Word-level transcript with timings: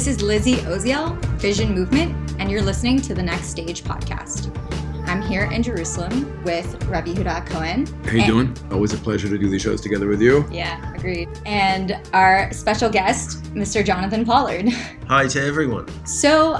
This 0.00 0.16
is 0.16 0.22
Lizzy 0.22 0.54
Oziel, 0.54 1.22
Vision 1.36 1.74
Movement, 1.74 2.34
and 2.38 2.50
you're 2.50 2.62
listening 2.62 3.02
to 3.02 3.12
the 3.12 3.22
Next 3.22 3.48
Stage 3.48 3.84
podcast. 3.84 4.50
I'm 5.06 5.20
here 5.20 5.44
in 5.52 5.62
Jerusalem 5.62 6.42
with 6.42 6.82
Rabbi 6.86 7.12
Yehuda 7.12 7.44
HaKohen. 7.44 8.06
How 8.06 8.12
you 8.12 8.24
doing? 8.24 8.56
Always 8.72 8.94
a 8.94 8.96
pleasure 8.96 9.28
to 9.28 9.36
do 9.36 9.50
these 9.50 9.60
shows 9.60 9.82
together 9.82 10.08
with 10.08 10.22
you. 10.22 10.48
Yeah, 10.50 10.94
agreed. 10.94 11.28
And 11.44 12.00
our 12.14 12.50
special 12.50 12.88
guest, 12.88 13.42
Mr. 13.52 13.84
Jonathan 13.84 14.24
Pollard. 14.24 14.70
Hi 15.08 15.26
to 15.26 15.42
everyone. 15.44 15.86
So, 16.06 16.58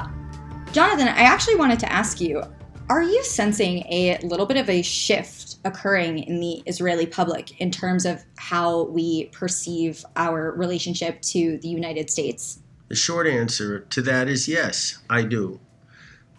Jonathan, 0.72 1.08
I 1.08 1.22
actually 1.22 1.56
wanted 1.56 1.78
to 1.78 1.90
ask 1.90 2.20
you 2.20 2.42
are 2.90 3.02
you 3.02 3.24
sensing 3.24 3.84
a 3.90 4.18
little 4.22 4.44
bit 4.44 4.58
of 4.58 4.68
a 4.68 4.82
shift 4.82 5.56
occurring 5.64 6.24
in 6.24 6.40
the 6.40 6.62
Israeli 6.66 7.06
public 7.06 7.58
in 7.58 7.70
terms 7.70 8.04
of 8.04 8.22
how 8.36 8.82
we 8.82 9.28
perceive 9.28 10.04
our 10.16 10.52
relationship 10.52 11.22
to 11.22 11.56
the 11.62 11.68
United 11.68 12.10
States? 12.10 12.60
The 12.90 12.96
short 12.96 13.28
answer 13.28 13.78
to 13.78 14.02
that 14.02 14.26
is 14.26 14.48
yes, 14.48 14.98
I 15.08 15.22
do. 15.22 15.60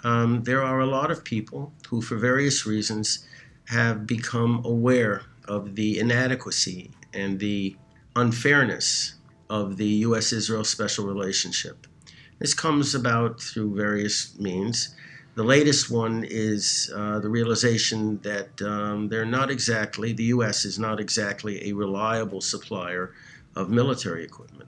Um, 0.03 0.43
there 0.43 0.61
are 0.61 0.81
a 0.81 0.85
lot 0.85 1.09
of 1.09 1.23
people 1.23 1.71
who, 1.87 2.01
for 2.01 2.17
various 2.17 2.65
reasons, 2.65 3.25
have 3.69 4.05
become 4.05 4.61
aware 4.65 5.21
of 5.47 5.75
the 5.75 5.97
inadequacy 5.97 6.91
and 7.13 7.39
the 7.39 7.77
unfairness 8.17 9.15
of 9.49 9.77
the 9.77 9.87
U.S. 10.07 10.33
Israel 10.33 10.65
special 10.65 11.05
relationship. 11.05 11.87
This 12.39 12.53
comes 12.53 12.95
about 12.95 13.39
through 13.39 13.73
various 13.73 14.37
means. 14.37 14.93
The 15.35 15.43
latest 15.43 15.89
one 15.89 16.25
is 16.27 16.91
uh, 16.93 17.19
the 17.19 17.29
realization 17.29 18.19
that 18.23 18.61
um, 18.61 19.07
they're 19.07 19.23
not 19.23 19.49
exactly, 19.49 20.11
the 20.11 20.31
U.S. 20.35 20.65
is 20.65 20.77
not 20.77 20.99
exactly 20.99 21.69
a 21.69 21.71
reliable 21.71 22.41
supplier 22.41 23.13
of 23.55 23.69
military 23.69 24.25
equipment. 24.25 24.60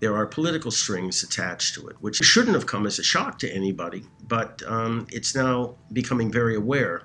There 0.00 0.16
are 0.16 0.26
political 0.26 0.70
strings 0.70 1.22
attached 1.22 1.74
to 1.74 1.88
it, 1.88 1.96
which 2.00 2.16
shouldn't 2.16 2.54
have 2.54 2.66
come 2.66 2.86
as 2.86 2.98
a 2.98 3.02
shock 3.02 3.38
to 3.40 3.50
anybody, 3.50 4.04
but 4.26 4.62
um, 4.66 5.06
it's 5.10 5.34
now 5.34 5.74
becoming 5.92 6.30
very 6.30 6.54
aware. 6.54 7.02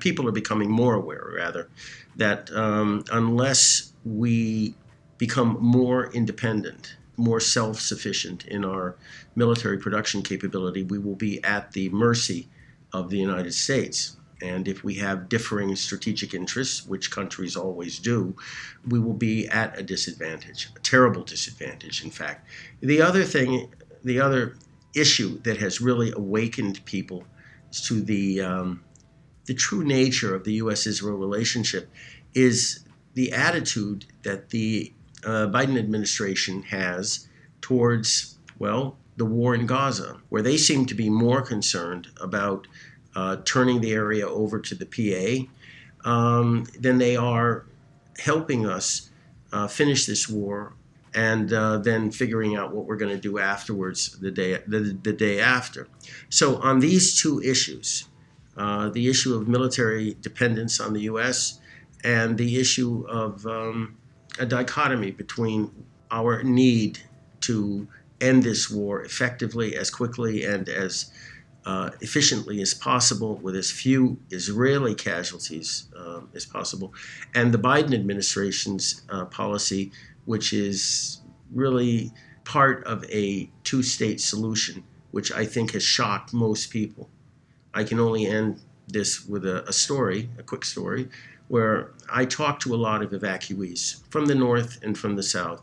People 0.00 0.28
are 0.28 0.32
becoming 0.32 0.70
more 0.70 0.94
aware, 0.94 1.32
rather, 1.34 1.68
that 2.16 2.50
um, 2.52 3.04
unless 3.10 3.92
we 4.04 4.74
become 5.18 5.56
more 5.60 6.12
independent, 6.12 6.96
more 7.16 7.40
self 7.40 7.80
sufficient 7.80 8.46
in 8.46 8.64
our 8.64 8.96
military 9.34 9.78
production 9.78 10.22
capability, 10.22 10.82
we 10.82 10.98
will 10.98 11.16
be 11.16 11.42
at 11.42 11.72
the 11.72 11.88
mercy 11.88 12.48
of 12.92 13.10
the 13.10 13.18
United 13.18 13.54
States. 13.54 14.16
And 14.42 14.68
if 14.68 14.84
we 14.84 14.94
have 14.96 15.28
differing 15.28 15.74
strategic 15.76 16.34
interests, 16.34 16.86
which 16.86 17.10
countries 17.10 17.56
always 17.56 17.98
do, 17.98 18.36
we 18.86 18.98
will 18.98 19.14
be 19.14 19.48
at 19.48 19.78
a 19.78 19.82
disadvantage, 19.82 20.68
a 20.76 20.80
terrible 20.80 21.22
disadvantage, 21.22 22.04
in 22.04 22.10
fact. 22.10 22.46
The 22.80 23.00
other 23.00 23.24
thing, 23.24 23.72
the 24.04 24.20
other 24.20 24.56
issue 24.94 25.40
that 25.42 25.56
has 25.58 25.80
really 25.80 26.12
awakened 26.12 26.84
people 26.84 27.24
to 27.84 28.02
the, 28.02 28.40
um, 28.40 28.84
the 29.46 29.54
true 29.54 29.84
nature 29.84 30.34
of 30.34 30.44
the 30.44 30.54
U.S. 30.54 30.86
Israel 30.86 31.16
relationship 31.16 31.90
is 32.34 32.80
the 33.14 33.32
attitude 33.32 34.04
that 34.22 34.50
the 34.50 34.92
uh, 35.24 35.46
Biden 35.48 35.78
administration 35.78 36.62
has 36.62 37.28
towards, 37.60 38.38
well, 38.58 38.98
the 39.16 39.24
war 39.24 39.54
in 39.54 39.66
Gaza, 39.66 40.20
where 40.28 40.42
they 40.42 40.56
seem 40.56 40.86
to 40.86 40.94
be 40.94 41.08
more 41.08 41.42
concerned 41.42 42.08
about 42.20 42.66
uh, 43.16 43.38
turning 43.44 43.80
the 43.80 43.92
area 43.92 44.28
over 44.28 44.60
to 44.60 44.74
the 44.74 44.86
PA 46.04 46.08
um, 46.08 46.66
than 46.78 46.98
they 46.98 47.16
are 47.16 47.64
helping 48.18 48.66
us 48.66 49.10
uh, 49.52 49.66
finish 49.66 50.06
this 50.06 50.28
war 50.28 50.74
and 51.14 51.52
uh, 51.54 51.78
then 51.78 52.10
figuring 52.10 52.56
out 52.56 52.74
what 52.74 52.84
we're 52.84 52.96
going 52.96 53.14
to 53.14 53.20
do 53.20 53.38
afterwards 53.38 54.18
the 54.20 54.30
day 54.30 54.58
the, 54.66 54.96
the 55.02 55.14
day 55.14 55.40
after. 55.40 55.88
So 56.28 56.56
on 56.56 56.80
these 56.80 57.18
two 57.18 57.40
issues, 57.40 58.04
uh, 58.56 58.90
the 58.90 59.08
issue 59.08 59.34
of 59.34 59.48
military 59.48 60.16
dependence 60.20 60.78
on 60.78 60.92
the 60.92 61.00
U.S. 61.02 61.58
and 62.04 62.36
the 62.36 62.60
issue 62.60 63.06
of 63.08 63.46
um, 63.46 63.96
a 64.38 64.44
dichotomy 64.44 65.10
between 65.10 65.70
our 66.10 66.42
need 66.42 66.98
to 67.40 67.88
end 68.20 68.42
this 68.42 68.70
war 68.70 69.02
effectively, 69.02 69.76
as 69.76 69.90
quickly, 69.90 70.44
and 70.44 70.68
as 70.68 71.10
uh, 71.66 71.90
efficiently 72.00 72.62
as 72.62 72.72
possible 72.72 73.34
with 73.36 73.56
as 73.56 73.70
few 73.70 74.16
Israeli 74.30 74.94
casualties 74.94 75.88
um, 75.96 76.30
as 76.34 76.46
possible. 76.46 76.94
And 77.34 77.52
the 77.52 77.58
Biden 77.58 77.92
administration's 77.92 79.02
uh, 79.10 79.24
policy, 79.26 79.90
which 80.26 80.52
is 80.52 81.20
really 81.52 82.12
part 82.44 82.84
of 82.84 83.04
a 83.10 83.50
two 83.64 83.82
state 83.82 84.20
solution, 84.20 84.84
which 85.10 85.32
I 85.32 85.44
think 85.44 85.72
has 85.72 85.82
shocked 85.82 86.32
most 86.32 86.70
people. 86.70 87.10
I 87.74 87.82
can 87.82 87.98
only 87.98 88.26
end 88.26 88.60
this 88.86 89.26
with 89.26 89.44
a, 89.44 89.68
a 89.68 89.72
story, 89.72 90.30
a 90.38 90.44
quick 90.44 90.64
story, 90.64 91.08
where 91.48 91.90
I 92.08 92.26
talked 92.26 92.62
to 92.62 92.74
a 92.74 92.76
lot 92.76 93.02
of 93.02 93.10
evacuees 93.10 94.08
from 94.10 94.26
the 94.26 94.34
north 94.36 94.78
and 94.82 94.96
from 94.96 95.16
the 95.16 95.22
south. 95.22 95.62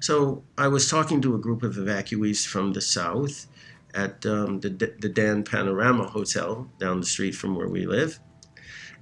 So 0.00 0.42
I 0.56 0.68
was 0.68 0.88
talking 0.88 1.20
to 1.22 1.34
a 1.34 1.38
group 1.38 1.62
of 1.62 1.74
evacuees 1.74 2.46
from 2.46 2.72
the 2.72 2.80
south 2.80 3.46
at 3.94 4.24
um, 4.26 4.60
the, 4.60 4.68
the 4.70 5.08
Dan 5.08 5.42
Panorama 5.42 6.04
Hotel 6.04 6.70
down 6.78 7.00
the 7.00 7.06
street 7.06 7.34
from 7.34 7.54
where 7.54 7.68
we 7.68 7.86
live. 7.86 8.18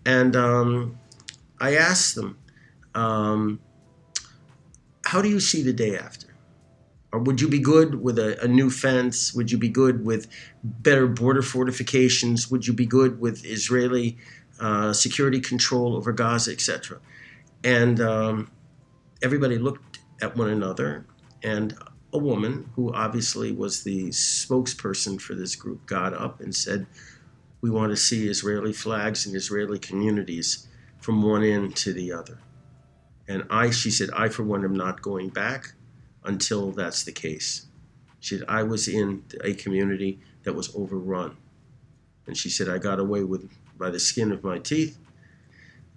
And 0.05 0.35
um, 0.35 0.99
I 1.61 1.77
asked 1.77 2.15
them, 2.15 2.39
um, 2.95 3.61
How 5.05 5.23
do 5.23 5.29
you 5.29 5.41
see 5.41 5.63
the 5.63 5.73
day 5.73 5.97
after? 5.97 6.27
Or 7.13 7.19
would 7.21 7.41
you 7.41 7.49
be 7.49 7.59
good 7.59 8.01
with 8.01 8.19
a, 8.19 8.43
a, 8.43 8.47
new 8.47 8.71
fence? 8.71 9.35
Would 9.35 9.51
you 9.51 9.59
be 9.59 9.69
good 9.69 10.05
with 10.05 10.29
better 10.63 11.09
border 11.09 11.43
fortifications? 11.43 12.51
Would 12.51 12.67
you 12.69 12.73
be 12.73 12.87
good 12.87 13.21
with 13.21 13.45
Israeli 13.45 14.17
uh, 14.61 14.93
security 14.93 15.41
control 15.41 15.97
over 15.97 16.13
Gaza, 16.13 16.53
etc.? 16.53 17.01
And 17.65 18.01
um, 18.01 18.51
everybody 19.23 19.59
looked 19.59 19.99
at 20.23 20.37
one 20.37 20.51
another. 20.51 21.05
And 21.43 21.77
a 22.13 22.19
woman, 22.19 22.71
who 22.75 22.93
obviously 22.93 23.53
was 23.53 23.83
the 23.83 24.09
spokesperson 24.09 25.21
for 25.21 25.35
this 25.35 25.55
group, 25.55 25.87
got 25.87 26.13
up 26.13 26.41
and 26.41 26.55
said, 26.55 26.87
We 27.61 27.71
want 27.71 27.91
to 27.91 27.97
see 27.97 28.29
Israeli 28.29 28.73
flags 28.73 29.27
in 29.27 29.37
Israeli 29.37 29.79
communities 29.79 30.67
from 30.99 31.23
one 31.23 31.43
end 31.43 31.77
to 31.77 31.93
the 31.93 32.13
other. 32.13 32.39
And 33.29 33.45
I, 33.49 33.71
she 33.71 33.91
said, 33.91 34.11
I 34.11 34.29
for 34.29 34.43
one 34.43 34.65
am 34.65 34.75
not 34.75 35.03
going 35.03 35.29
back 35.29 35.73
until 36.25 36.73
that's 36.73 37.05
the 37.05 37.13
case. 37.13 37.67
She 38.19 38.37
said, 38.37 38.47
I 38.49 38.65
was 38.65 38.89
in 38.89 39.25
a 39.43 39.55
community 39.55 40.21
that 40.43 40.53
was 40.53 40.75
overrun. 40.75 41.37
And 42.27 42.37
she 42.37 42.51
said, 42.51 42.69
I 42.69 42.79
got 42.79 42.99
away 42.99 43.25
with 43.25 43.51
by 43.79 43.91
the 43.91 43.99
skin 43.99 44.31
of 44.31 44.45
my 44.45 44.59
teeth. 44.59 44.99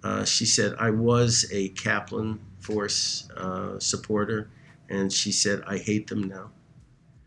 Uh, 0.02 0.24
she 0.24 0.46
said, 0.46 0.74
I 0.78 0.90
was 0.90 1.46
a 1.52 1.68
Kaplan 1.70 2.40
Force 2.58 3.28
uh, 3.36 3.78
supporter, 3.78 4.50
and 4.94 5.12
she 5.12 5.32
said, 5.32 5.62
I 5.66 5.78
hate 5.78 6.06
them 6.06 6.22
now. 6.22 6.50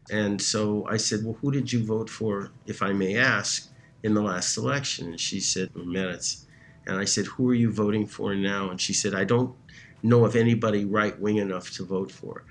And 0.10 0.42
so 0.42 0.86
I 0.88 0.98
said, 0.98 1.24
Well, 1.24 1.38
who 1.42 1.52
did 1.52 1.72
you 1.72 1.84
vote 1.84 2.10
for, 2.10 2.52
if 2.66 2.82
I 2.82 2.94
may 2.94 3.18
ask, 3.18 3.70
in 4.04 4.14
the 4.14 4.22
last 4.22 4.56
election? 4.58 5.08
And 5.08 5.20
she 5.20 5.40
said, 5.40 5.74
Meretz. 5.74 6.46
And 6.86 6.98
I 6.98 7.06
said, 7.06 7.26
Who 7.26 7.50
are 7.50 7.54
you 7.54 7.72
voting 7.72 8.08
for 8.08 8.34
now? 8.34 8.70
And 8.70 8.80
she 8.80 8.94
said, 8.94 9.14
I 9.14 9.26
don't 9.26 9.54
know 10.02 10.24
of 10.24 10.36
anybody 10.36 10.86
right 10.86 11.20
wing 11.20 11.38
enough 11.38 11.72
to 11.72 11.84
vote 11.84 12.12
for. 12.12 12.44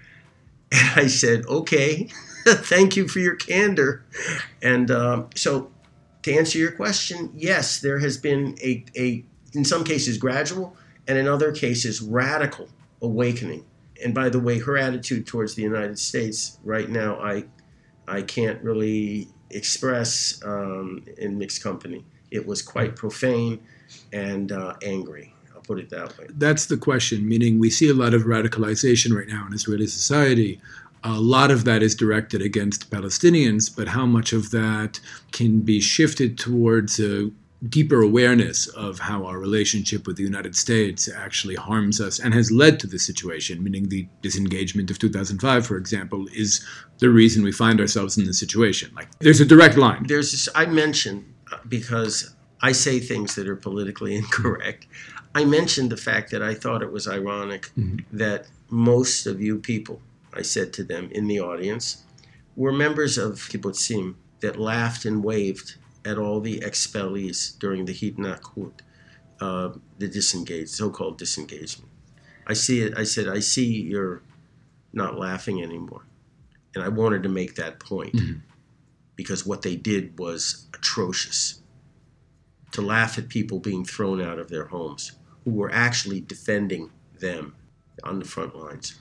And 0.73 1.01
I 1.01 1.07
said, 1.07 1.47
Okay, 1.47 2.09
thank 2.45 2.97
you 2.97 3.09
for 3.09 3.21
your 3.21 3.37
candor. 3.37 4.05
And 4.61 4.91
um, 4.91 5.31
so, 5.35 5.71
to 6.25 6.35
answer 6.35 6.59
your 6.59 6.73
question, 6.73 7.33
yes, 7.35 7.81
there 7.81 8.01
has 8.01 8.17
been 8.17 8.57
a, 8.61 8.85
a, 8.97 9.25
in 9.55 9.65
some 9.65 9.85
cases, 9.85 10.19
gradual, 10.19 10.77
and 11.07 11.17
in 11.17 11.29
other 11.29 11.53
cases, 11.53 12.03
radical 12.03 12.69
awakening. 13.01 13.65
And 14.05 14.15
by 14.15 14.29
the 14.29 14.39
way, 14.39 14.59
her 14.59 14.77
attitude 14.77 15.27
towards 15.27 15.55
the 15.55 15.63
United 15.63 15.99
States 15.99 16.59
right 16.65 16.89
now, 16.89 17.19
I, 17.21 17.45
I 18.09 18.23
can't 18.23 18.63
really 18.63 19.29
express 19.51 20.41
um, 20.45 21.05
in 21.19 21.39
mixed 21.39 21.63
company. 21.63 22.05
It 22.31 22.47
was 22.47 22.63
quite 22.63 22.97
profane 22.97 23.61
and 24.13 24.53
uh, 24.53 24.75
angry. 24.83 25.35
I'll 25.55 25.61
put 25.61 25.79
it 25.79 25.91
that 25.91 26.17
way. 26.19 26.27
That's 26.31 26.67
the 26.67 26.77
question, 26.77 27.29
meaning 27.29 27.59
we 27.59 27.71
see 27.71 27.89
a 27.89 27.95
lot 27.95 28.15
of 28.15 28.23
radicalization 28.23 29.17
right 29.17 29.29
now 29.29 29.47
in 29.47 29.55
Israeli 29.55 29.87
society. 29.87 30.61
A 31.05 31.21
lot 31.21 31.51
of 31.51 31.65
that 31.65 31.83
is 31.83 31.95
directed 31.95 32.43
against 32.43 32.91
Palestinians, 32.91 33.75
but 33.75 33.89
how 33.89 34.07
much 34.07 34.33
of 34.33 34.51
that 34.51 34.99
can 35.31 35.61
be 35.61 35.81
shifted 35.81 36.37
towards 36.37 36.99
a 36.99 37.31
deeper 37.69 38.03
awareness 38.03 38.67
of 38.69 38.99
how 38.99 39.25
our 39.25 39.39
relationship 39.39 40.07
with 40.07 40.17
the 40.17 40.23
United 40.23 40.55
States 40.55 41.09
actually 41.09 41.55
harms 41.55 42.01
us 42.01 42.19
and 42.19 42.35
has 42.35 42.53
led 42.53 42.79
to 42.81 42.87
this 42.87 43.07
situation, 43.07 43.63
meaning 43.63 43.89
the 43.89 44.07
disengagement 44.23 44.91
of 44.91 44.99
2005, 44.99 45.67
for 45.67 45.77
example, 45.77 46.27
is 46.35 46.65
the 46.99 47.09
reason 47.09 47.43
we 47.43 47.53
find 47.53 47.81
ourselves 47.81 48.19
in 48.19 48.25
this 48.25 48.39
situation. 48.39 48.91
Like, 48.95 49.09
there's 49.21 49.41
a 49.41 49.47
direct 49.47 49.77
line. 49.77 50.05
There's 50.07 50.33
this, 50.33 50.49
I 50.55 50.67
mentioned, 50.67 51.33
uh, 51.51 51.59
because 51.69 52.35
I 52.61 52.73
say 52.73 53.01
things 53.01 53.35
that 53.37 53.49
are 53.49 53.57
politically 53.57 54.17
incorrect, 54.21 54.87
I 55.35 55.45
mentioned 55.45 55.91
the 55.91 55.97
fact 55.97 56.31
that 56.31 56.43
I 56.43 56.55
thought 56.55 56.83
it 56.83 56.93
was 56.93 57.09
ironic 57.09 57.71
mm-hmm. 57.77 58.17
that 58.17 58.49
most 58.69 59.27
of 59.27 59.41
you 59.41 59.59
people, 59.59 60.01
I 60.33 60.43
said 60.43 60.73
to 60.75 60.85
them 60.85 61.09
in 61.13 61.27
the 61.27 61.41
audience, 61.41 62.05
were 62.55 62.73
members 62.73 63.19
of 63.19 63.35
kibbutzim 63.35 64.15
that 64.41 64.59
laughed 64.59 65.05
and 65.05 65.23
waved 65.23 65.77
at 66.07 66.19
all 66.19 66.41
the 66.41 66.61
expellees 66.61 67.59
during 67.59 67.85
the 67.85 67.93
Hitnatkut, 67.93 68.73
uh, 69.41 69.71
the 69.99 70.09
disengaged, 70.09 70.71
so-called 70.71 71.19
disengagement. 71.19 71.91
I 72.47 72.53
see 72.55 72.81
it. 72.81 72.95
I 72.97 73.03
said, 73.05 73.29
I 73.29 73.41
see 73.41 73.67
you're 73.83 74.23
not 74.93 75.19
laughing 75.19 75.63
anymore, 75.63 76.07
and 76.75 76.83
I 76.85 76.89
wanted 76.89 77.23
to 77.25 77.29
make 77.29 77.57
that 77.57 77.81
point 77.81 78.15
Mhm. 78.15 78.41
because 79.17 79.45
what 79.45 79.63
they 79.63 79.77
did 79.77 80.19
was 80.19 80.67
atrocious. 80.73 81.61
To 82.73 82.83
laugh 82.83 83.19
at 83.19 83.29
people 83.29 83.59
being 83.59 83.85
thrown 83.85 84.21
out 84.21 84.39
of 84.39 84.49
their 84.49 84.67
homes 84.67 85.13
who 85.45 85.51
were 85.53 85.71
actually 85.73 86.21
defending 86.21 86.91
them 87.21 87.55
on 88.05 88.19
the 88.19 88.25
front 88.25 88.55
lines. 88.57 88.95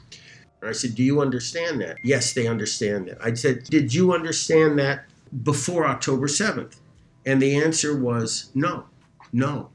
And 0.62 0.70
I 0.70 0.74
said, 0.74 0.96
Do 0.96 1.04
you 1.04 1.20
understand 1.22 1.82
that? 1.82 1.98
Yes, 2.04 2.34
they 2.34 2.48
understand 2.48 3.08
that. 3.10 3.18
I 3.24 3.34
said, 3.34 3.64
Did 3.66 3.94
you 3.94 4.14
understand 4.14 4.80
that 4.80 5.06
before 5.44 5.86
October 5.86 6.28
7th? 6.28 6.78
And 7.26 7.42
the 7.42 7.56
answer 7.56 7.98
was 7.98 8.52
no, 8.54 8.86
no. 9.34 9.70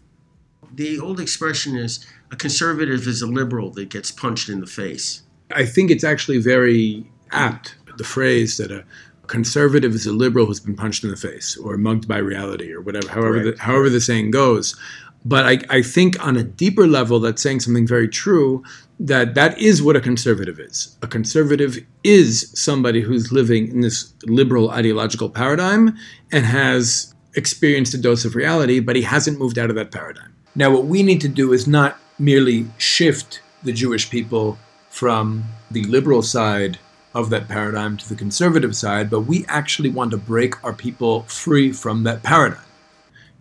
The 0.72 1.00
old 1.00 1.18
expression 1.18 1.76
is 1.76 2.06
a 2.30 2.36
conservative 2.36 3.06
is 3.06 3.22
a 3.22 3.26
liberal 3.26 3.70
that 3.72 3.88
gets 3.88 4.10
punched 4.10 4.48
in 4.48 4.60
the 4.60 4.66
face. 4.66 5.22
I 5.52 5.66
think 5.66 5.90
it's 5.90 6.04
actually 6.04 6.38
very 6.38 7.10
apt, 7.32 7.74
the 7.98 8.04
phrase 8.04 8.56
that 8.58 8.70
a 8.70 8.84
conservative 9.26 9.94
is 9.94 10.06
a 10.06 10.12
liberal 10.12 10.46
who's 10.46 10.60
been 10.60 10.76
punched 10.76 11.04
in 11.04 11.10
the 11.10 11.16
face 11.16 11.56
or 11.56 11.76
mugged 11.76 12.06
by 12.06 12.18
reality 12.18 12.72
or 12.72 12.80
whatever, 12.80 13.08
however 13.08 13.50
the, 13.50 13.56
however 13.58 13.90
the 13.90 14.00
saying 14.00 14.30
goes. 14.30 14.78
But 15.24 15.44
I, 15.44 15.58
I 15.68 15.82
think 15.82 16.24
on 16.24 16.36
a 16.36 16.42
deeper 16.42 16.86
level, 16.86 17.20
that's 17.20 17.42
saying 17.42 17.60
something 17.60 17.86
very 17.86 18.08
true 18.08 18.64
that 18.98 19.34
that 19.34 19.58
is 19.58 19.82
what 19.82 19.96
a 19.96 20.00
conservative 20.00 20.58
is. 20.58 20.96
A 21.02 21.06
conservative 21.06 21.78
is 22.04 22.50
somebody 22.54 23.00
who's 23.00 23.32
living 23.32 23.68
in 23.68 23.80
this 23.80 24.14
liberal 24.24 24.70
ideological 24.70 25.30
paradigm 25.30 25.96
and 26.32 26.44
has 26.44 27.14
experienced 27.34 27.94
a 27.94 27.98
dose 27.98 28.24
of 28.24 28.34
reality, 28.34 28.80
but 28.80 28.96
he 28.96 29.02
hasn't 29.02 29.38
moved 29.38 29.58
out 29.58 29.70
of 29.70 29.76
that 29.76 29.90
paradigm. 29.90 30.34
Now, 30.54 30.70
what 30.70 30.84
we 30.86 31.02
need 31.02 31.20
to 31.22 31.28
do 31.28 31.52
is 31.52 31.66
not 31.66 31.96
merely 32.18 32.66
shift 32.78 33.40
the 33.62 33.72
Jewish 33.72 34.10
people 34.10 34.58
from 34.90 35.44
the 35.70 35.84
liberal 35.84 36.22
side 36.22 36.78
of 37.14 37.30
that 37.30 37.48
paradigm 37.48 37.96
to 37.96 38.08
the 38.08 38.14
conservative 38.14 38.74
side, 38.76 39.10
but 39.10 39.20
we 39.20 39.44
actually 39.48 39.90
want 39.90 40.10
to 40.12 40.16
break 40.16 40.62
our 40.64 40.72
people 40.72 41.22
free 41.22 41.72
from 41.72 42.02
that 42.04 42.22
paradigm. 42.22 42.60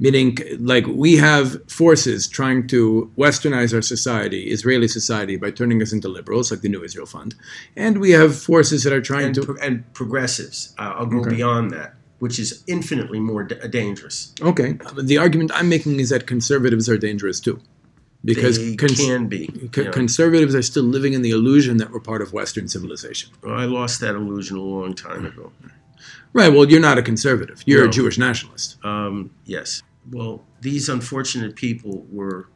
Meaning, 0.02 0.38
like, 0.60 0.88
we 0.88 1.18
have 1.18 1.70
forces 1.70 2.28
trying 2.28 2.68
to 2.68 3.12
westernize 3.18 3.74
our 3.74 3.82
society, 3.82 4.44
Israeli 4.50 4.88
society, 4.88 5.36
by 5.36 5.52
turning 5.52 5.82
us 5.82 5.92
into 5.92 6.08
liberals, 6.08 6.52
like 6.52 6.62
the 6.62 6.70
New 6.70 6.84
Israel 6.84 7.06
Fund. 7.06 7.36
And 7.76 8.00
we 8.00 8.12
have 8.12 8.40
forces 8.40 8.84
that 8.86 8.94
are 8.94 9.02
trying 9.02 9.26
And, 9.28 9.36
to. 9.36 9.42
pro- 9.44 9.56
and 9.62 9.94
progressives, 9.94 10.74
uh, 10.80 10.94
I'll 10.98 11.06
go 11.06 11.20
Okay. 11.20 11.32
beyond 11.36 11.72
that, 11.72 11.96
which 12.20 12.38
is 12.40 12.64
infinitely 12.68 13.20
more 13.20 13.44
d- 13.44 13.56
dangerous. 13.70 14.34
Okay. 14.42 14.78
The 15.02 15.18
argument 15.18 15.52
I'm 15.54 15.70
making 15.70 16.00
is 16.00 16.10
that 16.10 16.28
conservatives 16.28 16.88
are 16.90 16.98
dangerous 16.98 17.40
too. 17.40 17.60
Because 18.26 18.58
they 18.60 18.76
cons- 18.76 19.00
can 19.00 19.28
be. 19.28 19.48
co- 19.72 19.84
yeah. 19.84 19.92
conservatives 19.92 20.54
are 20.54 20.62
still 20.62 20.84
living 20.84 21.14
in 21.14 21.22
the 21.22 21.32
illusion 21.32 21.78
that 21.78 21.92
we're 21.92 22.02
part 22.02 22.22
of 22.22 22.34
Western 22.34 22.68
civilization. 22.68 23.32
Well, 23.42 23.56
I 23.56 23.64
lost 23.66 24.02
that 24.02 24.16
illusion 24.16 24.58
a 24.58 24.62
long 24.62 24.94
time 24.94 25.26
ago. 25.26 25.54
Right. 26.34 26.52
Well, 26.52 26.70
you're 26.70 26.82
not 26.82 26.98
a 26.98 27.02
conservative. 27.02 27.64
You're 27.66 27.84
No. 27.84 27.90
a 27.90 27.92
Jewish 27.92 28.18
nationalist. 28.18 28.78
Um, 28.84 29.32
yes. 29.46 29.82
Well, 30.12 30.44
these 30.62 30.90
unfortunate 30.90 31.56
people 31.56 32.06
were, 32.12 32.50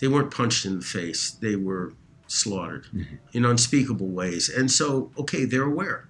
they 0.00 0.08
weren't 0.08 0.30
punched 0.30 0.64
in 0.64 0.78
the 0.78 0.84
face. 0.84 1.30
They 1.32 1.54
were 1.56 1.92
slaughtered 2.26 2.86
in 3.34 3.44
unspeakable 3.44 4.08
ways. 4.08 4.48
And 4.48 4.70
so, 4.72 5.10
okay, 5.18 5.44
they're 5.44 5.64
aware. 5.64 6.08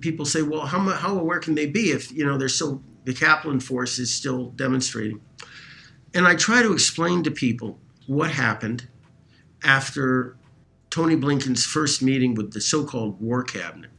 People 0.00 0.24
say, 0.24 0.42
well, 0.42 0.66
how, 0.66 0.80
how 0.80 1.18
aware 1.18 1.38
can 1.38 1.54
they 1.54 1.66
be 1.66 1.90
if, 1.90 2.10
you 2.12 2.24
know, 2.24 2.36
they're 2.36 2.48
so, 2.48 2.82
the 3.04 3.14
Kaplan 3.14 3.60
force 3.60 3.98
is 3.98 4.12
still 4.12 4.50
demonstrating. 4.50 5.20
And 6.14 6.26
I 6.26 6.34
try 6.34 6.62
to 6.62 6.72
explain 6.72 7.22
to 7.24 7.30
people 7.30 7.78
what 8.06 8.30
happened 8.30 8.88
after 9.62 10.36
Tony 10.90 11.16
Blinken's 11.16 11.64
first 11.66 12.02
meeting 12.02 12.34
with 12.34 12.52
the 12.52 12.60
so 12.60 12.84
called 12.84 13.20
war 13.20 13.42
cabinet. 13.42 13.90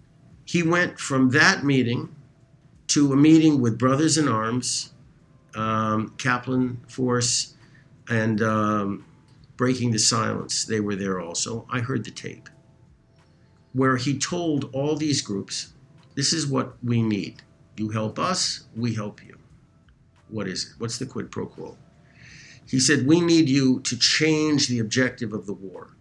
He 0.45 0.63
went 0.63 0.99
from 0.99 1.29
that 1.29 1.63
meeting 1.63 2.15
to 2.87 3.13
a 3.13 3.15
meeting 3.15 3.61
with 3.61 3.77
Brothers 3.77 4.17
in 4.17 4.27
Arms, 4.27 4.93
um, 5.53 6.15
Kaplan 6.17 6.81
Force, 6.87 7.55
and 8.09 8.41
um, 8.41 9.05
Breaking 9.57 9.91
the 9.91 9.99
Silence. 9.99 10.65
They 10.65 10.79
were 10.79 10.95
there 10.95 11.19
also. 11.19 11.67
I 11.69 11.79
heard 11.81 12.03
the 12.03 12.11
tape 12.11 12.49
where 13.73 13.97
he 13.97 14.17
told 14.17 14.69
all 14.73 14.95
these 14.95 15.21
groups, 15.21 15.73
This 16.15 16.33
is 16.33 16.47
what 16.47 16.75
we 16.83 17.01
need. 17.01 17.41
You 17.77 17.89
help 17.89 18.19
us, 18.19 18.65
we 18.75 18.95
help 18.95 19.23
you. 19.23 19.37
What 20.29 20.47
is 20.47 20.65
it? 20.65 20.69
What's 20.79 20.97
the 20.97 21.05
quid 21.05 21.31
pro 21.31 21.45
quo? 21.47 21.77
He 22.67 22.79
said, 22.79 23.07
We 23.07 23.21
need 23.21 23.49
you 23.49 23.79
to 23.81 23.97
change 23.97 24.67
the 24.67 24.79
objective 24.79 25.33
of 25.33 25.45
the 25.45 25.53
war 25.53 25.95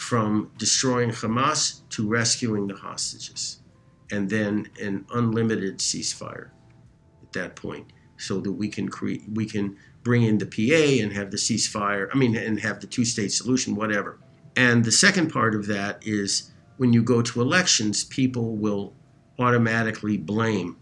from 0.00 0.50
destroying 0.56 1.10
Hamas 1.10 1.82
to 1.90 2.08
rescuing 2.08 2.66
the 2.66 2.74
hostages 2.74 3.60
and 4.10 4.30
then 4.30 4.68
an 4.80 5.04
unlimited 5.12 5.78
ceasefire 5.78 6.50
at 7.22 7.32
that 7.32 7.54
point 7.54 7.92
so 8.16 8.40
that 8.40 8.52
we 8.52 8.68
can 8.68 8.88
create 8.88 9.22
we 9.32 9.44
can 9.44 9.76
bring 10.02 10.22
in 10.22 10.38
the 10.38 10.46
PA 10.46 11.02
and 11.02 11.12
have 11.12 11.30
the 11.30 11.36
ceasefire 11.36 12.08
I 12.12 12.16
mean 12.16 12.34
and 12.34 12.58
have 12.60 12.80
the 12.80 12.86
two 12.86 13.04
state 13.04 13.30
solution 13.30 13.76
whatever 13.76 14.18
and 14.56 14.84
the 14.84 14.92
second 14.92 15.30
part 15.30 15.54
of 15.54 15.66
that 15.66 15.98
is 16.02 16.49
when 16.80 16.92
you 16.94 17.02
go 17.02 17.20
to 17.20 17.40
elections 17.42 18.04
people 18.04 18.46
will 18.56 18.84
automatically 19.38 20.16
blame 20.16 20.76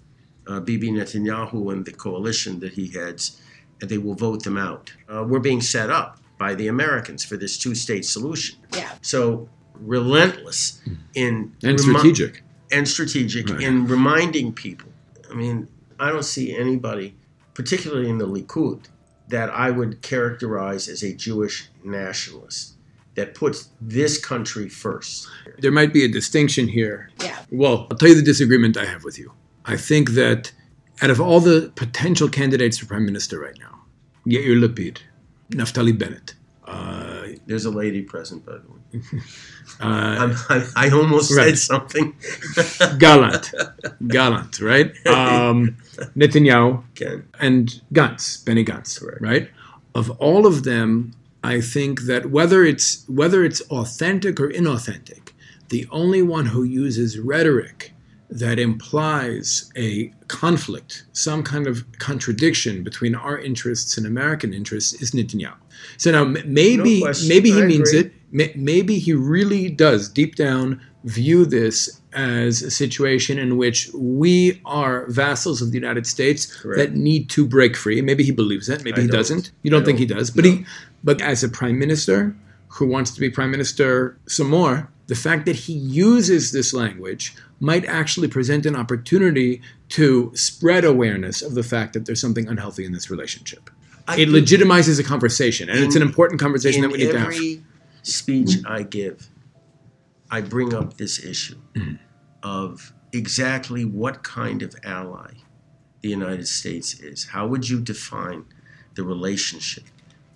uh, 0.46 0.60
Bibi 0.60 0.90
Netanyahu 0.92 1.72
and 1.72 1.84
the 1.84 1.92
coalition 1.92 2.60
that 2.60 2.72
he 2.72 2.86
heads 2.98 3.40
and 3.80 3.90
they 3.90 3.98
will 3.98 4.14
vote 4.14 4.42
them 4.44 4.56
out 4.56 4.92
uh, 5.12 5.24
we're 5.28 5.40
being 5.50 5.60
set 5.60 5.90
up 5.90 6.10
by 6.38 6.54
the 6.54 6.68
Americans 6.68 7.24
for 7.24 7.36
this 7.36 7.58
two 7.58 7.74
state 7.74 8.04
solution 8.04 8.56
Yeah. 8.74 8.92
so 9.02 9.48
relentless 9.98 10.80
in 11.14 11.52
And 11.62 11.78
remi- 11.80 11.98
strategic. 11.98 12.42
and 12.70 12.86
strategic 12.86 13.48
Right. 13.48 13.60
in 13.62 13.86
reminding 13.86 14.52
people. 14.52 14.90
I 15.30 15.34
mean, 15.34 15.68
I 16.00 16.10
don't 16.12 16.24
see 16.24 16.46
anybody, 16.56 17.14
particularly 17.54 18.08
in 18.08 18.18
the 18.18 18.26
Likud, 18.26 18.80
that 19.28 19.48
I 19.50 19.70
would 19.70 19.92
characterize 20.02 20.88
as 20.88 21.02
a 21.04 21.12
Jewish 21.26 21.68
nationalist 21.84 22.74
that 23.18 23.34
puts 23.34 23.58
this 23.96 24.14
country 24.32 24.68
first. 24.84 25.26
There 25.64 25.72
might 25.80 25.92
be 25.92 26.02
a 26.04 26.08
distinction 26.20 26.64
here. 26.78 26.98
Yeah. 27.26 27.38
Well, 27.50 27.76
I'll 27.90 27.96
tell 28.00 28.08
you 28.12 28.14
the 28.22 28.28
disagreement 28.32 28.76
I 28.76 28.86
have 28.94 29.02
with 29.08 29.18
you. 29.22 29.28
I 29.74 29.76
think 29.88 30.04
that 30.22 30.52
out 31.02 31.10
of 31.10 31.20
all 31.20 31.40
the 31.40 31.58
potential 31.84 32.28
candidates 32.28 32.76
for 32.78 32.86
prime 32.86 33.04
minister 33.10 33.36
right 33.46 33.58
now, 33.66 33.74
Yair 34.26 34.56
Lapid, 34.64 34.96
Naftali 35.50 35.94
Bennett, 36.00 36.34
uh, 36.66 37.26
There's 37.46 37.64
a 37.64 37.70
lady 37.70 38.02
present, 38.02 38.44
by 38.44 38.56
the 38.62 38.68
way. 38.72 38.78
uh, 39.80 40.14
I'm, 40.22 40.32
I, 40.54 40.56
I 40.84 40.90
almost 40.90 41.28
Right. 41.36 41.56
said 41.56 41.58
something. 41.72 42.06
Gallant, 43.04 43.46
Gallant, 44.16 44.60
right? 44.60 44.88
Um, 45.06 45.76
Netanyahu, 46.20 46.84
Ken. 46.94 47.18
and 47.40 47.80
Gantz, 47.92 48.44
Benny 48.44 48.64
Gantz, 48.64 49.00
Correct. 49.00 49.20
right? 49.30 49.46
Of 49.94 50.10
all 50.26 50.46
of 50.46 50.64
them, 50.64 51.12
I 51.48 51.60
think 51.62 52.02
that 52.02 52.22
whether 52.36 52.60
it's 52.72 52.88
whether 53.20 53.40
it's 53.48 53.62
authentic 53.78 54.34
or 54.42 54.48
inauthentic, 54.60 55.32
the 55.74 55.86
only 55.90 56.22
one 56.36 56.46
who 56.46 56.62
uses 56.84 57.18
rhetoric 57.18 57.92
that 58.42 58.58
implies 58.58 59.72
a 59.74 60.12
conflict, 60.28 61.04
some 61.12 61.42
kind 61.42 61.66
of 61.66 61.74
contradiction 61.98 62.74
between 62.88 63.14
our 63.14 63.38
interests 63.38 63.96
and 63.96 64.06
American 64.06 64.52
interests 64.52 64.92
is 65.02 65.12
Netanyahu. 65.12 65.56
So 65.96 66.10
now 66.10 66.24
m- 66.24 66.36
maybe 66.60 67.00
No 67.00 67.12
maybe 67.26 67.50
he 67.50 67.62
I 67.62 67.66
means 67.66 67.88
agree. 67.94 68.00
it. 68.00 68.12
May- 68.30 68.52
Maybe 68.54 68.98
he 68.98 69.14
really 69.14 69.70
does 69.70 70.02
deep 70.20 70.34
down 70.36 70.80
view 71.04 71.44
this 71.44 72.00
as 72.12 72.62
a 72.62 72.70
situation 72.70 73.38
in 73.38 73.56
which 73.56 73.90
we 73.94 74.60
are 74.64 75.06
vassals 75.08 75.62
of 75.62 75.70
the 75.70 75.78
United 75.78 76.06
States 76.06 76.46
Correct. 76.60 76.78
that 76.78 76.94
need 76.98 77.30
to 77.30 77.46
break 77.46 77.76
free. 77.76 78.02
Maybe 78.02 78.24
he 78.24 78.32
believes 78.32 78.68
it. 78.68 78.82
Maybe 78.84 78.98
I 78.98 79.02
he 79.02 79.06
don't. 79.06 79.16
doesn't. 79.16 79.52
You 79.62 79.70
don't 79.70 79.82
I 79.82 79.84
think 79.84 79.98
he 79.98 80.06
don't. 80.06 80.18
does, 80.18 80.30
but 80.30 80.44
No. 80.44 80.50
he. 80.50 80.66
But 81.04 81.22
as 81.22 81.44
a 81.44 81.48
prime 81.48 81.78
minister 81.78 82.34
who 82.68 82.86
wants 82.86 83.12
to 83.12 83.20
be 83.20 83.30
prime 83.30 83.50
minister 83.50 84.18
some 84.26 84.50
more, 84.50 84.90
the 85.06 85.14
fact 85.14 85.46
that 85.46 85.56
he 85.56 85.72
uses 85.72 86.52
this 86.52 86.74
language 86.74 87.34
might 87.60 87.84
actually 87.86 88.28
present 88.28 88.66
an 88.66 88.76
opportunity 88.76 89.62
to 89.90 90.30
spread 90.34 90.84
awareness 90.84 91.40
of 91.42 91.54
the 91.54 91.62
fact 91.62 91.92
that 91.94 92.04
there's 92.06 92.20
something 92.20 92.46
unhealthy 92.48 92.84
in 92.84 92.92
this 92.92 93.08
relationship. 93.10 93.70
I 94.06 94.18
It 94.20 94.28
legitimizes 94.28 94.98
a 94.98 95.02
conversation, 95.04 95.68
and 95.70 95.78
it's 95.80 95.96
an 95.96 96.02
important 96.02 96.40
conversation 96.40 96.82
that 96.82 96.90
we 96.90 96.98
need 96.98 97.12
to 97.12 97.18
have. 97.18 97.28
every 97.32 97.62
speech 98.02 98.56
I 98.66 98.82
give, 98.82 99.28
I 100.30 100.40
bring 100.40 100.74
up 100.74 100.96
this 100.96 101.24
issue 101.24 101.58
Mm-hmm. 101.74 101.94
of 102.42 102.92
exactly 103.12 103.84
what 103.84 104.22
kind 104.22 104.62
of 104.62 104.74
ally 104.84 105.32
the 106.02 106.08
United 106.08 106.46
States 106.46 107.00
is. 107.00 107.24
How 107.24 107.46
would 107.46 107.68
you 107.68 107.80
define 107.80 108.44
the 108.94 109.02
relationship 109.04 109.84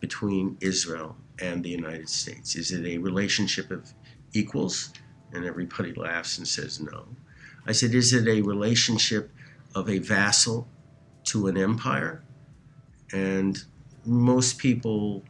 between 0.01 0.57
Israel 0.61 1.17
and 1.41 1.63
the 1.63 1.71
United 1.71 2.09
States? 2.09 2.57
Is 2.57 2.73
it 2.73 2.85
a 2.87 2.99
relationship 2.99 3.71
of 3.71 3.93
equals? 4.33 4.93
And 5.33 5.45
everybody 5.45 5.93
laughs 5.95 6.39
and 6.39 6.47
says 6.47 6.81
no. 6.81 7.07
I 7.67 7.73
said, 7.73 7.95
is 7.95 8.13
it 8.13 8.27
a 8.29 8.43
relationship 8.43 9.31
of 9.75 9.89
a 9.89 9.99
vassal 9.99 10.69
to 11.25 11.47
an 11.47 11.57
empire? 11.57 12.23
And 13.13 13.63
most 14.05 14.59
people, 14.59 15.23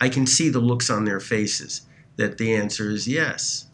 I 0.00 0.08
can 0.08 0.26
see 0.26 0.48
the 0.48 0.60
looks 0.60 0.90
on 0.90 1.04
their 1.04 1.20
faces 1.20 1.82
that 2.16 2.38
the 2.38 2.54
answer 2.54 2.90
is 2.90 3.06
yes. 3.06 3.66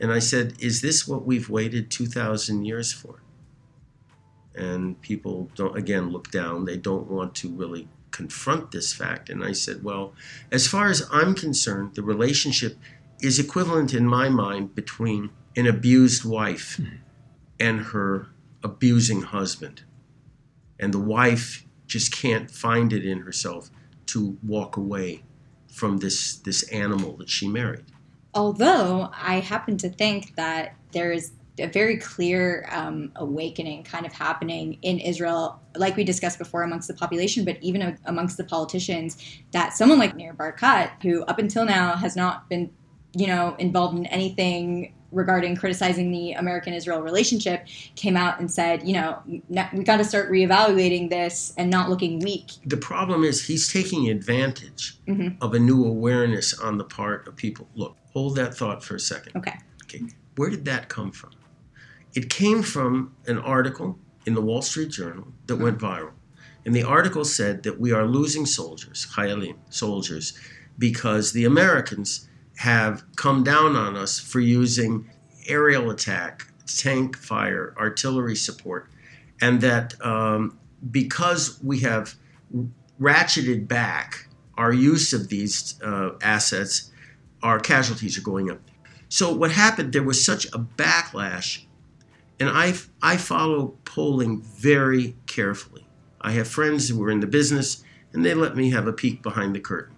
And 0.00 0.12
I 0.12 0.18
said, 0.18 0.54
Is 0.60 0.80
this 0.80 1.06
what 1.06 1.24
we've 1.24 1.48
waited 1.48 1.90
2,000 1.90 2.64
years 2.64 2.92
for? 2.92 3.22
And 4.54 5.00
people 5.02 5.50
don't, 5.54 5.76
again, 5.76 6.10
look 6.10 6.30
down. 6.30 6.64
They 6.64 6.76
don't 6.76 7.10
want 7.10 7.34
to 7.36 7.50
really 7.50 7.88
confront 8.10 8.70
this 8.70 8.92
fact. 8.92 9.28
And 9.28 9.44
I 9.44 9.52
said, 9.52 9.82
Well, 9.82 10.14
as 10.50 10.66
far 10.66 10.88
as 10.88 11.08
I'm 11.12 11.34
concerned, 11.34 11.94
the 11.94 12.02
relationship 12.02 12.76
is 13.20 13.38
equivalent 13.38 13.94
in 13.94 14.06
my 14.06 14.28
mind 14.28 14.74
between 14.74 15.30
an 15.56 15.66
abused 15.66 16.24
wife 16.24 16.76
hmm. 16.76 16.96
and 17.58 17.80
her 17.80 18.28
abusing 18.62 19.22
husband. 19.22 19.82
And 20.78 20.92
the 20.92 21.00
wife 21.00 21.64
just 21.86 22.12
can't 22.12 22.50
find 22.50 22.92
it 22.92 23.06
in 23.06 23.20
herself 23.20 23.70
to 24.06 24.36
walk 24.42 24.76
away 24.76 25.22
from 25.68 25.98
this, 25.98 26.36
this 26.36 26.62
animal 26.64 27.16
that 27.16 27.28
she 27.28 27.48
married. 27.48 27.84
Although 28.36 29.10
I 29.12 29.40
happen 29.40 29.78
to 29.78 29.88
think 29.88 30.36
that 30.36 30.76
there 30.92 31.10
is 31.10 31.32
a 31.58 31.66
very 31.66 31.96
clear 31.96 32.68
um, 32.70 33.10
awakening 33.16 33.82
kind 33.82 34.04
of 34.04 34.12
happening 34.12 34.78
in 34.82 34.98
Israel, 34.98 35.58
like 35.74 35.96
we 35.96 36.04
discussed 36.04 36.38
before, 36.38 36.62
amongst 36.62 36.86
the 36.86 36.94
population, 36.94 37.46
but 37.46 37.56
even 37.62 37.98
amongst 38.04 38.36
the 38.36 38.44
politicians, 38.44 39.16
that 39.52 39.72
someone 39.72 39.98
like 39.98 40.14
Nir 40.14 40.34
Barkat, 40.34 40.90
who 41.02 41.22
up 41.24 41.38
until 41.38 41.64
now 41.64 41.96
has 41.96 42.14
not 42.14 42.48
been, 42.50 42.70
you 43.16 43.26
know, 43.26 43.56
involved 43.58 43.96
in 43.96 44.04
anything 44.06 44.92
regarding 45.12 45.56
criticizing 45.56 46.10
the 46.10 46.32
American 46.32 46.74
Israel 46.74 47.00
relationship 47.00 47.66
came 47.94 48.16
out 48.16 48.38
and 48.38 48.50
said, 48.50 48.86
you 48.86 48.92
know, 48.92 49.18
we 49.72 49.82
got 49.82 49.96
to 49.96 50.04
start 50.04 50.30
reevaluating 50.30 51.08
this 51.08 51.54
and 51.56 51.70
not 51.70 51.88
looking 51.88 52.18
weak. 52.18 52.50
The 52.66 52.76
problem 52.76 53.24
is 53.24 53.46
he's 53.46 53.72
taking 53.72 54.10
advantage 54.10 54.98
mm-hmm. 55.06 55.42
of 55.42 55.54
a 55.54 55.58
new 55.58 55.86
awareness 55.86 56.58
on 56.58 56.76
the 56.76 56.84
part 56.84 57.26
of 57.26 57.36
people. 57.36 57.66
Look, 57.74 57.96
hold 58.16 58.34
that 58.34 58.54
thought 58.54 58.82
for 58.82 58.94
a 58.94 58.98
second. 59.00 59.36
Okay. 59.36 59.58
Okay. 59.84 60.06
Where 60.36 60.48
did 60.48 60.64
that 60.64 60.88
come 60.88 61.12
from? 61.12 61.32
It 62.14 62.30
came 62.30 62.62
from 62.62 63.14
an 63.26 63.36
article 63.36 63.98
in 64.24 64.32
the 64.32 64.40
Wall 64.40 64.62
Street 64.62 64.88
Journal 64.88 65.28
that 65.48 65.56
went 65.56 65.78
viral. 65.78 66.12
And 66.64 66.74
the 66.74 66.82
article 66.82 67.26
said 67.26 67.62
that 67.64 67.78
we 67.78 67.92
are 67.92 68.06
losing 68.06 68.46
soldiers, 68.46 69.06
Hayalim, 69.14 69.56
soldiers, 69.68 70.32
because 70.78 71.32
the 71.32 71.44
Americans 71.44 72.26
have 72.56 73.04
come 73.16 73.44
down 73.44 73.76
on 73.76 73.96
us 73.96 74.18
for 74.18 74.40
using 74.40 75.10
aerial 75.46 75.90
attack, 75.90 76.46
tank 76.66 77.18
fire, 77.18 77.74
artillery 77.78 78.34
support, 78.34 78.88
and 79.42 79.60
that 79.60 79.92
um, 80.02 80.58
because 80.90 81.60
we 81.62 81.80
have 81.80 82.14
ratcheted 82.98 83.68
back 83.68 84.28
our 84.56 84.72
use 84.72 85.12
of 85.12 85.28
these 85.28 85.78
uh, 85.82 86.12
assets, 86.22 86.90
our 87.46 87.60
casualties 87.60 88.18
are 88.18 88.22
going 88.22 88.50
up. 88.50 88.60
So 89.08 89.32
what 89.32 89.52
happened? 89.52 89.92
There 89.92 90.02
was 90.02 90.24
such 90.24 90.46
a 90.46 90.58
backlash, 90.58 91.64
and 92.40 92.48
I 92.48 92.74
I 93.00 93.16
follow 93.16 93.78
polling 93.84 94.42
very 94.42 95.14
carefully. 95.26 95.86
I 96.20 96.32
have 96.32 96.48
friends 96.48 96.88
who 96.88 97.02
are 97.04 97.10
in 97.10 97.20
the 97.20 97.26
business, 97.26 97.84
and 98.12 98.24
they 98.24 98.34
let 98.34 98.56
me 98.56 98.70
have 98.70 98.88
a 98.88 98.92
peek 98.92 99.22
behind 99.22 99.54
the 99.54 99.60
curtain. 99.60 99.94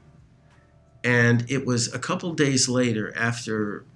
And 1.02 1.50
it 1.50 1.64
was 1.64 1.94
a 1.94 1.98
couple 1.98 2.34
days 2.34 2.68
later, 2.68 3.16
after 3.16 3.86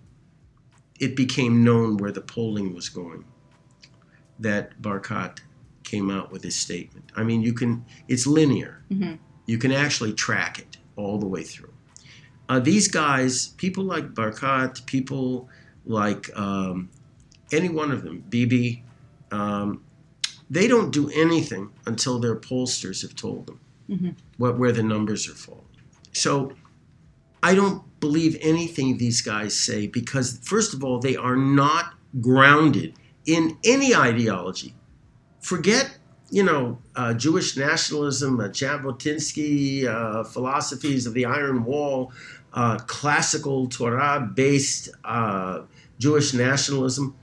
it 0.98 1.14
became 1.14 1.62
known 1.62 1.98
where 1.98 2.12
the 2.12 2.20
polling 2.22 2.74
was 2.74 2.88
going, 2.88 3.24
that 4.38 4.80
Barkat 4.80 5.40
came 5.82 6.10
out 6.10 6.32
with 6.32 6.42
his 6.42 6.54
statement. 6.54 7.10
I 7.16 7.22
mean, 7.22 7.42
you 7.42 7.52
can, 7.52 7.84
it's 8.08 8.26
linear. 8.26 8.82
Mm-hmm. 8.90 9.16
You 9.46 9.58
can 9.58 9.72
actually 9.72 10.14
track 10.14 10.58
it 10.58 10.78
all 10.96 11.18
the 11.18 11.26
way 11.26 11.42
through. 11.42 11.71
Uh, 12.48 12.58
these 12.60 12.88
guys, 12.88 13.48
people 13.48 13.84
like 13.84 14.14
Barkat, 14.14 14.84
people 14.86 15.48
like 15.86 16.30
um, 16.36 16.90
any 17.52 17.68
one 17.68 17.90
of 17.90 18.02
them, 18.02 18.24
Bibi, 18.28 18.84
um, 19.30 19.82
they 20.50 20.68
don't 20.68 20.90
do 20.90 21.08
anything 21.10 21.70
until 21.86 22.18
their 22.18 22.36
pollsters 22.36 23.00
have 23.02 23.14
told 23.14 23.46
them 23.46 23.60
mm-hmm. 23.88 24.10
what, 24.36 24.58
where 24.58 24.72
the 24.72 24.82
numbers 24.82 25.28
are 25.28 25.34
falling. 25.34 25.64
So 26.12 26.52
I 27.42 27.54
don't 27.54 27.82
believe 28.00 28.36
anything 28.40 28.98
these 28.98 29.22
guys 29.22 29.58
say 29.58 29.86
because, 29.86 30.38
first 30.42 30.74
of 30.74 30.84
all, 30.84 30.98
they 30.98 31.16
are 31.16 31.36
not 31.36 31.94
grounded 32.20 32.94
in 33.24 33.56
any 33.64 33.94
ideology. 33.94 34.74
Forget, 35.40 35.98
you 36.32 36.42
know, 36.42 36.78
uh, 36.96 37.12
Jewish 37.12 37.58
nationalism, 37.58 38.40
uh, 38.40 38.44
Jabotinsky, 38.44 39.84
uh, 39.84 40.24
philosophies 40.24 41.06
of 41.06 41.12
the 41.12 41.26
Iron 41.26 41.62
Wall, 41.62 42.10
uh, 42.54 42.78
classical 42.86 43.68
Torah 43.68 44.30
based 44.34 44.88
uh, 45.04 45.60
Jewish 45.98 46.32
nationalism. 46.32 47.14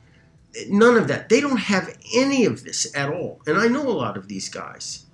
None 0.68 0.96
of 0.96 1.08
that. 1.08 1.28
They 1.28 1.42
don't 1.42 1.58
have 1.58 1.98
any 2.16 2.46
of 2.46 2.64
this 2.64 2.96
at 2.96 3.10
all. 3.10 3.42
And 3.48 3.58
I 3.58 3.68
know 3.68 3.82
a 3.82 3.90
lot 3.90 4.16
of 4.16 4.28
these 4.28 4.48
guys. 4.48 5.08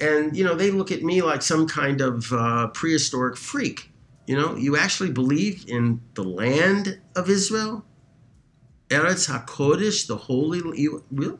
And, 0.00 0.36
you 0.36 0.44
know, 0.44 0.54
they 0.54 0.70
look 0.70 0.92
at 0.92 1.02
me 1.02 1.20
like 1.20 1.42
some 1.42 1.66
kind 1.66 2.00
of 2.00 2.32
uh, 2.32 2.68
prehistoric 2.68 3.36
freak. 3.36 3.90
You 4.28 4.36
know, 4.36 4.54
you 4.54 4.76
actually 4.76 5.10
believe 5.10 5.64
in 5.66 6.00
the 6.14 6.22
land 6.22 7.00
of 7.16 7.28
Israel, 7.28 7.84
Eretz 8.88 9.28
Hakodesh, 9.28 10.06
the 10.06 10.16
holy. 10.16 10.60
You, 10.80 11.04
really? 11.10 11.38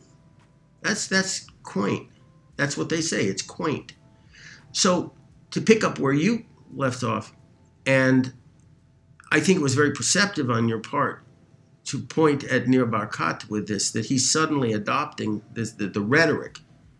That's 0.82 1.06
that's 1.06 1.46
quaint. 1.62 2.08
That's 2.56 2.76
what 2.76 2.88
they 2.88 3.00
say. 3.00 3.24
It's 3.24 3.42
quaint. 3.42 3.94
So 4.72 5.12
to 5.50 5.60
pick 5.60 5.82
up 5.82 5.98
where 5.98 6.12
you 6.12 6.44
left 6.74 7.02
off, 7.02 7.34
and 7.86 8.32
I 9.32 9.40
think 9.40 9.58
it 9.58 9.62
was 9.62 9.74
very 9.74 9.92
perceptive 9.92 10.50
on 10.50 10.68
your 10.68 10.80
part 10.80 11.24
to 11.84 11.98
point 11.98 12.44
at 12.44 12.68
Nir 12.68 12.86
Barkat 12.86 13.48
with 13.48 13.66
this, 13.66 13.90
that 13.92 14.06
he's 14.06 14.30
suddenly 14.30 14.72
adopting 14.72 15.42
this, 15.52 15.72
the, 15.72 15.86
the 15.86 16.00
rhetoric, 16.00 16.58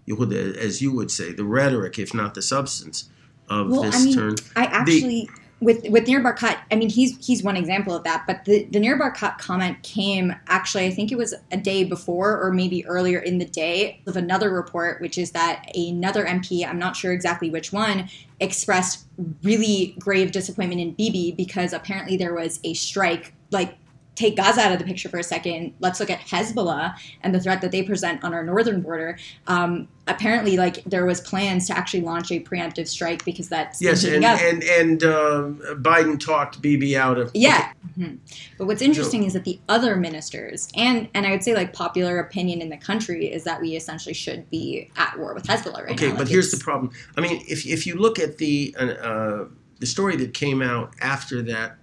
as 0.09 0.83
you 0.83 0.93
would 0.93 1.11
say, 1.11 1.33
the 1.33 1.45
rhetoric, 1.45 1.99
if 1.99 2.15
not 2.15 2.35
the 2.35 2.43
substance, 2.43 3.11
of 3.49 3.69
well, 3.69 3.83
this 3.83 3.97
I 3.97 4.05
mean, 4.05 4.15
turn. 4.15 4.35
I 4.57 4.65
actually, 4.65 5.27
the, 5.27 5.29
with 5.61 5.87
with 5.89 6.09
Nir 6.09 6.21
Barkat, 6.21 6.59
I 6.71 6.77
mean, 6.77 6.89
he's 6.89 7.25
he's 7.25 7.43
one 7.43 7.57
example 7.57 7.95
of 7.95 8.05
that. 8.05 8.25
But 8.27 8.45
the 8.47 8.65
the 8.65 8.81
Nir 8.81 8.99
Barkat 8.99 9.39
comment 9.39 9.83
came 9.83 10.35
actually, 10.47 10.87
I 10.87 10.91
think 10.91 11.13
it 11.13 11.19
was 11.19 11.35
a 11.53 11.57
day 11.57 11.85
before 11.85 12.41
or 12.43 12.53
maybe 12.53 12.85
earlier 12.87 13.19
in 13.19 13.39
the 13.39 13.45
day 13.45 14.03
of 14.07 14.17
another 14.17 14.51
report, 14.51 15.01
which 15.01 15.19
is 15.19 15.33
that 15.33 15.71
another 15.75 16.25
MP, 16.25 16.67
I'm 16.67 16.79
not 16.79 16.97
sure 16.97 17.13
exactly 17.13 17.51
which 17.51 17.73
one, 17.73 18.09
expressed 18.41 19.07
really 19.43 19.95
grave 19.99 20.33
disappointment 20.33 20.81
in 20.81 20.93
Bibi 20.93 21.33
because 21.33 21.73
apparently 21.73 22.17
there 22.17 22.35
was 22.35 22.59
a 22.65 22.75
strike 22.75 23.35
like 23.51 23.77
take 24.21 24.37
Gaza 24.37 24.61
out 24.61 24.73
of 24.73 24.79
the 24.79 24.85
picture 24.85 25.09
for 25.09 25.19
a 25.19 25.23
second, 25.23 25.73
let's 25.81 25.99
look 25.99 26.11
at 26.11 26.21
Hezbollah 26.21 26.95
and 27.23 27.35
the 27.35 27.41
threat 27.41 27.63
that 27.63 27.73
they 27.73 27.83
present 27.83 28.23
on 28.23 28.35
our 28.35 28.45
northern 28.45 28.83
border. 28.83 29.19
Um, 29.47 29.89
apparently, 30.07 30.59
like 30.59 30.85
there 30.85 31.07
was 31.07 31.23
plans 31.23 31.67
to 31.69 31.77
actually 31.77 32.03
launch 32.03 32.31
a 32.31 32.41
preemptive 32.41 32.87
strike 32.87 33.25
because 33.25 33.49
that's 33.49 33.81
yes, 33.81 34.05
and 34.05 34.25
and 34.25 34.63
and 34.63 35.03
uh, 35.03 35.51
Biden 35.77 36.21
talked 36.21 36.61
Bibi 36.61 36.97
out 36.97 37.19
of 37.19 37.31
yeah. 37.35 37.73
Mm-hmm. 37.99 38.17
But 38.59 38.67
what's 38.67 38.83
interesting 38.83 39.23
so, 39.23 39.29
is 39.29 39.33
that 39.33 39.45
the 39.45 39.59
other 39.69 39.97
ministers 39.97 40.69
and 40.77 41.09
and 41.15 41.27
I 41.27 41.31
would 41.31 41.43
say 41.43 41.55
like 41.55 41.73
popular 41.73 42.19
opinion 42.19 42.61
in 42.61 42.69
the 42.69 42.77
country 42.77 43.33
is 43.33 43.45
that 43.45 43.61
we 43.61 43.75
essentially 43.75 44.15
should 44.15 44.49
be 44.51 44.91
at 44.97 45.19
war 45.19 45.33
with 45.33 45.47
Hezbollah 45.47 45.85
right 45.85 45.93
okay, 45.93 46.09
now. 46.09 46.13
Okay, 46.13 46.19
but 46.19 46.29
here's 46.29 46.51
the 46.51 46.63
problem. 46.63 46.93
I 47.17 47.23
mean, 47.23 47.43
if 47.49 47.67
if 47.67 47.87
you 47.87 47.95
look 47.97 48.19
at 48.19 48.37
the 48.37 48.77
uh, 48.79 49.45
the 49.79 49.87
story 49.87 50.17
that 50.17 50.35
came 50.35 50.61
out 50.61 50.93
after 51.01 51.41
that 51.43 51.79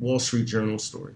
Wall 0.00 0.18
Street 0.18 0.46
Journal 0.46 0.80
story 0.80 1.14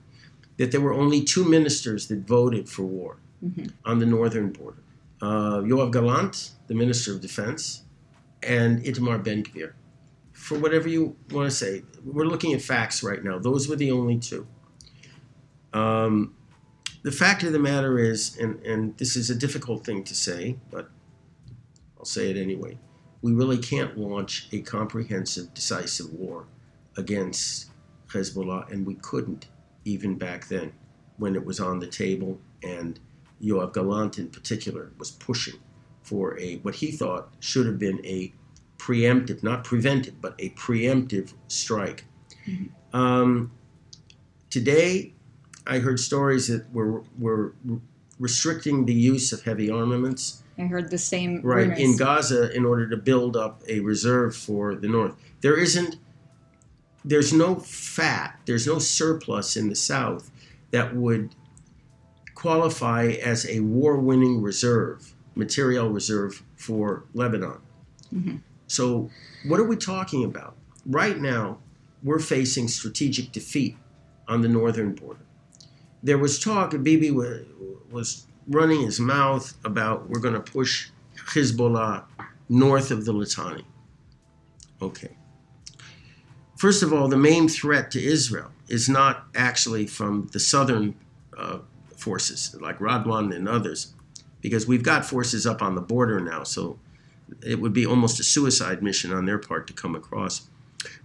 that 0.61 0.71
there 0.71 0.81
were 0.83 0.93
only 0.93 1.25
two 1.25 1.43
ministers 1.43 2.07
that 2.09 2.19
voted 2.27 2.69
for 2.69 2.83
war 2.83 3.17
mm-hmm. 3.43 3.65
on 3.87 3.99
the 3.99 4.05
northern 4.05 4.53
border 4.53 4.83
uh, 5.23 5.61
Yoav 5.61 5.91
Gallant, 5.91 6.51
the 6.67 6.75
Minister 6.75 7.15
of 7.15 7.23
Defense, 7.23 7.85
and 8.43 8.83
Itamar 8.83 9.25
Ben 9.25 9.43
Gvir. 9.43 9.73
For 10.33 10.59
whatever 10.59 10.87
you 10.89 11.17
want 11.31 11.51
to 11.51 11.57
say, 11.57 11.83
we're 12.05 12.27
looking 12.27 12.53
at 12.53 12.61
facts 12.61 13.03
right 13.03 13.23
now. 13.25 13.39
Those 13.39 13.69
were 13.69 13.77
the 13.77 13.91
only 13.91 14.19
two. 14.19 14.47
Um, 15.73 16.35
the 17.03 17.13
fact 17.13 17.43
of 17.43 17.53
the 17.53 17.59
matter 17.59 17.99
is, 17.99 18.37
and, 18.39 18.63
and 18.65 18.97
this 18.99 19.17
is 19.17 19.31
a 19.31 19.35
difficult 19.35 19.85
thing 19.85 20.05
to 20.05 20.15
say, 20.15 20.57
but 20.71 20.91
I'll 21.99 22.05
say 22.05 22.31
it 22.31 22.37
anyway, 22.37 22.79
we 23.23 23.33
really 23.33 23.59
can't 23.59 23.97
launch 23.99 24.49
a 24.53 24.61
comprehensive, 24.61 25.55
decisive 25.55 26.13
war 26.13 26.47
against 26.99 27.71
Hezbollah, 28.09 28.71
and 28.71 28.87
we 28.87 28.95
couldn't 28.95 29.49
even 29.91 30.17
back 30.17 30.49
then 30.49 30.73
when 31.19 31.35
it 31.35 31.45
was 31.45 31.61
on 31.61 31.81
the 31.81 31.87
table 31.87 32.39
and 32.63 32.99
Yoav 33.43 33.73
Gallant 33.75 34.19
in 34.19 34.29
particular 34.29 34.93
was 34.99 35.11
pushing 35.11 35.59
for 36.03 36.39
a 36.39 36.57
what 36.59 36.77
he 36.77 36.91
thought 36.91 37.33
should 37.41 37.67
have 37.67 37.79
been 37.79 38.05
a 38.05 38.33
preemptive, 38.79 39.43
not 39.43 39.65
preventive, 39.65 40.21
but 40.21 40.35
a 40.39 40.51
preemptive 40.51 41.35
strike. 41.49 42.05
Mm-hmm. 42.47 42.97
Um, 42.97 43.53
today, 44.49 45.13
I 45.67 45.79
heard 45.79 45.99
stories 46.01 46.49
that 46.49 46.73
were 46.73 47.03
were 47.19 47.55
restricting 48.19 48.87
the 48.87 48.95
use 48.95 49.33
of 49.33 49.43
heavy 49.43 49.71
armaments. 49.71 50.43
I 50.59 50.63
heard 50.63 50.91
the 50.91 50.99
same 50.99 51.41
right 51.43 51.69
rumors. 51.69 51.79
in 51.79 51.97
Gaza 51.97 52.55
in 52.55 52.65
order 52.67 52.89
to 52.89 52.97
build 52.97 53.37
up 53.37 53.63
a 53.69 53.81
reserve 53.81 54.37
for 54.37 54.75
the 54.75 54.89
north. 54.89 55.15
There 55.41 55.57
isn't 55.57 55.97
there's 57.05 57.33
no 57.33 57.57
fat, 57.57 58.39
there's 58.47 58.67
no 58.67 58.79
surplus 58.79 59.57
in 59.57 59.69
the 59.69 59.77
south 59.77 60.31
that 60.71 60.95
would 60.95 61.35
qualify 62.35 63.07
as 63.23 63.47
a 63.49 63.61
war-winning 63.61 64.41
reserve, 64.43 65.15
material 65.35 65.91
reserve 65.91 66.43
for 66.57 67.05
Lebanon. 67.15 67.59
Mm-hmm. 68.15 68.37
So, 68.67 69.11
what 69.47 69.61
are 69.61 69.65
we 69.65 69.77
talking 69.77 70.25
about? 70.25 70.57
Right 70.87 71.19
now, 71.19 71.59
we're 72.03 72.19
facing 72.19 72.69
strategic 72.69 73.33
defeat 73.33 73.77
on 74.29 74.41
the 74.43 74.49
northern 74.49 74.95
border. 74.95 75.21
There 76.03 76.19
was 76.19 76.39
talk, 76.39 76.71
Bibi 76.83 77.11
was, 77.11 77.45
was 77.91 78.27
running 78.49 78.83
his 78.83 79.01
mouth 79.01 79.55
about 79.65 80.09
we're 80.09 80.21
going 80.21 80.35
to 80.35 80.41
push 80.41 80.89
Hezbollah 81.33 82.05
north 82.49 82.91
of 82.91 83.05
the 83.05 83.13
Litani. 83.13 83.65
Okay. 84.81 85.17
First 86.61 86.83
of 86.83 86.93
all, 86.93 87.09
the 87.09 87.17
main 87.17 87.49
threat 87.49 87.91
to 87.93 88.05
Israel 88.05 88.51
is 88.69 88.87
not 88.87 89.25
actually 89.35 89.87
from 89.87 90.29
the 90.35 90.39
southern 90.39 90.95
uh, 91.35 91.61
forces 91.97 92.55
like 92.61 92.81
Radwan 92.81 93.35
and 93.35 93.49
others, 93.49 93.95
because 94.43 94.67
we've 94.67 94.83
got 94.83 95.07
forces 95.07 95.47
up 95.47 95.63
on 95.63 95.75
the 95.75 95.81
border 95.81 96.21
now, 96.21 96.43
so 96.43 96.79
it 97.43 97.59
would 97.59 97.73
be 97.73 97.87
almost 97.87 98.21
a 98.21 98.23
suicide 98.23 98.83
mission 98.83 99.11
on 99.11 99.25
their 99.25 99.39
part 99.39 99.69
to 99.69 99.73
come 99.73 99.95
across. 99.95 100.51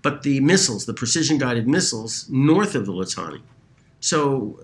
But 0.01 0.23
the 0.23 0.41
missiles, 0.41 0.87
the 0.87 0.93
precision 0.93 1.37
guided 1.37 1.69
missiles 1.69 2.27
north 2.29 2.75
of 2.75 2.85
the 2.85 2.91
Litani. 2.91 3.39
So 4.01 4.59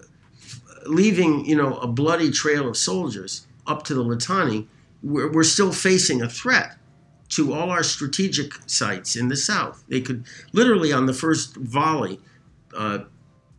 leaving, 0.85 1.45
you 1.45 1.55
know, 1.55 1.77
a 1.77 1.87
bloody 1.87 2.31
trail 2.31 2.67
of 2.67 2.75
soldiers 2.75 3.47
up 3.65 3.83
to 3.83 3.93
the 3.93 4.03
Litani, 4.03 4.67
we're, 5.01 5.31
we're 5.31 5.45
still 5.45 5.71
facing 5.71 6.21
a 6.21 6.27
threat 6.27 6.75
to 7.31 7.53
all 7.53 7.71
our 7.71 7.83
strategic 7.83 8.53
sites 8.67 9.15
in 9.15 9.29
the 9.29 9.37
south. 9.37 9.83
They 9.87 10.01
could 10.01 10.25
literally, 10.51 10.91
on 10.91 11.05
the 11.05 11.13
first 11.13 11.55
volley, 11.55 12.19
uh, 12.75 12.99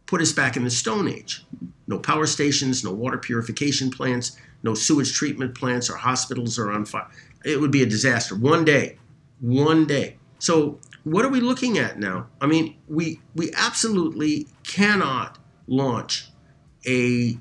put 0.07 0.21
us 0.21 0.33
back 0.33 0.57
in 0.57 0.65
the 0.65 0.71
Stone 0.71 1.09
Age. 1.09 1.45
No 1.87 1.99
power 1.99 2.27
stations, 2.27 2.85
no 2.85 2.93
water 2.93 3.19
purification 3.19 3.91
plants, 3.91 4.37
no 4.63 4.75
sewage 4.75 5.13
treatment 5.13 5.55
plants, 5.55 5.91
our 5.91 5.97
hospitals 5.97 6.59
are 6.59 6.71
on 6.71 6.85
fire. 6.85 7.09
It 7.45 7.61
would 7.61 7.71
be 7.71 7.83
a 7.83 7.87
disaster. 7.87 8.37
One 8.37 8.65
day, 8.65 8.99
one 9.41 9.87
day. 9.87 10.19
So, 10.39 10.79
what 11.05 11.25
are 11.25 11.31
we 11.31 11.41
looking 11.41 11.79
at 11.79 11.99
now? 11.99 12.29
I 12.41 12.47
mean, 12.47 12.77
we 12.89 13.21
we 13.35 13.53
absolutely 13.57 14.47
cannot 14.63 15.39
launch 15.67 16.31
a 16.87 17.39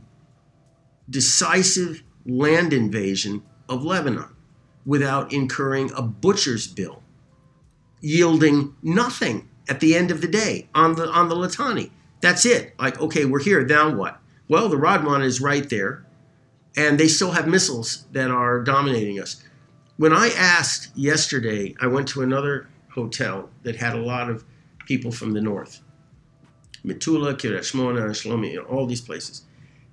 decisive 1.10 2.04
land 2.26 2.74
invasion 2.74 3.44
of 3.70 3.84
Lebanon 3.84 4.31
without 4.86 5.32
incurring 5.32 5.92
a 5.96 6.02
butcher's 6.02 6.68
bill, 6.68 7.02
yielding 8.00 8.76
nothing 8.82 9.50
at 9.70 9.80
the 9.80 9.96
end 9.96 10.12
of 10.12 10.22
the 10.22 10.28
day 10.28 10.68
on 10.74 10.96
the 10.96 11.10
on 11.10 11.30
the 11.30 11.36
Litani. 11.36 11.92
That's 12.22 12.46
it. 12.46 12.74
Like, 12.80 13.00
okay, 13.02 13.26
we're 13.26 13.42
here. 13.42 13.66
Now 13.66 13.94
what? 13.94 14.20
Well, 14.48 14.70
the 14.70 14.78
Radwan 14.78 15.24
is 15.24 15.42
right 15.42 15.68
there, 15.70 16.06
and 16.76 17.00
they 17.00 17.08
still 17.08 17.32
have 17.32 17.48
missiles 17.48 18.06
that 18.12 18.30
are 18.30 18.62
dominating 18.62 19.20
us. 19.20 19.44
When 19.98 20.14
I 20.14 20.30
asked 20.30 20.96
yesterday, 20.98 21.76
I 21.80 21.88
went 21.88 22.08
to 22.10 22.22
another 22.22 22.68
hotel 22.90 23.50
that 23.64 23.76
had 23.76 23.96
a 23.96 24.02
lot 24.02 24.30
of 24.30 24.44
people 24.86 25.12
from 25.12 25.32
the 25.32 25.42
north. 25.42 25.82
Metula, 26.86 27.34
Kiryat 27.34 27.60
Shmona, 27.60 28.10
Shlomi, 28.10 28.58
all 28.70 28.86
these 28.88 29.02
places. 29.02 29.44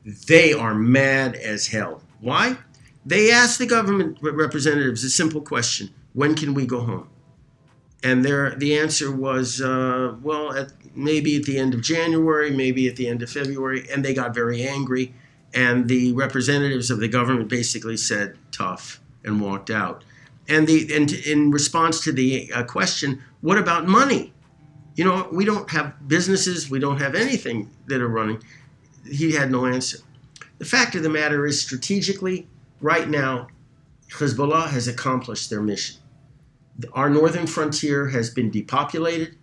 They 0.05 0.53
are 0.53 0.75
mad 0.75 1.35
as 1.35 1.67
hell. 1.67 2.03
Why? 2.21 2.57
They 3.09 3.31
asked 3.31 3.59
the 3.59 3.65
government 3.65 4.19
representatives 4.21 5.03
a 5.03 5.09
simple 5.09 5.41
question: 5.41 5.89
When 6.13 6.35
can 6.35 6.53
we 6.53 6.67
go 6.67 6.81
home? 6.81 7.09
And 8.05 8.23
the 8.23 8.79
answer 8.79 9.11
was, 9.11 9.61
uh, 9.63 10.15
well, 10.23 10.53
at, 10.53 10.73
maybe 10.95 11.35
at 11.37 11.45
the 11.45 11.59
end 11.59 11.73
of 11.73 11.81
January, 11.81 12.51
maybe 12.51 12.87
at 12.87 12.97
the 12.97 13.09
end 13.09 13.23
of 13.23 13.31
February, 13.31 13.89
and 13.91 14.05
they 14.05 14.13
got 14.13 14.35
very 14.35 14.63
angry. 14.63 15.15
And 15.55 15.89
the 15.89 16.13
representatives 16.13 16.91
of 16.91 17.01
the 17.01 17.09
government 17.09 17.49
basically 17.49 17.97
said, 17.97 18.37
"Tough," 18.53 19.01
and 19.25 19.41
walked 19.41 19.71
out. 19.71 20.05
And 20.47 20.67
the 20.67 20.95
and 20.95 21.11
in 21.11 21.51
response 21.51 22.05
to 22.05 22.13
the 22.13 22.53
uh, 22.53 22.65
question, 22.65 23.23
"What 23.41 23.57
about 23.57 23.89
money?" 23.89 24.35
You 24.97 25.05
know, 25.05 25.29
we 25.33 25.47
don't 25.47 25.71
have 25.71 26.09
businesses, 26.09 26.69
we 26.69 26.79
don't 26.79 26.99
have 26.99 27.15
anything 27.15 27.71
that 27.87 28.03
are 28.03 28.09
running. 28.09 28.43
He 29.11 29.33
had 29.33 29.51
no 29.51 29.65
answer. 29.65 29.99
The 30.59 30.67
fact 30.67 30.95
of 30.95 31.03
the 31.03 31.09
matter 31.09 31.47
is, 31.47 31.63
strategically, 31.63 32.49
right 32.81 33.09
now, 33.09 33.49
Hezbollah 34.11 34.69
has 34.69 34.89
accomplished 34.89 35.51
their 35.51 35.61
mission. 35.61 35.97
Our 36.93 37.11
northern 37.11 37.47
frontier 37.47 38.09
has 38.09 38.31
been 38.31 38.51
depopulated. 38.51 39.37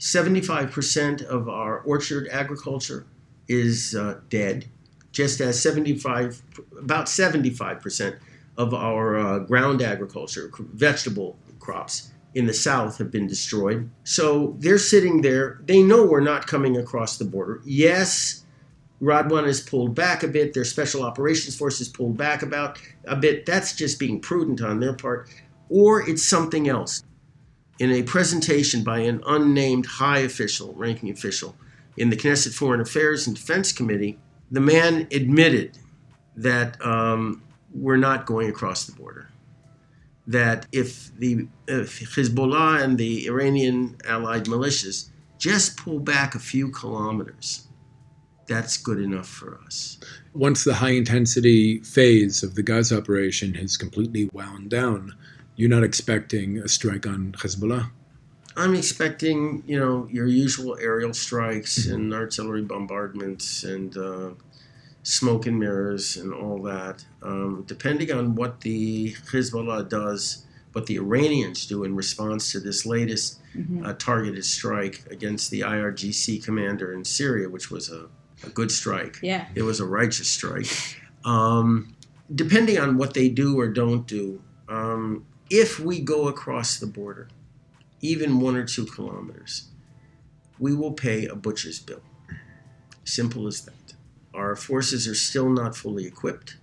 75% 0.00 1.22
of 1.22 1.48
our 1.48 1.78
orchard 1.80 2.28
agriculture 2.30 3.06
is 3.48 3.94
uh, 3.94 4.18
dead, 4.28 4.66
just 5.12 5.40
as 5.40 5.60
75, 5.60 6.42
about 6.78 7.06
75% 7.06 8.18
of 8.56 8.74
our 8.74 9.16
uh, 9.16 9.38
ground 9.40 9.82
agriculture, 9.82 10.50
vegetable 10.74 11.36
crops, 11.60 12.10
in 12.34 12.46
the 12.46 12.54
south 12.54 12.98
have 12.98 13.10
been 13.10 13.26
destroyed. 13.26 13.88
So 14.02 14.56
they're 14.58 14.78
sitting 14.78 15.22
there. 15.22 15.60
They 15.64 15.82
know 15.82 16.04
we're 16.04 16.20
not 16.20 16.46
coming 16.46 16.76
across 16.76 17.16
the 17.16 17.24
border. 17.24 17.60
Yes, 17.64 18.43
Radwan 19.04 19.46
is 19.46 19.60
pulled 19.60 19.94
back 19.94 20.22
a 20.22 20.28
bit. 20.28 20.54
Their 20.54 20.64
special 20.64 21.02
operations 21.02 21.56
force 21.56 21.80
is 21.80 21.88
pulled 21.88 22.16
back 22.16 22.42
about 22.42 22.78
a 23.04 23.14
bit. 23.14 23.44
That's 23.44 23.74
just 23.74 23.98
being 23.98 24.20
prudent 24.20 24.62
on 24.62 24.80
their 24.80 24.94
part. 24.94 25.28
Or 25.68 26.08
it's 26.08 26.22
something 26.22 26.68
else. 26.68 27.04
In 27.78 27.90
a 27.90 28.02
presentation 28.02 28.82
by 28.82 29.00
an 29.00 29.22
unnamed 29.26 29.86
high 29.86 30.20
official, 30.20 30.72
ranking 30.74 31.10
official, 31.10 31.54
in 31.96 32.10
the 32.10 32.16
Knesset 32.16 32.54
Foreign 32.54 32.80
Affairs 32.80 33.26
and 33.26 33.36
Defense 33.36 33.72
Committee, 33.72 34.18
the 34.50 34.60
man 34.60 35.06
admitted 35.12 35.78
that 36.36 36.84
um, 36.84 37.42
we're 37.72 37.96
not 37.96 38.26
going 38.26 38.48
across 38.48 38.84
the 38.86 38.92
border 38.92 39.28
that 40.26 40.66
if 40.72 41.14
the 41.18 41.46
if 41.68 42.00
Hezbollah 42.00 42.82
and 42.82 42.96
the 42.96 43.26
Iranian 43.26 43.96
allied 44.06 44.46
militias 44.46 45.10
just 45.38 45.76
pull 45.76 45.98
back 45.98 46.34
a 46.34 46.38
few 46.38 46.70
kilometers, 46.70 47.66
that's 48.46 48.76
good 48.76 48.98
enough 48.98 49.28
for 49.28 49.60
us. 49.66 49.98
Once 50.34 50.64
the 50.64 50.74
high 50.74 50.90
intensity 50.90 51.80
phase 51.80 52.42
of 52.42 52.54
the 52.54 52.62
Gaza 52.62 52.98
operation 52.98 53.54
has 53.54 53.76
completely 53.76 54.28
wound 54.32 54.70
down, 54.70 55.14
you're 55.56 55.70
not 55.70 55.84
expecting 55.84 56.58
a 56.58 56.68
strike 56.68 57.06
on 57.06 57.32
Hezbollah? 57.38 57.90
I'm 58.56 58.74
expecting, 58.74 59.62
you 59.66 59.78
know, 59.78 60.08
your 60.10 60.26
usual 60.26 60.76
aerial 60.80 61.12
strikes 61.12 61.86
mm-hmm. 61.86 61.94
and 61.94 62.14
artillery 62.14 62.62
bombardments 62.62 63.64
and 63.64 63.96
uh, 63.96 64.30
smoke 65.02 65.46
and 65.46 65.58
mirrors 65.58 66.16
and 66.16 66.32
all 66.32 66.62
that. 66.62 67.04
Um, 67.22 67.64
depending 67.66 68.12
on 68.12 68.34
what 68.34 68.60
the 68.60 69.12
Hezbollah 69.32 69.88
does, 69.88 70.46
what 70.72 70.86
the 70.86 70.96
Iranians 70.96 71.66
do 71.66 71.84
in 71.84 71.96
response 71.96 72.52
to 72.52 72.60
this 72.60 72.86
latest 72.86 73.40
mm-hmm. 73.56 73.84
uh, 73.86 73.92
targeted 73.94 74.44
strike 74.44 75.04
against 75.10 75.50
the 75.50 75.60
IRGC 75.60 76.44
commander 76.44 76.92
in 76.92 77.04
Syria, 77.04 77.48
which 77.48 77.70
was 77.70 77.90
a, 77.90 78.08
a 78.46 78.50
good 78.50 78.70
strike. 78.70 79.18
Yeah. 79.22 79.46
It 79.54 79.62
was 79.62 79.80
a 79.80 79.86
righteous 79.86 80.28
strike. 80.28 80.68
Um, 81.24 81.94
depending 82.34 82.78
on 82.78 82.96
what 82.96 83.14
they 83.14 83.28
do 83.28 83.58
or 83.58 83.68
don't 83.68 84.06
do, 84.06 84.42
um, 84.68 85.26
if 85.50 85.78
we 85.78 86.00
go 86.00 86.28
across 86.28 86.78
the 86.78 86.86
border, 86.86 87.28
even 88.00 88.40
one 88.40 88.56
or 88.56 88.64
two 88.64 88.86
kilometers, 88.86 89.68
we 90.58 90.74
will 90.74 90.92
pay 90.92 91.26
a 91.26 91.34
butcher's 91.34 91.78
bill. 91.78 92.02
Simple 93.04 93.46
as 93.46 93.62
that. 93.62 93.94
Our 94.34 94.56
forces 94.56 95.06
are 95.06 95.14
still 95.14 95.48
not 95.48 95.76
fully 95.76 96.06
equipped. 96.06 96.56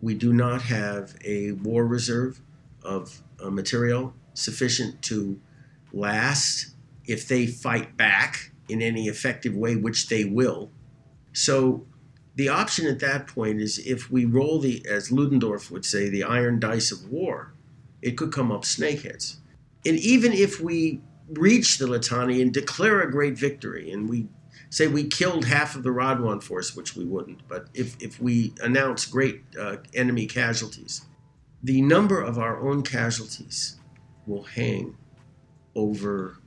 We 0.00 0.14
do 0.14 0.32
not 0.32 0.62
have 0.62 1.16
a 1.24 1.52
war 1.52 1.86
reserve 1.86 2.40
of 2.82 3.22
uh, 3.42 3.50
material 3.50 4.14
sufficient 4.34 5.02
to 5.02 5.40
last 5.92 6.74
if 7.06 7.28
they 7.28 7.46
fight 7.46 7.96
back 7.96 8.52
in 8.68 8.82
any 8.82 9.08
effective 9.08 9.54
way, 9.54 9.76
which 9.76 10.08
they 10.08 10.24
will. 10.24 10.70
So 11.32 11.86
the 12.34 12.48
option 12.48 12.86
at 12.86 13.00
that 13.00 13.26
point 13.26 13.60
is 13.60 13.78
if 13.78 14.10
we 14.10 14.24
roll 14.24 14.58
the, 14.58 14.84
as 14.88 15.10
Ludendorff 15.10 15.70
would 15.70 15.84
say, 15.84 16.08
the 16.08 16.24
iron 16.24 16.58
dice 16.58 16.90
of 16.90 17.10
war, 17.10 17.52
it 18.00 18.12
could 18.12 18.32
come 18.32 18.50
up 18.50 18.62
snakeheads. 18.62 19.36
And 19.84 19.98
even 19.98 20.32
if 20.32 20.60
we 20.60 21.00
reach 21.28 21.78
the 21.78 21.86
Litani 21.86 22.40
and 22.40 22.52
declare 22.52 23.00
a 23.00 23.10
great 23.10 23.38
victory 23.38 23.90
and 23.90 24.08
we 24.08 24.28
say 24.70 24.86
we 24.86 25.04
killed 25.04 25.44
half 25.44 25.76
of 25.76 25.82
the 25.82 25.90
Radwan 25.90 26.42
force, 26.42 26.74
which 26.74 26.96
we 26.96 27.04
wouldn't, 27.04 27.46
but 27.48 27.66
if, 27.74 28.00
if 28.02 28.20
we 28.20 28.54
announce 28.62 29.04
great 29.04 29.42
uh, 29.58 29.76
enemy 29.94 30.26
casualties, 30.26 31.02
the 31.62 31.82
number 31.82 32.20
of 32.20 32.38
our 32.38 32.60
own 32.66 32.82
casualties 32.82 33.76
will 34.26 34.44
hang 34.44 34.96
over 35.74 36.38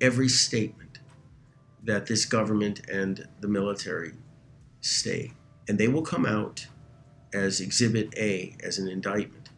every 0.00 0.28
statement 0.28 0.98
that 1.84 2.06
this 2.06 2.24
government 2.24 2.80
and 2.88 3.28
the 3.40 3.48
military 3.48 4.14
stay. 4.84 5.32
And 5.66 5.78
they 5.78 5.88
will 5.88 6.02
come 6.02 6.26
out 6.26 6.66
as 7.32 7.60
Exhibit 7.60 8.14
A, 8.16 8.54
as 8.62 8.78
an 8.78 8.86
indictment 8.86 9.48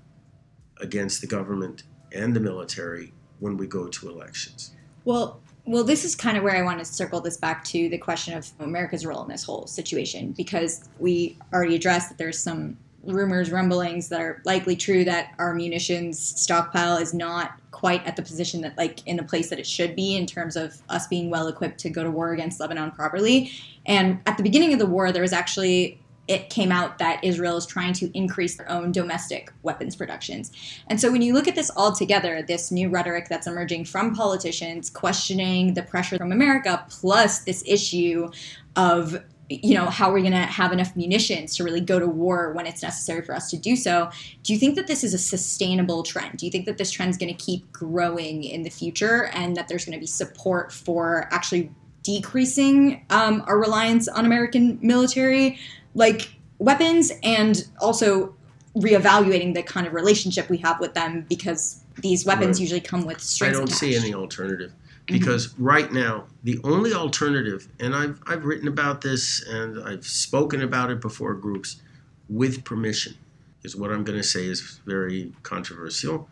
against 0.80 1.20
the 1.20 1.26
government 1.26 1.82
and 2.12 2.34
the 2.34 2.40
military 2.40 3.12
when 3.40 3.56
we 3.56 3.66
go 3.66 3.88
to 3.88 4.08
elections. 4.08 4.70
Well, 5.04 5.40
well, 5.64 5.82
this 5.82 6.04
is 6.04 6.14
kind 6.14 6.36
of 6.36 6.44
where 6.44 6.56
I 6.56 6.62
want 6.62 6.78
to 6.78 6.84
circle 6.84 7.20
this 7.20 7.36
back 7.36 7.64
to 7.64 7.88
the 7.88 7.98
question 7.98 8.34
of 8.34 8.48
America's 8.60 9.04
role 9.04 9.22
in 9.24 9.28
this 9.28 9.42
whole 9.42 9.66
situation, 9.66 10.32
because 10.32 10.88
we 11.00 11.36
already 11.52 11.74
addressed 11.74 12.08
that 12.08 12.18
there's 12.18 12.38
some 12.38 12.78
rumors, 13.06 13.50
rumblings 13.50 14.08
that 14.08 14.20
are 14.20 14.42
likely 14.44 14.76
true 14.76 15.04
that 15.04 15.34
our 15.38 15.54
munitions 15.54 16.18
stockpile 16.18 16.96
is 16.96 17.14
not 17.14 17.60
quite 17.70 18.04
at 18.06 18.16
the 18.16 18.22
position 18.22 18.60
that, 18.62 18.76
like, 18.76 19.06
in 19.06 19.16
the 19.16 19.22
place 19.22 19.50
that 19.50 19.58
it 19.58 19.66
should 19.66 19.94
be 19.94 20.16
in 20.16 20.26
terms 20.26 20.56
of 20.56 20.80
us 20.88 21.06
being 21.06 21.30
well 21.30 21.48
equipped 21.48 21.78
to 21.78 21.90
go 21.90 22.02
to 22.02 22.10
war 22.10 22.32
against 22.32 22.58
Lebanon 22.60 22.90
properly. 22.90 23.50
And 23.84 24.20
at 24.26 24.36
the 24.36 24.42
beginning 24.42 24.72
of 24.72 24.78
the 24.78 24.86
war, 24.86 25.12
there 25.12 25.22
was 25.22 25.32
actually 25.32 26.00
it 26.28 26.50
came 26.50 26.72
out 26.72 26.98
that 26.98 27.22
Israel 27.22 27.56
is 27.56 27.66
trying 27.66 27.92
to 27.94 28.10
increase 28.16 28.56
their 28.56 28.68
own 28.70 28.92
domestic 28.92 29.52
weapons 29.62 29.94
productions. 29.94 30.50
And 30.88 31.00
so 31.00 31.12
when 31.12 31.22
you 31.22 31.32
look 31.32 31.46
at 31.46 31.54
this 31.54 31.70
all 31.76 31.92
together, 31.92 32.42
this 32.42 32.72
new 32.72 32.88
rhetoric 32.88 33.28
that's 33.28 33.46
emerging 33.46 33.84
from 33.84 34.14
politicians 34.14 34.90
questioning 34.90 35.74
the 35.74 35.82
pressure 35.82 36.18
from 36.18 36.32
America, 36.32 36.84
plus 36.88 37.40
this 37.40 37.62
issue 37.66 38.30
of 38.74 39.22
you 39.48 39.74
know 39.74 39.86
how 39.86 40.08
are 40.10 40.14
we're 40.14 40.20
going 40.20 40.32
to 40.32 40.38
have 40.38 40.72
enough 40.72 40.94
munitions 40.96 41.54
to 41.56 41.62
really 41.64 41.80
go 41.80 41.98
to 41.98 42.06
war 42.06 42.52
when 42.52 42.66
it's 42.66 42.82
necessary 42.82 43.22
for 43.22 43.34
us 43.34 43.48
to 43.50 43.56
do 43.56 43.76
so 43.76 44.10
do 44.42 44.52
you 44.52 44.58
think 44.58 44.74
that 44.74 44.86
this 44.88 45.04
is 45.04 45.14
a 45.14 45.18
sustainable 45.18 46.02
trend 46.02 46.36
do 46.38 46.46
you 46.46 46.50
think 46.52 46.66
that 46.66 46.78
this 46.78 46.90
trend 46.90 47.10
is 47.10 47.16
going 47.16 47.32
to 47.34 47.44
keep 47.44 47.70
growing 47.72 48.42
in 48.42 48.62
the 48.64 48.70
future 48.70 49.26
and 49.34 49.56
that 49.56 49.68
there's 49.68 49.84
going 49.84 49.96
to 49.96 50.00
be 50.00 50.06
support 50.06 50.72
for 50.72 51.28
actually 51.30 51.70
decreasing 52.02 53.04
um, 53.10 53.42
our 53.46 53.58
reliance 53.58 54.08
on 54.08 54.24
american 54.26 54.78
military 54.82 55.58
like 55.94 56.32
weapons 56.58 57.12
and 57.22 57.68
also 57.80 58.34
reevaluating 58.76 59.54
the 59.54 59.62
kind 59.62 59.86
of 59.86 59.92
relationship 59.92 60.48
we 60.50 60.58
have 60.58 60.80
with 60.80 60.92
them 60.94 61.24
because 61.28 61.80
these 62.00 62.26
weapons 62.26 62.56
Right. 62.58 62.60
usually 62.62 62.80
come 62.80 63.06
with 63.06 63.20
strings 63.20 63.54
I 63.54 63.58
don't 63.58 63.64
attached. 63.68 63.80
see 63.80 63.96
any 63.96 64.12
alternative 64.12 64.72
because 65.06 65.54
right 65.58 65.92
now 65.92 66.26
the 66.42 66.58
only 66.64 66.92
alternative, 66.92 67.68
and 67.80 67.94
I've 67.94 68.20
I've 68.26 68.44
written 68.44 68.68
about 68.68 69.00
this 69.00 69.44
and 69.48 69.82
I've 69.82 70.06
spoken 70.06 70.62
about 70.62 70.90
it 70.90 71.00
before 71.00 71.34
groups, 71.34 71.80
with 72.28 72.64
permission, 72.64 73.14
is 73.62 73.76
what 73.76 73.90
I'm 73.90 74.04
going 74.04 74.18
to 74.18 74.24
say 74.24 74.46
is 74.46 74.80
very 74.84 75.32
controversial. 75.42 76.28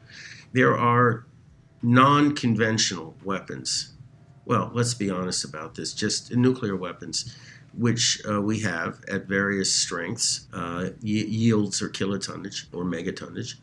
There 0.53 0.77
are 0.77 1.25
non-conventional 1.83 3.15
weapons. 3.25 3.93
Well, 4.45 4.71
let's 4.75 4.95
be 4.95 5.11
honest 5.11 5.45
about 5.45 5.75
this. 5.75 5.95
Just 5.95 6.35
nuclear 6.35 6.77
weapons, 6.77 7.37
which 7.77 8.21
uh, 8.29 8.41
we 8.41 8.61
have 8.61 9.03
at 9.09 9.27
various 9.27 9.73
strengths, 9.73 10.47
uh, 10.53 10.91
y- 11.03 11.29
yields 11.29 11.81
or 11.81 11.89
kilotonnage 11.89 12.67
or 12.73 12.85
megatonnage, 12.85 13.55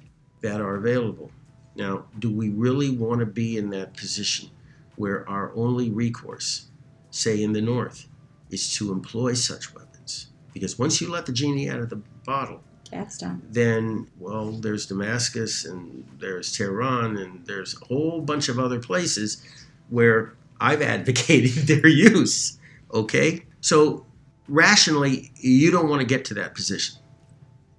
that 0.41 0.59
are 0.61 0.75
available. 0.75 1.31
Now, 1.75 2.05
do 2.19 2.31
we 2.31 2.49
really 2.49 2.89
want 2.89 3.19
to 3.19 3.25
be 3.25 3.57
in 3.57 3.69
that 3.71 3.95
position 3.95 4.49
where 4.95 5.27
our 5.29 5.51
only 5.55 5.89
recourse, 5.89 6.67
say 7.09 7.41
in 7.41 7.53
the 7.53 7.61
North, 7.61 8.07
is 8.49 8.73
to 8.75 8.91
employ 8.91 9.33
such 9.33 9.73
weapons? 9.73 10.27
Because 10.53 10.77
once 10.77 11.01
you 11.01 11.09
let 11.09 11.25
the 11.25 11.31
genie 11.31 11.69
out 11.69 11.79
of 11.79 11.89
the 11.89 12.01
bottle, 12.25 12.61
done. 12.91 13.41
then, 13.49 14.07
well, 14.19 14.51
there's 14.51 14.85
Damascus 14.85 15.65
and 15.65 16.05
there's 16.19 16.55
Tehran 16.55 17.17
and 17.17 17.45
there's 17.45 17.75
a 17.81 17.85
whole 17.85 18.21
bunch 18.21 18.49
of 18.49 18.59
other 18.59 18.79
places 18.79 19.41
where 19.89 20.33
I've 20.59 20.81
advocated 20.95 21.67
their 21.67 21.87
use. 21.87 22.59
Okay? 22.93 23.45
So, 23.61 24.05
rationally, 24.47 25.31
you 25.35 25.71
don't 25.71 25.89
want 25.89 26.01
to 26.01 26.07
get 26.07 26.25
to 26.25 26.33
that 26.35 26.53
position. 26.53 26.97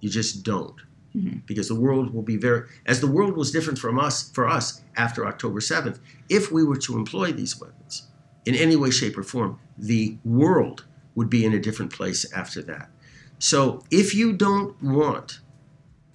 You 0.01 0.09
just 0.09 0.42
don't. 0.42 0.77
Mhm. 1.16 1.42
Because 1.46 1.68
the 1.68 1.75
world 1.75 2.14
will 2.14 2.22
be 2.22 2.37
very, 2.37 2.66
as 2.87 3.01
the 3.01 3.07
world 3.07 3.37
was 3.37 3.51
different 3.51 3.79
from 3.79 3.98
us, 3.98 4.31
for 4.33 4.48
us 4.48 4.83
after 4.96 5.27
October 5.27 5.61
7th, 5.61 5.98
if 6.29 6.51
we 6.51 6.64
were 6.64 6.77
to 6.79 6.96
employ 6.96 7.33
these 7.33 7.61
weapons 7.61 8.09
in 8.46 8.55
any 8.55 8.77
way, 8.77 8.90
shape, 8.90 9.18
or 9.18 9.22
form, 9.22 9.59
the 9.77 10.16
world 10.25 10.85
would 11.14 11.29
be 11.29 11.44
in 11.44 11.53
a 11.53 11.61
different 11.61 11.92
place 11.92 12.31
after 12.33 12.62
that. 12.62 12.90
So 13.38 13.83
if 13.90 14.14
you 14.14 14.33
don't 14.33 14.81
want 14.83 15.40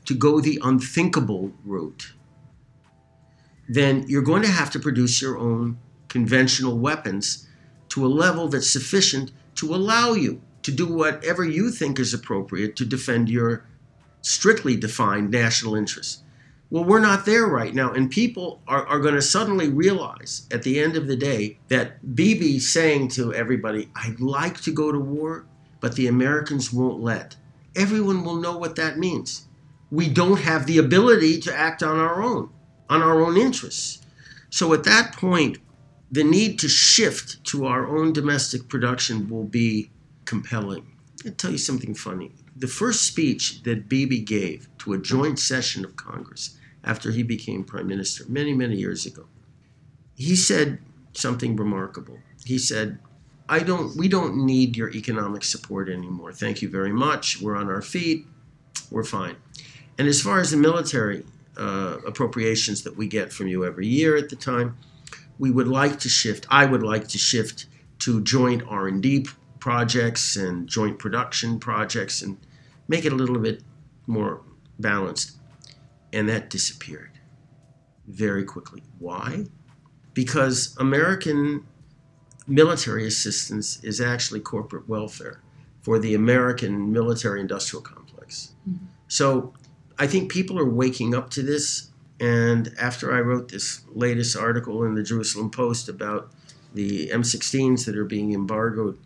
to 0.05 0.13
go 0.15 0.39
the 0.39 0.60
unthinkable 0.63 1.53
route, 1.63 2.13
then 3.69 4.05
you're 4.07 4.21
going 4.21 4.43
to 4.43 4.51
have 4.51 4.71
to 4.71 4.79
produce 4.79 5.21
your 5.21 5.38
own 5.38 5.77
conventional 6.07 6.77
weapons 6.77 7.47
to 7.89 8.05
a 8.05 8.07
level 8.07 8.47
that's 8.47 8.71
sufficient 8.71 9.31
to 9.55 9.75
allow 9.75 10.13
you 10.13 10.41
to 10.63 10.71
do 10.71 10.88
whatever 10.88 11.43
you 11.43 11.69
think 11.69 11.99
is 11.99 12.13
appropriate 12.13 12.75
to 12.77 12.86
defend 12.86 13.29
your 13.29 13.65
strictly 14.27 14.75
defined 14.75 15.31
national 15.31 15.75
interests. 15.75 16.23
Well, 16.69 16.83
we're 16.83 16.99
not 16.99 17.25
there 17.25 17.45
right 17.45 17.73
now, 17.73 17.93
and 17.93 18.11
people 18.11 18.61
are, 18.67 18.85
are 18.87 18.99
going 18.99 19.15
to 19.15 19.21
suddenly 19.21 19.69
realize 19.69 20.45
at 20.51 20.63
the 20.63 20.79
end 20.79 20.97
of 20.97 21.07
the 21.07 21.15
day 21.15 21.59
that 21.69 22.15
Bibi 22.15 22.59
saying 22.59 23.07
to 23.09 23.33
everybody, 23.33 23.89
I'd 23.95 24.19
like 24.19 24.59
to 24.61 24.71
go 24.71 24.91
to 24.91 24.99
war, 24.99 25.45
but 25.79 25.95
the 25.95 26.07
Americans 26.07 26.73
won't 26.73 27.01
let. 27.01 27.37
Everyone 27.75 28.25
will 28.25 28.35
know 28.35 28.57
what 28.57 28.75
that 28.75 28.97
means. 28.97 29.47
We 29.91 30.09
don't 30.09 30.41
have 30.41 30.65
the 30.65 30.77
ability 30.77 31.39
to 31.41 31.55
act 31.55 31.81
on 31.81 31.97
our 31.97 32.21
own, 32.21 32.49
on 32.89 33.01
our 33.01 33.21
own 33.21 33.37
interests. 33.37 34.05
So 34.49 34.73
at 34.73 34.83
that 34.83 35.13
point, 35.13 35.59
the 36.11 36.23
need 36.23 36.59
to 36.59 36.67
shift 36.67 37.43
to 37.45 37.65
our 37.65 37.87
own 37.87 38.11
domestic 38.11 38.67
production 38.67 39.29
will 39.29 39.43
be 39.43 39.89
compelling. 40.25 40.85
I'll 41.25 41.31
tell 41.31 41.51
you 41.51 41.57
something 41.57 41.93
funny. 41.93 42.33
The 42.58 42.67
first 42.67 43.04
speech 43.04 43.63
that 43.63 43.88
Bibi 43.88 44.22
gave 44.22 44.67
to 44.80 44.93
a 44.93 44.98
joint 44.98 45.38
session 45.38 45.86
of 45.86 45.96
Congress 45.96 46.58
after 46.84 47.12
he 47.12 47.22
became 47.22 47.63
prime 47.63 47.88
minister 47.88 48.24
many, 48.28 48.54
many 48.54 48.76
years 48.76 49.06
ago, 49.06 49.28
he 50.15 50.36
said 50.36 50.80
something 51.13 51.56
remarkable. 51.56 52.17
He 52.46 52.58
said, 52.58 53.00
I 53.50 53.60
don't 53.60 53.96
we 53.96 54.08
don't 54.08 54.46
need 54.46 54.76
your 54.76 54.89
economic 54.89 55.43
support 55.43 55.89
anymore. 55.89 56.34
Thank 56.34 56.62
you 56.62 56.70
very 56.70 56.91
much. 56.91 57.41
We're 57.41 57.56
on 57.56 57.70
our 57.70 57.82
feet. 57.82 58.26
We're 58.89 59.04
fine. 59.04 59.36
And 59.98 60.08
as 60.08 60.22
far 60.22 60.39
as 60.39 60.52
the 60.52 60.58
military 60.58 61.26
uh, 61.58 61.98
appropriations 62.06 62.84
that 62.84 62.96
we 62.98 63.08
get 63.08 63.32
from 63.32 63.48
you 63.48 63.65
every 63.65 63.88
year 63.88 64.15
at 64.15 64.30
the 64.30 64.36
time, 64.36 64.78
we 65.39 65.52
would 65.52 65.67
like 65.67 66.00
to 66.00 66.10
shift. 66.10 66.46
I 66.50 66.65
would 66.65 66.84
like 66.84 67.08
to 67.10 67.17
shift 67.17 67.67
to 68.00 68.22
joint 68.22 68.63
R&D 68.67 69.28
projects 69.60 70.36
and 70.36 70.67
joint 70.67 71.00
production 71.00 71.60
projects 71.60 72.22
and 72.22 72.38
make 72.88 73.06
it 73.06 73.12
a 73.12 73.15
little 73.15 73.39
bit 73.39 73.63
more 74.06 74.41
balanced. 74.80 75.34
And 76.13 76.28
that 76.30 76.50
disappeared 76.50 77.12
very 78.08 78.45
quickly. 78.45 78.84
Why? 79.00 79.45
Because 80.13 80.76
American 80.80 81.65
military 82.47 83.06
assistance 83.06 83.84
is 83.84 84.00
actually 84.00 84.39
corporate 84.39 84.88
welfare 84.88 85.41
for 85.82 86.00
the 86.00 86.15
American 86.15 86.91
military 86.91 87.41
industrial 87.41 87.82
complex. 87.82 88.54
Mm-hmm. 88.67 88.86
So 89.08 89.54
I 90.00 90.08
think 90.08 90.32
people 90.32 90.58
are 90.60 90.69
waking 90.69 91.13
up 91.13 91.30
to 91.32 91.41
this. 91.41 91.91
And 92.19 92.73
after 92.80 93.13
I 93.13 93.19
wrote 93.19 93.50
this 93.50 93.82
latest 93.93 94.36
article 94.36 94.84
in 94.84 94.95
the 94.95 95.04
Jerusalem 95.04 95.52
Post 95.52 95.88
about 95.88 96.32
the 96.73 97.10
M16s 97.10 97.86
that 97.86 97.95
are 97.95 98.06
being 98.06 98.34
embargoed, 98.34 98.97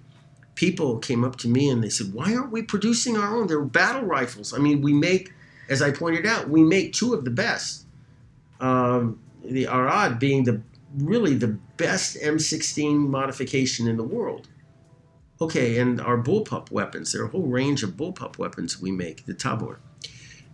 people 0.55 0.99
came 0.99 1.23
up 1.23 1.37
to 1.37 1.47
me 1.47 1.69
and 1.69 1.83
they 1.83 1.89
said, 1.89 2.13
Why 2.13 2.35
aren't 2.35 2.51
we 2.51 2.61
producing 2.61 3.17
our 3.17 3.37
own? 3.37 3.47
They're 3.47 3.61
battle 3.61 4.03
rifles. 4.03 4.53
I 4.53 4.57
mean, 4.57 4.81
we 4.81 4.93
make, 4.93 5.33
as 5.69 5.81
I 5.81 5.91
pointed 5.91 6.25
out, 6.25 6.49
we 6.49 6.63
make 6.63 6.93
two 6.93 7.13
of 7.13 7.25
the 7.25 7.31
best. 7.31 7.85
Um, 8.59 9.19
the 9.43 9.65
Arad 9.65 10.19
being 10.19 10.43
the 10.43 10.61
really 10.97 11.35
the 11.35 11.57
best 11.77 12.17
M16 12.21 13.07
modification 13.07 13.87
in 13.87 13.97
the 13.97 14.03
world. 14.03 14.49
Okay, 15.39 15.79
and 15.79 15.99
our 15.99 16.17
bullpup 16.17 16.69
weapons, 16.69 17.11
there 17.11 17.23
are 17.23 17.25
a 17.25 17.29
whole 17.29 17.47
range 17.47 17.81
of 17.81 17.91
bullpup 17.91 18.37
weapons 18.37 18.79
we 18.79 18.91
make, 18.91 19.25
the 19.25 19.33
Tavor. 19.33 19.77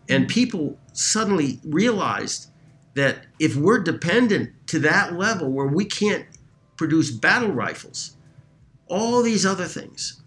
And 0.08 0.30
people 0.30 0.78
suddenly 0.94 1.60
realized 1.66 2.50
that 2.94 3.26
if 3.40 3.56
we're 3.56 3.80
dependent 3.80 4.52
to 4.68 4.80
that 4.80 5.14
level 5.14 5.52
where 5.52 5.68
we 5.68 5.84
can't 5.84 6.26
produce 6.78 7.12
battle 7.12 7.52
rifles, 7.52 8.17
all 8.90 9.22
these 9.22 9.46
other 9.46 9.66
things 9.66 10.22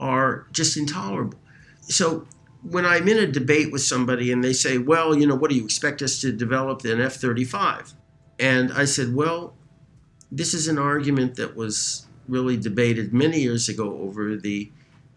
are 0.00 0.46
just 0.52 0.76
intolerable. 0.76 1.38
So 1.82 2.26
when 2.62 2.84
I'm 2.84 3.08
in 3.08 3.18
a 3.18 3.26
debate 3.26 3.72
with 3.72 3.82
somebody 3.82 4.32
and 4.32 4.42
they 4.42 4.52
say, 4.52 4.78
well, 4.78 5.16
you 5.16 5.26
know, 5.26 5.34
what 5.34 5.50
do 5.50 5.56
you 5.56 5.64
expect 5.64 6.02
us 6.02 6.20
to 6.20 6.32
develop 6.32 6.84
an 6.84 7.00
F 7.00 7.16
35? 7.16 7.94
And 8.38 8.72
I 8.72 8.84
said, 8.84 9.14
well, 9.14 9.54
this 10.30 10.54
is 10.54 10.68
an 10.68 10.78
argument 10.78 11.36
that 11.36 11.54
was 11.56 12.06
really 12.28 12.56
debated 12.56 13.12
many 13.12 13.40
years 13.40 13.68
ago 13.68 13.98
over 13.98 14.36
the 14.36 14.70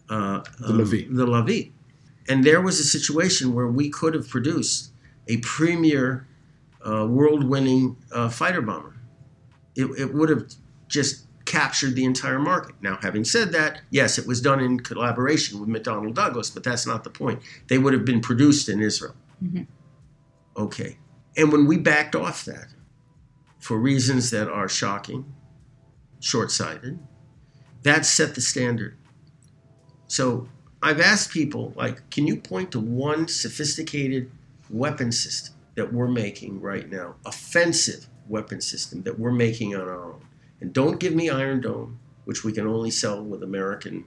uh, 0.09 0.43
The 0.59 0.67
um, 0.67 0.77
the 1.15 1.25
Lavi. 1.25 1.71
And 2.27 2.43
there 2.43 2.61
was 2.61 2.79
a 2.79 2.83
situation 2.83 3.53
where 3.53 3.67
we 3.67 3.89
could 3.89 4.13
have 4.13 4.27
produced 4.27 4.91
a 5.27 5.37
premier 5.37 6.27
uh, 6.85 7.05
world 7.07 7.43
winning 7.43 7.97
uh, 8.11 8.29
fighter 8.29 8.61
bomber. 8.61 8.95
It, 9.75 9.85
it 9.97 10.13
would 10.13 10.29
have 10.29 10.45
just 10.87 11.24
captured 11.45 11.95
the 11.95 12.05
entire 12.05 12.39
market. 12.39 12.75
Now, 12.81 12.97
having 13.01 13.23
said 13.23 13.51
that, 13.51 13.81
yes, 13.89 14.17
it 14.17 14.27
was 14.27 14.41
done 14.41 14.59
in 14.59 14.79
collaboration 14.79 15.59
with 15.59 15.69
McDonnell 15.69 16.13
Douglas, 16.13 16.49
but 16.49 16.63
that's 16.63 16.85
not 16.87 17.03
the 17.03 17.09
point. 17.09 17.41
They 17.67 17.77
would 17.77 17.93
have 17.93 18.05
been 18.05 18.21
produced 18.21 18.67
in 18.67 18.81
Israel. 18.81 19.15
Mm-hmm. 19.43 19.63
Okay. 20.57 20.97
And 21.37 21.51
when 21.51 21.67
we 21.67 21.77
backed 21.77 22.15
off 22.15 22.45
that, 22.45 22.67
for 23.59 23.77
reasons 23.77 24.31
that 24.31 24.47
are 24.47 24.69
shocking, 24.69 25.33
short 26.19 26.51
sighted, 26.51 26.99
that 27.83 28.05
set 28.05 28.35
the 28.35 28.41
standard. 28.41 28.97
So 30.07 30.47
I've 30.81 31.01
asked 31.01 31.31
people, 31.31 31.73
like, 31.75 32.09
can 32.09 32.27
you 32.27 32.37
point 32.37 32.71
to 32.71 32.79
one 32.79 33.27
sophisticated 33.27 34.31
weapon 34.69 35.11
system 35.11 35.55
that 35.75 35.91
we're 35.91 36.07
making 36.07 36.61
right 36.61 36.89
now, 36.89 37.15
offensive 37.25 38.07
weapon 38.27 38.61
system 38.61 39.03
that 39.03 39.19
we're 39.19 39.31
making 39.31 39.75
on 39.75 39.81
our 39.81 40.13
own? 40.13 40.24
And 40.65 40.73
don't 40.73 40.99
give 40.99 41.13
me 41.13 41.29
Iron 41.29 41.61
Dome, 41.61 41.99
which 42.23 42.43
we 42.43 42.51
can 42.51 42.65
only 42.65 42.89
sell 42.89 43.23
with 43.23 43.43
American 43.43 44.03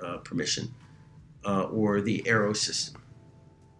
uh, 0.00 0.18
permission, 0.18 0.72
uh, 1.44 1.64
or 1.64 2.00
the 2.00 2.22
Arrow 2.28 2.52
system, 2.52 3.02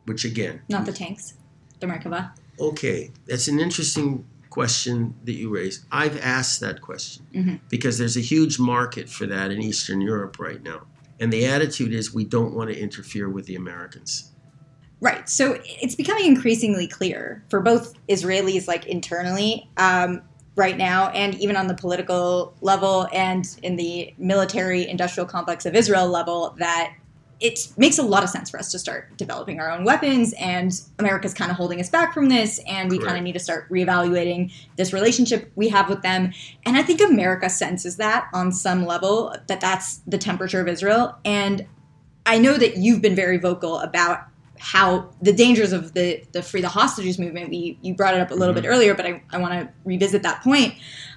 which 0.07 0.25
again. 0.25 0.63
Not 0.69 0.85
the 0.85 0.93
tanks, 0.93 1.35
the 1.79 1.87
Merkava. 1.87 2.33
Okay, 2.59 3.13
that's 3.29 3.47
an 3.47 3.61
interesting 3.61 4.27
question 4.51 5.15
that 5.27 5.35
you 5.35 5.49
raised. 5.49 5.85
I've 5.93 6.19
asked 6.21 6.59
that 6.61 6.81
question 6.81 7.25
Mhm. 7.33 7.61
because 7.69 7.99
there's 7.99 8.17
a 8.17 8.21
huge 8.21 8.59
market 8.59 9.09
for 9.09 9.27
that 9.29 9.53
in 9.53 9.63
Eastern 9.63 10.01
Europe 10.01 10.41
right 10.41 10.61
now. 10.61 10.87
And 11.21 11.33
the 11.33 11.47
attitude 11.47 11.95
is 11.95 12.13
we 12.13 12.25
don't 12.25 12.53
want 12.53 12.71
to 12.71 12.77
interfere 12.77 13.29
with 13.29 13.47
the 13.47 13.55
Americans. 13.55 14.33
Right. 15.01 15.29
So 15.29 15.61
it's 15.65 15.95
becoming 15.95 16.27
increasingly 16.27 16.89
clear 16.89 17.45
for 17.49 17.61
both 17.61 17.95
Israelis, 18.09 18.67
like 18.67 18.87
internally, 18.87 19.71
um, 19.77 20.23
right 20.57 20.77
now, 20.77 21.11
and 21.11 21.35
even 21.37 21.55
on 21.55 21.67
the 21.67 21.75
political 21.75 22.55
level 22.63 23.07
and 23.13 23.47
in 23.63 23.77
the 23.77 24.13
military 24.19 24.89
industrial 24.89 25.27
complex 25.27 25.67
of 25.67 25.75
Israel 25.75 26.09
level, 26.09 26.55
that 26.59 26.95
it 27.39 27.69
makes 27.77 27.99
a 27.99 28.03
lot 28.03 28.25
of 28.25 28.31
sense 28.31 28.49
for 28.49 28.59
us 28.59 28.71
to 28.73 28.79
start 28.79 29.15
developing 29.19 29.61
our 29.61 29.71
own 29.71 29.85
weapons. 29.85 30.33
And 30.39 30.73
America's 30.99 31.35
kind 31.35 31.51
of 31.51 31.59
holding 31.59 31.81
us 31.81 31.91
back 31.91 32.15
from 32.15 32.31
this. 32.31 32.59
And 32.67 32.91
we 32.91 32.99
kind 32.99 33.19
of 33.19 33.23
need 33.23 33.35
to 33.35 33.39
start 33.39 33.69
reevaluating 33.69 34.51
this 34.77 34.95
relationship 34.95 35.53
we 35.55 35.69
have 35.69 35.91
with 35.91 36.01
them. 36.01 36.33
And 36.65 36.79
I 36.79 36.83
think 36.83 37.03
America 37.03 37.51
senses 37.51 37.97
that 37.97 38.29
on 38.33 38.53
some 38.53 38.87
level, 38.87 39.35
that 39.49 39.61
that's 39.61 39.99
the 40.07 40.17
temperature 40.17 40.63
of 40.63 40.69
Israel. 40.69 41.15
And 41.27 41.67
I 42.25 42.39
know 42.39 42.57
that 42.57 42.79
you've 42.79 43.03
been 43.03 43.15
very 43.15 43.37
vocal 43.37 43.81
about 43.81 44.27
how 44.59 45.09
the 45.23 45.33
dangers 45.33 45.73
of 45.73 45.93
the 45.95 46.23
the 46.33 46.43
free 46.43 46.61
the 46.61 46.69
hostages 46.69 47.19
movement. 47.19 47.51
We 47.51 47.79
you 47.83 47.95
brought 47.95 48.15
it 48.15 48.21
up 48.21 48.31
a 48.31 48.35
little 48.35 48.55
Mhm. 48.55 48.63
bit 48.63 48.69
earlier, 48.69 48.95
but 48.95 49.07
I, 49.07 49.23
I 49.33 49.39
want 49.39 49.53
to 49.55 49.69
revisit 49.85 50.23
that 50.23 50.43
point, 50.43 50.75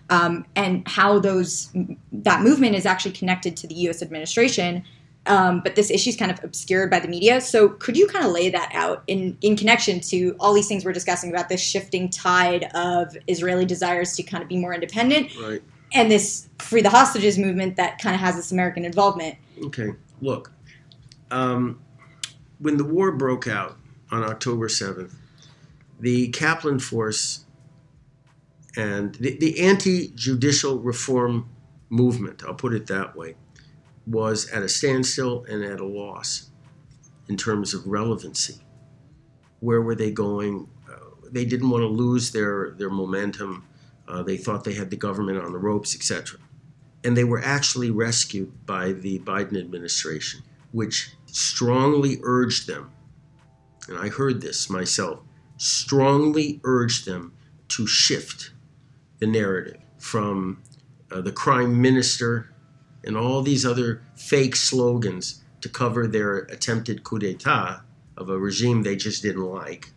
um, 0.09 0.45
and 0.55 0.87
how 0.87 1.19
those 1.19 1.69
that 2.11 2.41
movement 2.41 2.75
is 2.75 2.85
actually 2.85 3.11
connected 3.11 3.55
to 3.57 3.67
the 3.67 3.75
U.S. 3.75 4.01
administration. 4.01 4.83
Um, 5.25 5.61
but 5.63 5.75
this 5.75 5.91
issue 5.91 6.09
is 6.09 6.15
kind 6.15 6.31
of 6.31 6.41
obscured 6.43 6.89
by 6.89 6.99
the 6.99 7.07
media. 7.07 7.41
So 7.41 7.69
could 7.69 7.95
you 7.97 8.07
kind 8.07 8.25
of 8.25 8.31
lay 8.31 8.49
that 8.49 8.71
out 8.73 9.03
in 9.07 9.37
in 9.41 9.55
connection 9.55 9.99
to 10.01 10.35
all 10.39 10.53
these 10.53 10.67
things 10.67 10.83
we're 10.85 10.93
discussing 10.93 11.29
about 11.29 11.49
this 11.49 11.61
shifting 11.61 12.09
tide 12.09 12.69
of 12.73 13.15
Israeli 13.27 13.65
desires 13.65 14.13
to 14.15 14.23
kind 14.23 14.41
of 14.41 14.47
be 14.49 14.57
more 14.57 14.73
independent 14.73 15.29
Right. 15.39 15.61
and 15.93 16.09
this 16.09 16.47
free 16.59 16.81
the 16.81 16.89
hostages 16.89 17.37
movement 17.37 17.75
that 17.75 17.99
kind 18.01 18.15
of 18.15 18.21
has 18.21 18.37
this 18.37 18.51
American 18.51 18.85
involvement? 18.85 19.35
Okay. 19.65 19.89
Look, 20.21 20.51
um, 21.31 21.79
when 22.59 22.77
the 22.77 22.83
war 22.83 23.11
broke 23.11 23.47
out 23.47 23.77
on 24.11 24.23
October 24.23 24.67
7th, 24.67 25.13
the 25.99 26.29
Kaplan 26.29 26.79
Force 26.79 27.45
and 28.77 29.15
the, 29.15 29.37
the 29.37 29.59
anti 29.59 30.09
judicial 30.15 30.79
reform 30.79 31.49
movement, 31.89 32.43
I'll 32.45 32.53
put 32.53 32.73
it 32.73 32.87
that 32.87 33.15
way, 33.15 33.35
was 34.05 34.49
at 34.49 34.63
a 34.63 34.69
standstill 34.69 35.45
and 35.49 35.63
at 35.63 35.79
a 35.79 35.85
loss 35.85 36.49
in 37.27 37.37
terms 37.37 37.73
of 37.73 37.85
relevancy. 37.87 38.59
Where 39.59 39.81
were 39.81 39.95
they 39.95 40.11
going? 40.11 40.69
Uh, 40.89 40.97
they 41.31 41.45
didn't 41.45 41.69
want 41.69 41.81
to 41.81 41.87
lose 41.87 42.31
their, 42.31 42.71
their 42.77 42.89
momentum. 42.89 43.65
Uh, 44.07 44.23
they 44.23 44.37
thought 44.37 44.63
they 44.63 44.73
had 44.73 44.89
the 44.89 44.97
government 44.97 45.43
on 45.43 45.51
the 45.51 45.57
ropes, 45.57 45.95
etc 45.95 46.39
and 47.03 47.15
they 47.15 47.23
were 47.23 47.41
actually 47.43 47.89
rescued 47.89 48.65
by 48.65 48.91
the 48.91 49.19
Biden 49.19 49.59
administration, 49.59 50.41
which 50.71 51.11
strongly 51.31 52.19
urged 52.23 52.67
them, 52.67 52.91
and 53.87 53.97
I 53.97 54.09
heard 54.09 54.41
this 54.41 54.69
myself, 54.69 55.21
strongly 55.57 56.59
urged 56.63 57.05
them 57.05 57.33
to 57.69 57.85
shift 57.87 58.51
the 59.19 59.27
narrative 59.27 59.81
from 59.97 60.61
uh, 61.11 61.21
the 61.21 61.31
crime 61.31 61.81
minister 61.81 62.51
and 63.03 63.17
all 63.17 63.41
these 63.41 63.65
other 63.65 64.01
fake 64.15 64.55
slogans 64.55 65.43
to 65.61 65.69
cover 65.69 66.07
their 66.07 66.39
attempted 66.39 67.03
coup 67.03 67.19
d'etat 67.19 67.81
of 68.17 68.29
a 68.29 68.37
regime 68.37 68.83
they 68.83 68.95
just 68.95 69.21
didn't 69.21 69.43
like, 69.43 69.91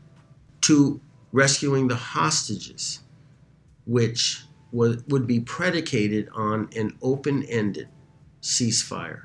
to 0.60 1.00
rescuing 1.32 1.88
the 1.88 1.96
hostages, 1.96 3.00
which 3.86 4.44
would 4.72 5.26
be 5.26 5.40
predicated 5.40 6.28
on 6.34 6.68
an 6.74 6.96
open 7.02 7.42
ended 7.44 7.88
ceasefire, 8.40 9.24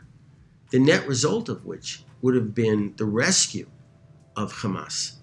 the 0.69 0.80
net 0.80 1.08
result 1.08 1.49
of 1.49 1.65
which 1.65 2.03
would 2.21 2.36
have 2.36 2.53
been 2.53 2.93
the 2.97 3.06
rescue 3.06 3.67
of 4.36 4.53
Hamas 4.53 5.13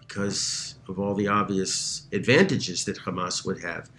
because 0.00 0.74
of 0.88 0.98
all 0.98 1.14
the 1.14 1.28
obvious 1.28 2.08
advantages 2.12 2.84
that 2.84 2.98
Hamas 2.98 3.46
would 3.46 3.62
have 3.62 3.90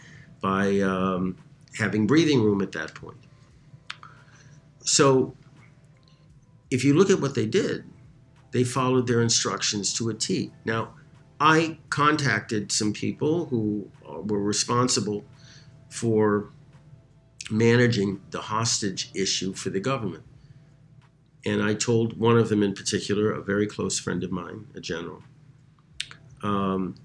by 0.41 0.79
um, 0.79 1.37
having 1.77 2.05
breathing 2.05 2.43
room 2.43 2.61
at 2.61 2.73
that 2.73 2.93
point. 2.93 3.17
So, 4.83 5.35
if 6.69 6.83
you 6.83 6.93
look 6.93 7.09
at 7.09 7.21
what 7.21 7.35
they 7.35 7.45
did, 7.45 7.85
they 8.51 8.63
followed 8.63 9.07
their 9.07 9.21
instructions 9.21 9.93
to 9.93 10.09
a 10.09 10.13
T. 10.13 10.51
Now, 10.65 10.95
I 11.39 11.77
contacted 11.89 12.71
some 12.71 12.93
people 12.93 13.45
who 13.45 13.89
uh, 14.07 14.21
were 14.21 14.41
responsible 14.41 15.23
for 15.89 16.49
managing 17.51 18.21
the 18.31 18.41
hostage 18.41 19.11
issue 19.13 19.53
for 19.53 19.69
the 19.69 19.79
government. 19.79 20.23
And 21.45 21.61
I 21.61 21.73
told 21.73 22.17
one 22.17 22.37
of 22.37 22.49
them 22.49 22.61
in 22.61 22.73
particular, 22.73 23.31
a 23.31 23.41
very 23.41 23.65
close 23.67 23.99
friend 23.99 24.23
of 24.23 24.31
mine, 24.31 24.67
a 24.75 24.79
general, 24.79 25.23
um, 26.43 26.95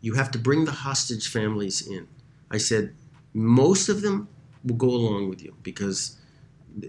you 0.00 0.14
have 0.14 0.30
to 0.32 0.38
bring 0.38 0.64
the 0.64 0.72
hostage 0.72 1.28
families 1.28 1.86
in. 1.86 2.08
I 2.50 2.58
said, 2.58 2.94
most 3.34 3.88
of 3.88 4.02
them 4.02 4.28
will 4.64 4.76
go 4.76 4.88
along 4.88 5.28
with 5.28 5.42
you 5.42 5.56
because 5.62 6.18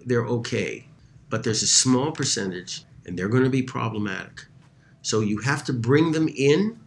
they're 0.06 0.26
okay, 0.26 0.88
but 1.30 1.44
there's 1.44 1.64
a 1.64 1.68
small 1.68 2.12
percentage 2.12 2.84
and 3.06 3.18
they're 3.18 3.30
going 3.30 3.44
to 3.44 3.50
be 3.50 3.64
problematic. 3.64 4.46
So 5.02 5.22
you 5.22 5.40
have 5.40 5.64
to 5.66 5.74
bring 5.74 6.12
them 6.12 6.28
in. 6.28 6.80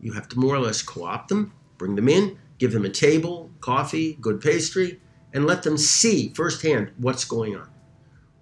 You 0.00 0.12
have 0.12 0.28
to 0.28 0.38
more 0.38 0.54
or 0.54 0.60
less 0.60 0.82
co 0.82 1.04
opt 1.04 1.28
them, 1.28 1.52
bring 1.78 1.96
them 1.96 2.08
in, 2.08 2.38
give 2.58 2.72
them 2.72 2.84
a 2.84 2.90
table, 2.90 3.50
coffee, 3.60 4.16
good 4.20 4.40
pastry, 4.40 5.00
and 5.34 5.44
let 5.44 5.64
them 5.64 5.76
see 5.76 6.32
firsthand 6.34 6.92
what's 6.96 7.24
going 7.24 7.56
on. 7.56 7.68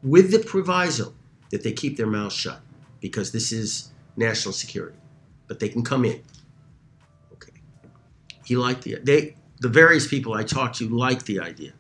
With 0.03 0.31
the 0.31 0.39
proviso 0.39 1.15
that 1.51 1.65
they 1.65 1.73
keep 1.73 1.97
their 1.97 2.07
mouths 2.07 2.35
shut, 2.35 2.61
because 3.01 3.33
this 3.33 3.51
is 3.51 3.91
national 4.17 4.53
security. 4.53 4.99
But 5.49 5.59
they 5.59 5.69
can 5.69 5.83
come 5.83 6.05
in. 6.05 6.23
Okay. 7.33 7.53
He 8.45 8.57
liked 8.57 8.83
the 8.83 8.99
they 9.03 9.37
the 9.61 9.69
various 9.69 10.07
people 10.07 10.35
I 10.35 10.45
talked 10.45 10.77
to 10.79 10.89
liked 10.89 11.27
the 11.27 11.41
idea. 11.41 11.73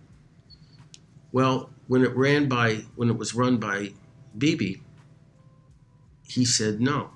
Well, 1.31 1.70
when 1.87 2.03
it 2.03 2.14
ran 2.16 2.48
by 2.48 2.85
when 2.96 3.09
it 3.09 3.16
was 3.16 3.35
run 3.35 3.59
by 3.59 3.92
Bibi, 4.37 4.83
he 6.27 6.44
said 6.44 6.81
no. 6.81 7.11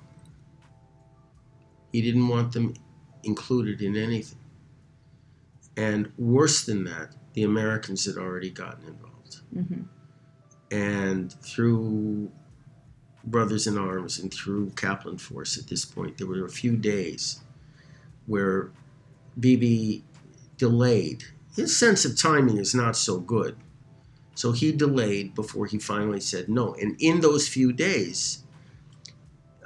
He 1.91 2.01
didn't 2.01 2.27
want 2.27 2.53
them 2.53 2.73
included 3.23 3.81
in 3.81 3.95
anything. 3.95 4.39
And 5.75 6.11
worse 6.17 6.65
than 6.65 6.83
that, 6.85 7.15
the 7.37 7.43
Americans 7.43 8.03
had 8.03 8.17
already 8.17 8.49
gotten 8.49 8.87
involved. 8.87 9.41
Mm-hmm. 9.55 9.83
And 10.71 11.31
through 11.43 12.31
Brothers 13.25 13.67
in 13.67 13.77
Arms 13.77 14.17
and 14.17 14.33
through 14.33 14.71
Kaplan 14.71 15.19
Force 15.19 15.55
at 15.55 15.67
this 15.67 15.85
point, 15.85 16.17
there 16.17 16.25
were 16.25 16.43
a 16.45 16.49
few 16.49 16.75
days 16.75 17.41
where 18.25 18.71
Bibi 19.39 20.03
delayed. 20.57 21.25
His 21.55 21.77
sense 21.77 22.05
of 22.05 22.17
timing 22.17 22.57
is 22.57 22.73
not 22.73 22.95
so 22.95 23.19
good. 23.19 23.55
So 24.33 24.51
he 24.51 24.71
delayed 24.71 25.35
before 25.35 25.67
he 25.67 25.77
finally 25.77 26.19
said 26.19 26.49
no. 26.49 26.73
And 26.73 26.95
in 26.99 27.21
those 27.21 27.47
few 27.47 27.71
days, 27.71 28.45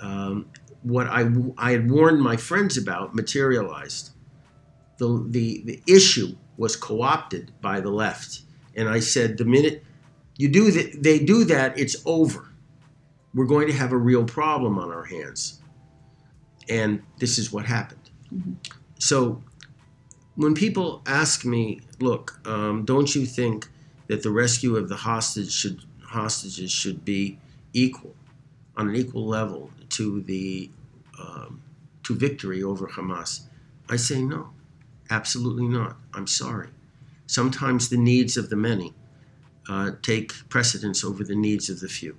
um, 0.02 0.48
what 0.84 1.08
I, 1.08 1.30
I 1.58 1.72
had 1.72 1.90
warned 1.90 2.22
my 2.22 2.36
friends 2.36 2.78
about 2.78 3.16
materialized. 3.16 4.10
The, 4.98 5.26
the, 5.30 5.62
the 5.64 5.82
issue 5.88 6.36
was 6.62 6.76
co 6.76 7.02
opted 7.02 7.52
by 7.60 7.80
the 7.82 7.89
left. 7.89 8.41
And 8.78 8.88
I 8.88 9.00
said, 9.00 9.38
the 9.39 9.45
minute 9.45 9.84
you 10.38 10.47
do 10.47 10.69
that, 10.71 11.02
they 11.02 11.17
do 11.17 11.43
that, 11.45 11.78
it's 11.78 11.95
over. 12.06 12.50
We're 13.34 13.52
going 13.56 13.67
to 13.67 13.74
have 13.74 13.91
a 13.91 13.97
real 13.97 14.26
problem 14.26 14.78
on 14.78 14.91
our 14.91 15.06
hands. 15.06 15.60
And 16.69 17.02
this 17.17 17.39
is 17.39 17.52
what 17.52 17.65
happened. 17.65 18.08
Mhm. 18.32 18.56
So 19.00 19.41
when 20.36 20.54
people 20.54 21.02
ask 21.08 21.45
me, 21.45 21.82
look, 22.00 22.39
um, 22.45 22.86
don't 22.86 23.15
you 23.15 23.26
think 23.26 23.67
that 24.08 24.21
the 24.21 24.30
rescue 24.32 24.76
of 24.76 24.88
the 24.88 24.97
hostage 24.97 25.52
should, 25.52 25.80
hostages 26.04 26.71
should 26.71 27.04
be 27.04 27.39
equal, 27.74 28.15
on 28.78 28.89
an 28.89 28.95
equal 28.95 29.26
level 29.28 29.71
to 29.97 30.21
the 30.21 30.69
um, 31.19 31.62
to 32.04 32.15
victory 32.15 32.62
over 32.62 32.86
Hamas? 32.88 33.32
I 33.89 33.97
say 33.97 34.21
no, 34.21 34.52
absolutely 35.12 35.67
not. 35.67 35.97
I'm 36.13 36.28
sorry. 36.28 36.69
Sometimes 37.28 37.89
the 37.89 37.97
needs 37.97 38.38
of 38.38 38.50
the 38.50 38.56
many 38.56 38.93
uh, 39.69 39.91
take 40.02 40.34
precedence 40.50 41.04
over 41.04 41.24
the 41.24 41.36
needs 41.36 41.69
of 41.69 41.80
the 41.80 41.88
few. 41.88 42.17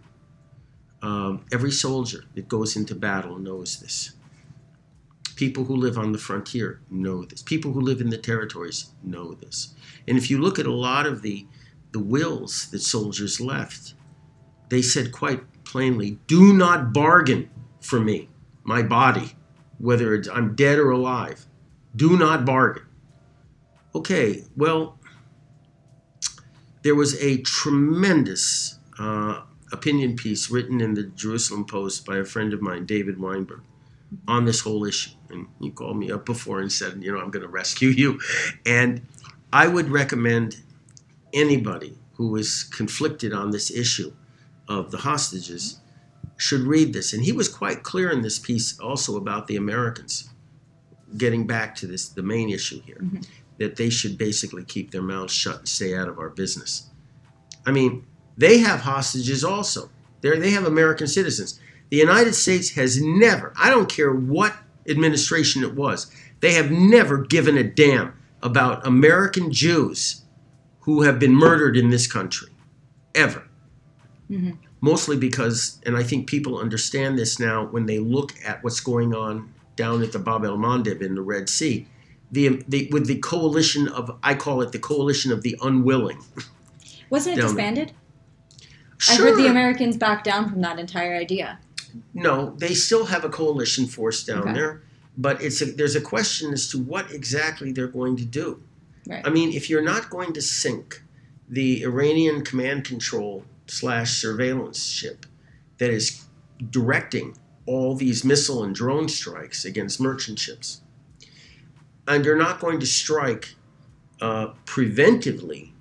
Um, 1.03 1.45
every 1.53 1.73
soldier 1.73 2.25
that 2.35 2.49
goes 2.49 2.77
into 2.77 2.95
battle 2.95 3.39
knows 3.39 3.81
this. 3.81 4.13
People 5.35 5.65
who 5.65 5.75
live 5.75 5.99
on 5.99 6.13
the 6.13 6.19
frontier 6.19 6.81
know 6.89 7.25
this. 7.25 7.43
People 7.43 7.73
who 7.73 7.81
live 7.81 8.01
in 8.01 8.11
the 8.11 8.19
territories 8.19 8.93
know 9.03 9.35
this. 9.35 9.75
And 10.07 10.17
if 10.17 10.31
you 10.31 10.41
look 10.41 10.59
at 10.59 10.67
a 10.67 10.73
lot 10.73 11.07
of 11.07 11.23
the, 11.23 11.47
the 11.91 11.99
wills 11.99 12.71
that 12.71 12.81
soldiers 12.81 13.41
left, 13.41 13.95
they 14.69 14.83
said 14.83 15.11
quite 15.11 15.41
plainly, 15.65 16.19
do 16.27 16.53
not 16.53 16.93
bargain 16.93 17.51
for 17.81 17.99
me, 17.99 18.29
my 18.63 18.83
body, 18.83 19.33
whether 19.79 20.15
it's 20.15 20.29
I'm 20.29 20.55
dead 20.55 20.79
or 20.79 20.91
alive. 20.91 21.47
Do 21.95 22.17
not 22.17 22.45
bargain. 22.45 22.85
Okay, 23.95 24.45
well, 24.57 24.99
there 26.83 26.95
was 26.95 27.21
a 27.23 27.39
tremendous 27.43 28.79
uh, 28.99 29.43
opinion 29.73 30.17
piece 30.17 30.51
written 30.51 30.81
in 30.81 30.95
the 30.95 31.05
Jerusalem 31.05 31.65
Post 31.65 32.07
by 32.07 32.17
a 32.19 32.25
friend 32.25 32.53
of 32.53 32.63
mine, 32.63 32.87
David 32.87 33.21
Weinberg, 33.21 33.63
on 34.27 34.45
this 34.45 34.61
whole 34.61 34.85
issue. 34.85 35.11
And 35.31 35.47
he 35.61 35.71
called 35.71 35.97
me 35.97 36.11
up 36.11 36.27
before 36.27 36.61
and 36.61 36.73
said, 36.73 37.03
you 37.03 37.13
know, 37.13 37.19
I'm 37.19 37.31
going 37.31 37.43
to 37.45 37.49
rescue 37.49 37.89
you. 37.89 38.21
And 38.67 39.03
I 39.53 39.69
would 39.69 39.91
recommend 39.91 40.63
anybody 41.33 41.99
who 42.15 42.37
is 42.37 42.65
conflicted 42.65 43.33
on 43.33 43.51
this 43.51 43.71
issue 43.71 44.13
of 44.69 44.91
the 44.91 44.99
hostages 44.99 45.81
should 46.37 46.61
read 46.61 46.93
this. 46.93 47.13
And 47.13 47.25
he 47.25 47.33
was 47.33 47.49
quite 47.49 47.83
clear 47.83 48.11
in 48.11 48.23
this 48.23 48.39
piece 48.39 48.79
also 48.81 49.17
about 49.17 49.47
the 49.47 49.57
Americans. 49.57 50.31
Getting 51.17 51.47
back 51.47 51.75
to 51.77 51.87
this, 51.87 52.09
the 52.09 52.23
main 52.23 52.51
issue 52.51 52.81
here, 52.83 53.01
mm-hmm. 53.01 53.21
that 53.59 53.77
they 53.77 53.91
should 53.91 54.17
basically 54.17 54.65
keep 54.65 54.91
their 54.91 55.03
mouths 55.03 55.33
shut 55.33 55.59
and 55.59 55.69
stay 55.69 55.97
out 55.97 56.09
of 56.09 56.19
our 56.19 56.31
business. 56.31 56.89
I 57.67 57.71
mean, 57.71 58.07
they 58.37 58.59
have 58.59 58.81
hostages 58.81 59.45
also. 59.45 59.91
They're, 60.21 60.39
they 60.39 60.51
have 60.51 60.65
American 60.65 61.07
citizens. 61.07 61.61
The 61.91 61.99
United 61.99 62.35
States 62.35 62.71
has 62.71 63.01
never, 63.03 63.53
I 63.61 63.69
don't 63.69 63.89
care 63.89 64.13
what 64.13 64.57
administration 64.89 65.63
it 65.63 65.75
was, 65.75 66.11
they 66.41 66.55
have 66.55 66.71
never 66.71 67.19
given 67.19 67.57
a 67.57 67.63
damn 67.63 68.15
about 68.43 68.87
American 68.87 69.53
Jews 69.53 70.23
who 70.81 71.03
have 71.03 71.19
been 71.19 71.35
murdered 71.35 71.77
in 71.77 71.91
this 71.91 72.11
country. 72.11 72.49
Ever. 73.15 73.47
Mm-hmm. 74.31 74.53
Mostly 74.81 75.17
because, 75.17 75.81
and 75.87 75.97
I 75.97 76.03
think 76.03 76.27
people 76.27 76.59
understand 76.59 77.19
this 77.19 77.39
now 77.39 77.67
when 77.67 77.87
they 77.87 77.99
look 77.99 78.33
at 78.45 78.65
what's 78.65 78.81
going 78.81 79.15
on 79.15 79.53
down 79.77 80.03
at 80.03 80.13
the 80.13 80.19
Bab 80.19 80.45
el 80.45 80.57
Mandeb 80.57 81.03
in 81.03 81.15
the 81.15 81.23
Red 81.23 81.49
Sea. 81.49 81.87
The, 82.31 82.63
the, 82.67 82.89
with 82.91 83.07
the 83.07 83.19
coalition 83.19 83.89
of, 83.89 84.19
I 84.23 84.35
call 84.35 84.63
it 84.63 84.73
the 84.73 84.79
coalition 84.79 85.33
of 85.33 85.43
the 85.43 85.57
unwilling. 85.61 86.19
Wasn't 87.11 87.39
it 87.39 87.43
disbanded? 87.43 87.93
Sure. 88.97 89.27
I 89.27 89.31
heard 89.31 89.39
the 89.39 89.49
Americans 89.49 89.97
back 89.97 90.25
down 90.25 90.49
from 90.49 90.61
that 90.63 90.79
entire 90.79 91.15
idea. 91.15 91.59
No, 92.15 92.55
they 92.57 92.73
still 92.73 93.07
have 93.07 93.25
a 93.25 93.29
coalition 93.29 93.87
force 93.87 94.25
down 94.25 94.43
okay. 94.43 94.53
there, 94.55 94.83
but 95.19 95.43
it's 95.43 95.61
a, 95.61 95.67
there's 95.67 95.97
a 95.97 96.01
question 96.01 96.53
as 96.53 96.69
to 96.69 96.79
what 96.79 97.11
exactly 97.11 97.73
they're 97.73 97.87
going 97.87 98.17
to 98.17 98.25
do. 98.25 98.63
Right. 99.07 99.27
I 99.27 99.31
mean, 99.31 99.53
if 99.53 99.69
you're 99.69 99.83
not 99.83 100.09
going 100.09 100.33
to 100.33 100.41
sink 100.41 101.03
the 101.49 101.83
Iranian 101.83 102.45
command 102.45 102.85
control 102.85 103.45
slash 103.67 104.13
surveillance 104.13 104.85
ship 104.85 105.27
that 105.79 105.91
is 105.91 106.25
directing 106.71 107.37
all 107.67 107.95
these 107.95 108.25
missile 108.25 108.63
and 108.63 108.75
drone 108.75 109.09
strikes 109.09 109.65
against 109.65 110.01
merchant 110.01 110.39
ships, 110.39 110.81
and 112.07 112.25
you're 112.25 112.37
not 112.37 112.61
going 112.61 112.81
to 112.81 112.87
strike 112.87 113.55
uh, 114.21 114.49
preventively 114.65 115.73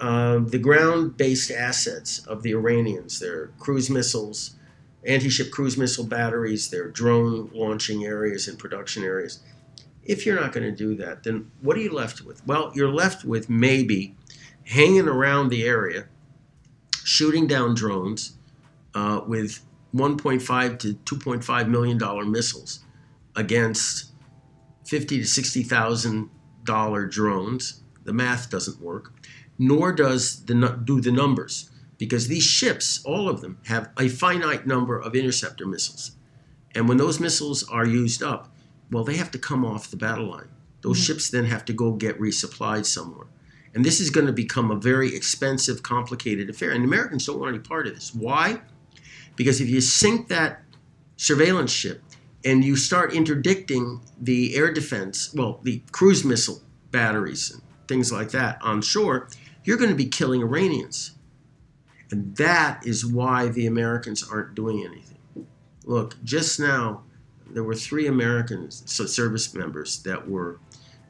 uh, 0.00 0.38
the 0.38 0.58
ground 0.58 1.16
based 1.16 1.50
assets 1.50 2.26
of 2.26 2.42
the 2.42 2.52
Iranians, 2.52 3.18
their 3.18 3.48
cruise 3.58 3.88
missiles, 3.88 4.56
anti 5.06 5.28
ship 5.28 5.50
cruise 5.50 5.76
missile 5.76 6.04
batteries, 6.04 6.70
their 6.70 6.88
drone 6.88 7.50
launching 7.54 8.04
areas 8.04 8.48
and 8.48 8.58
production 8.58 9.04
areas. 9.04 9.40
If 10.04 10.24
you're 10.24 10.40
not 10.40 10.52
going 10.52 10.64
to 10.64 10.76
do 10.76 10.94
that, 10.96 11.24
then 11.24 11.50
what 11.62 11.76
are 11.76 11.80
you 11.80 11.92
left 11.92 12.22
with? 12.22 12.46
Well, 12.46 12.72
you're 12.74 12.92
left 12.92 13.24
with 13.24 13.48
maybe 13.48 14.14
hanging 14.64 15.08
around 15.08 15.48
the 15.48 15.64
area, 15.64 16.06
shooting 17.04 17.46
down 17.46 17.74
drones 17.74 18.36
uh, 18.94 19.22
with 19.26 19.60
1.5 19.96 20.78
to 20.78 20.94
2.5 20.94 21.68
million 21.68 21.98
dollar 21.98 22.24
missiles 22.24 22.80
against 23.34 24.12
50 24.86 25.18
to 25.18 25.26
60 25.26 25.62
thousand 25.62 26.30
dollar 26.64 27.06
drones. 27.06 27.82
The 28.04 28.12
math 28.12 28.50
doesn't 28.50 28.80
work 28.80 29.12
nor 29.58 29.92
does 29.92 30.44
the 30.44 30.80
do 30.84 31.00
the 31.00 31.12
numbers 31.12 31.70
because 31.98 32.28
these 32.28 32.42
ships, 32.42 33.02
all 33.04 33.28
of 33.28 33.40
them, 33.40 33.58
have 33.66 33.90
a 33.98 34.08
finite 34.08 34.66
number 34.66 34.98
of 35.00 35.14
interceptor 35.14 35.66
missiles, 35.66 36.12
and 36.74 36.88
when 36.88 36.98
those 36.98 37.20
missiles 37.20 37.66
are 37.68 37.86
used 37.86 38.22
up, 38.22 38.54
well, 38.90 39.04
they 39.04 39.16
have 39.16 39.30
to 39.30 39.38
come 39.38 39.64
off 39.64 39.90
the 39.90 39.96
battle 39.96 40.26
line. 40.26 40.48
Those 40.82 40.98
mm-hmm. 40.98 41.04
ships 41.04 41.30
then 41.30 41.46
have 41.46 41.64
to 41.66 41.72
go 41.72 41.92
get 41.92 42.20
resupplied 42.20 42.84
somewhere. 42.84 43.26
And 43.74 43.84
this 43.84 43.98
is 43.98 44.10
going 44.10 44.26
to 44.26 44.32
become 44.32 44.70
a 44.70 44.76
very 44.76 45.14
expensive, 45.14 45.82
complicated 45.82 46.48
affair. 46.48 46.70
And 46.70 46.84
Americans 46.84 47.26
don't 47.26 47.40
want 47.40 47.54
any 47.54 47.62
part 47.62 47.86
of 47.86 47.94
this. 47.94 48.14
Why? 48.14 48.60
Because 49.36 49.60
if 49.60 49.68
you 49.68 49.80
sink 49.80 50.28
that 50.28 50.62
surveillance 51.16 51.70
ship 51.70 52.02
and 52.44 52.64
you 52.64 52.76
start 52.76 53.12
interdicting 53.12 54.00
the 54.20 54.56
air 54.56 54.72
defense, 54.72 55.32
well, 55.34 55.60
the 55.62 55.82
cruise 55.92 56.24
missile 56.24 56.60
batteries 56.90 57.50
and 57.50 57.62
things 57.86 58.10
like 58.10 58.30
that 58.30 58.58
on 58.62 58.82
shore, 58.82 59.28
you're 59.64 59.76
going 59.76 59.90
to 59.90 59.96
be 59.96 60.06
killing 60.06 60.40
Iranians. 60.42 61.12
And 62.10 62.36
that 62.36 62.86
is 62.86 63.04
why 63.04 63.48
the 63.48 63.66
Americans 63.66 64.28
aren't 64.28 64.54
doing 64.54 64.84
anything. 64.84 65.46
Look, 65.84 66.22
just 66.24 66.58
now, 66.60 67.02
there 67.50 67.64
were 67.64 67.74
three 67.74 68.06
American 68.06 68.70
service 68.70 69.54
members 69.54 70.02
that 70.02 70.28
were, 70.28 70.60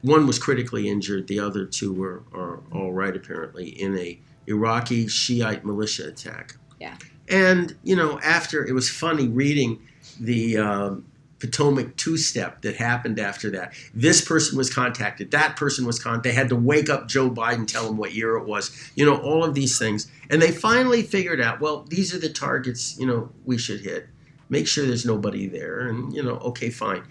one 0.01 0.27
was 0.27 0.39
critically 0.39 0.87
injured, 0.87 1.27
the 1.27 1.39
other 1.39 1.65
two 1.65 1.93
were 1.93 2.23
are 2.33 2.61
all 2.71 2.93
right, 2.93 3.15
apparently, 3.15 3.69
in 3.69 3.97
a 3.97 4.19
Iraqi 4.47 5.07
Shiite 5.07 5.65
militia 5.65 6.07
attack. 6.07 6.55
Yeah. 6.79 6.95
And, 7.29 7.75
you 7.83 7.95
know, 7.95 8.19
after, 8.19 8.65
it 8.65 8.73
was 8.73 8.89
funny 8.89 9.27
reading 9.27 9.81
the 10.19 10.57
um, 10.57 11.05
Potomac 11.39 11.95
two 11.97 12.17
step 12.17 12.61
that 12.61 12.77
happened 12.77 13.19
after 13.19 13.51
that. 13.51 13.73
This 13.93 14.23
person 14.23 14.57
was 14.57 14.73
contacted, 14.73 15.31
that 15.31 15.55
person 15.55 15.85
was 15.85 15.99
contacted. 15.99 16.31
They 16.31 16.35
had 16.35 16.49
to 16.49 16.55
wake 16.55 16.89
up 16.89 17.07
Joe 17.07 17.29
Biden, 17.29 17.67
tell 17.67 17.89
him 17.89 17.97
what 17.97 18.13
year 18.13 18.37
it 18.37 18.45
was, 18.45 18.71
you 18.95 19.05
know, 19.05 19.17
all 19.17 19.43
of 19.43 19.53
these 19.53 19.77
things. 19.77 20.09
And 20.29 20.41
they 20.41 20.51
finally 20.51 21.03
figured 21.03 21.41
out, 21.41 21.59
well, 21.59 21.83
these 21.89 22.13
are 22.13 22.19
the 22.19 22.29
targets, 22.29 22.97
you 22.97 23.05
know, 23.05 23.29
we 23.45 23.57
should 23.57 23.81
hit. 23.81 24.07
Make 24.49 24.67
sure 24.67 24.85
there's 24.85 25.05
nobody 25.05 25.47
there. 25.47 25.81
And, 25.81 26.13
you 26.13 26.23
know, 26.23 26.37
okay, 26.37 26.69
fine. 26.69 27.03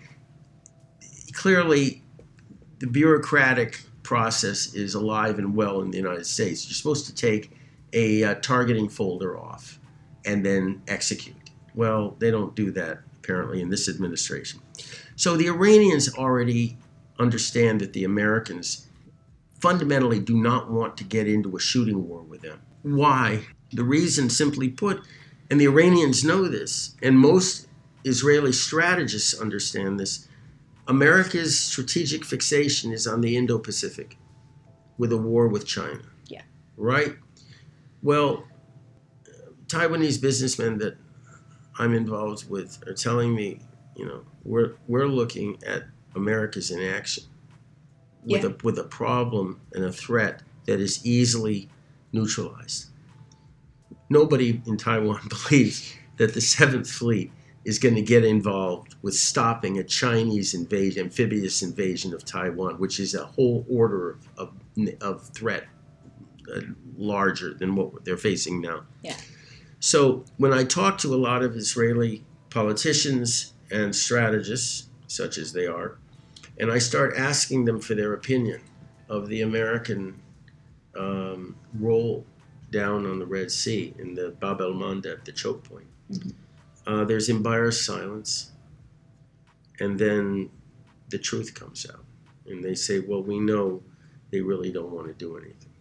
Clearly, 1.35 2.03
the 2.79 2.87
bureaucratic 2.87 3.83
process 4.03 4.73
is 4.75 4.95
alive 4.95 5.39
and 5.39 5.55
well 5.55 5.83
in 5.83 5.91
the 5.91 5.99
United 5.99 6.27
States. 6.27 6.67
You're 6.67 6.75
supposed 6.75 7.07
to 7.07 7.15
take 7.15 7.51
a 7.93 8.25
uh, 8.25 8.35
targeting 8.37 8.89
folder 8.89 9.39
off 9.39 9.79
and 10.27 10.45
then 10.45 10.83
execute. 10.89 11.37
Well, 11.75 12.17
they 12.19 12.31
don't 12.31 12.55
do 12.55 12.71
that 12.73 12.99
apparently, 13.27 13.61
in 13.61 13.71
this 13.71 13.89
administration. 13.89 14.61
So 15.17 15.37
the 15.37 15.49
Iranians 15.49 16.15
already 16.15 16.79
understand 17.19 17.81
that 17.81 17.93
the 17.93 18.05
Americans 18.05 18.87
fundamentally 19.59 20.21
do 20.21 20.37
not 20.37 20.71
want 20.71 20.97
to 20.99 21.05
get 21.05 21.27
into 21.27 21.57
a 21.57 21.61
shooting 21.61 22.09
war 22.09 22.23
with 22.23 22.43
them. 22.43 22.61
Why? 22.83 23.41
The 23.73 23.83
reason, 23.83 24.31
simply 24.31 24.69
put, 24.69 25.01
and 25.51 25.61
the 25.61 25.67
Iranians 25.67 26.23
know 26.23 26.47
this, 26.47 26.95
and 27.03 27.19
most 27.19 27.67
Israeli 28.05 28.53
strategists 28.53 29.35
understand 29.41 29.99
this 29.99 30.29
America's 30.87 31.59
strategic 31.59 32.25
fixation 32.25 32.93
is 32.93 33.09
on 33.09 33.23
the 33.23 33.37
Indo 33.37 33.59
Pacific 33.59 34.17
with 34.99 35.11
a 35.13 35.17
war 35.17 35.49
with 35.49 35.67
China. 35.67 36.03
Yeah. 36.29 36.43
Right? 36.77 37.17
Well, 38.03 38.45
Taiwanese 39.69 40.21
businessmen 40.21 40.79
that 40.79 40.97
I'm 41.79 41.93
involved 41.93 42.49
with 42.49 42.83
are 42.87 42.95
telling 42.95 43.35
me, 43.35 43.61
you 43.97 44.07
know, 44.07 44.23
we're 44.45 44.75
we're 44.87 45.07
looking 45.07 45.59
at 45.67 45.85
America's 46.15 46.71
inaction 46.71 47.25
with 48.25 48.43
yeah. 48.43 48.51
a 48.51 48.55
with 48.63 48.79
a 48.79 48.85
problem 48.85 49.61
and 49.73 49.85
a 49.85 49.93
threat 49.93 50.43
that 50.67 50.81
is 50.81 51.05
easily 51.05 51.69
neutralized. 52.13 52.87
Nobody 54.09 54.63
in 54.67 54.77
Taiwan 54.77 55.21
believes 55.29 55.95
that 56.17 56.35
the 56.35 56.41
Seventh 56.41 56.91
Fleet 56.91 57.33
is 57.65 57.81
going 57.81 57.97
to 57.97 58.03
get 58.03 58.25
involved 58.25 58.95
with 59.03 59.15
stopping 59.15 59.79
a 59.79 59.85
Chinese 59.85 60.55
invasion, 60.55 61.07
amphibious 61.07 61.63
invasion 61.63 62.15
of 62.15 62.25
Taiwan, 62.25 62.79
which 62.79 63.01
is 63.01 63.15
a 63.15 63.25
whole 63.25 63.67
order 63.69 64.11
of, 64.11 64.29
of, 64.39 64.89
of 65.01 65.29
threat 65.31 65.65
uh, 66.55 66.61
larger 66.97 67.55
than 67.55 67.75
what 67.75 68.05
they're 68.05 68.17
facing 68.17 68.61
now. 68.61 68.85
Yeah. 69.03 69.17
So 69.81 70.25
when 70.37 70.53
I 70.53 70.65
talk 70.65 70.99
to 70.99 71.15
a 71.15 71.17
lot 71.17 71.43
of 71.43 71.57
Israeli 71.57 72.25
politicians 72.51 73.53
and 73.71 73.95
strategists, 73.95 74.89
such 75.07 75.39
as 75.39 75.53
they 75.53 75.67
are, 75.67 75.99
and 76.59 76.71
I 76.71 76.79
start 76.79 77.15
asking 77.17 77.65
them 77.67 77.81
for 77.81 77.95
their 77.95 78.15
opinion 78.15 78.61
of 79.09 79.29
the 79.29 79.43
American 79.43 80.21
um, 80.97 81.57
role 81.79 82.25
down 82.71 83.07
on 83.07 83.19
the 83.19 83.27
Red 83.27 83.51
Sea 83.51 83.95
in 83.99 84.15
the 84.15 84.31
Bab 84.41 84.61
el 84.61 84.73
Mandeb, 84.73 85.25
the 85.25 85.33
choke 85.33 85.63
point. 85.65 85.87
Mhm. 86.11 86.33
Uh, 86.87 87.05
there's 87.05 87.29
embarrassed 87.29 87.85
silence, 87.85 88.53
and 89.79 89.99
then 89.99 90.51
the 91.11 91.19
truth 91.19 91.55
comes 91.55 91.87
out, 91.89 92.05
and 92.47 92.65
they 92.65 92.75
say, 92.75 93.01
"Well, 93.01 93.23
we 93.23 93.39
know 93.39 93.83
they 94.31 94.41
really 94.41 94.73
don't 94.73 94.91
want 94.91 95.07
to 95.09 95.15
do 95.15 95.37
anything, 95.37 95.75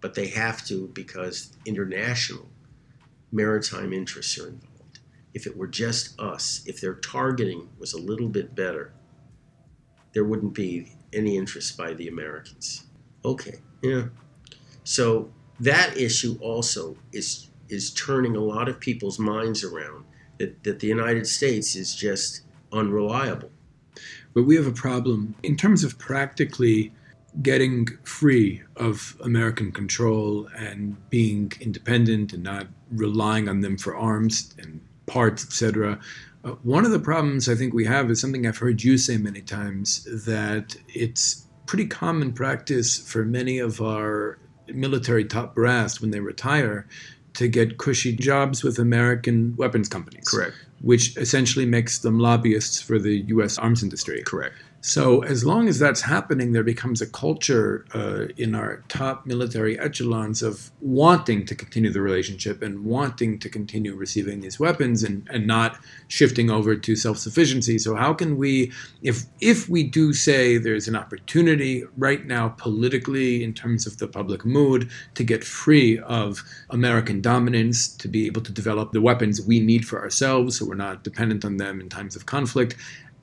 but 0.00 0.14
they 0.14 0.28
have 0.28 0.64
to 0.66 0.88
because 0.88 1.50
international 1.66 2.48
maritime 3.32 3.92
interests 3.92 4.38
are 4.38 4.48
involved. 4.48 5.00
If 5.34 5.46
it 5.46 5.56
were 5.56 5.66
just 5.66 6.20
us, 6.20 6.62
if 6.66 6.80
their 6.80 6.94
targeting 6.94 7.70
was 7.78 7.94
a 7.94 7.98
little 7.98 8.28
bit 8.28 8.54
better, 8.54 8.92
there 10.12 10.24
wouldn't 10.24 10.54
be 10.54 10.92
any 11.12 11.36
interest 11.36 11.76
by 11.76 11.94
the 11.94 12.08
Americans." 12.08 12.84
Okay, 13.24 13.60
yeah. 13.82 14.08
So 14.84 15.32
that 15.60 15.96
issue 15.96 16.36
also 16.40 16.96
is 17.12 17.48
is 17.68 17.90
turning 17.92 18.36
a 18.36 18.40
lot 18.40 18.68
of 18.68 18.78
people's 18.78 19.18
minds 19.18 19.64
around 19.64 20.04
that, 20.38 20.62
that 20.64 20.80
the 20.80 20.86
United 20.86 21.26
States 21.26 21.74
is 21.74 21.94
just 21.94 22.42
unreliable. 22.70 23.50
But 24.34 24.42
we 24.42 24.56
have 24.56 24.66
a 24.66 24.72
problem 24.72 25.34
in 25.42 25.56
terms 25.56 25.84
of 25.84 25.98
practically 25.98 26.92
getting 27.40 27.86
free 28.04 28.62
of 28.76 29.16
American 29.24 29.72
control 29.72 30.48
and 30.56 30.96
being 31.08 31.52
independent 31.60 32.32
and 32.32 32.42
not 32.42 32.66
relying 32.90 33.48
on 33.48 33.60
them 33.60 33.78
for 33.78 33.96
arms 33.96 34.54
and 34.58 34.80
parts, 35.06 35.44
etc. 35.44 35.98
Uh, 36.44 36.50
one 36.62 36.84
of 36.84 36.90
the 36.90 36.98
problems 36.98 37.48
I 37.48 37.54
think 37.54 37.72
we 37.72 37.86
have 37.86 38.10
is 38.10 38.20
something 38.20 38.46
I've 38.46 38.58
heard 38.58 38.82
you 38.82 38.98
say 38.98 39.16
many 39.16 39.40
times 39.40 40.04
that 40.26 40.76
it's 40.88 41.46
pretty 41.66 41.86
common 41.86 42.32
practice 42.32 42.98
for 42.98 43.24
many 43.24 43.58
of 43.58 43.80
our 43.80 44.38
military 44.68 45.24
top 45.24 45.54
brass 45.54 46.00
when 46.00 46.10
they 46.10 46.20
retire 46.20 46.86
to 47.34 47.48
get 47.48 47.78
cushy 47.78 48.14
jobs 48.14 48.62
with 48.62 48.78
American 48.78 49.56
weapons 49.56 49.88
companies. 49.88 50.28
Correct. 50.28 50.54
Which 50.80 51.16
essentially 51.16 51.64
makes 51.64 52.00
them 52.00 52.18
lobbyists 52.18 52.82
for 52.82 52.98
the 52.98 53.20
U.S. 53.28 53.56
arms 53.56 53.82
industry. 53.82 54.22
Correct. 54.22 54.56
So, 54.84 55.22
as 55.22 55.44
long 55.44 55.68
as 55.68 55.78
that's 55.78 56.00
happening, 56.00 56.50
there 56.50 56.64
becomes 56.64 57.00
a 57.00 57.06
culture 57.06 57.86
uh, 57.94 58.26
in 58.36 58.56
our 58.56 58.82
top 58.88 59.24
military 59.24 59.78
echelons 59.78 60.42
of 60.42 60.72
wanting 60.80 61.46
to 61.46 61.54
continue 61.54 61.92
the 61.92 62.00
relationship 62.00 62.62
and 62.62 62.84
wanting 62.84 63.38
to 63.38 63.48
continue 63.48 63.94
receiving 63.94 64.40
these 64.40 64.58
weapons 64.58 65.04
and, 65.04 65.28
and 65.30 65.46
not 65.46 65.78
shifting 66.08 66.50
over 66.50 66.74
to 66.74 66.96
self 66.96 67.18
sufficiency. 67.18 67.78
So, 67.78 67.94
how 67.94 68.12
can 68.12 68.36
we, 68.36 68.72
if, 69.02 69.22
if 69.40 69.68
we 69.68 69.84
do 69.84 70.12
say 70.12 70.58
there's 70.58 70.88
an 70.88 70.96
opportunity 70.96 71.84
right 71.96 72.26
now 72.26 72.48
politically 72.48 73.44
in 73.44 73.54
terms 73.54 73.86
of 73.86 73.98
the 73.98 74.08
public 74.08 74.44
mood 74.44 74.90
to 75.14 75.22
get 75.22 75.44
free 75.44 76.00
of 76.00 76.42
American 76.70 77.20
dominance, 77.20 77.86
to 77.98 78.08
be 78.08 78.26
able 78.26 78.42
to 78.42 78.50
develop 78.50 78.90
the 78.90 79.00
weapons 79.00 79.40
we 79.40 79.60
need 79.60 79.86
for 79.86 80.00
ourselves 80.02 80.58
so 80.58 80.66
we're 80.66 80.74
not 80.74 81.04
dependent 81.04 81.44
on 81.44 81.58
them 81.58 81.80
in 81.80 81.88
times 81.88 82.16
of 82.16 82.26
conflict, 82.26 82.74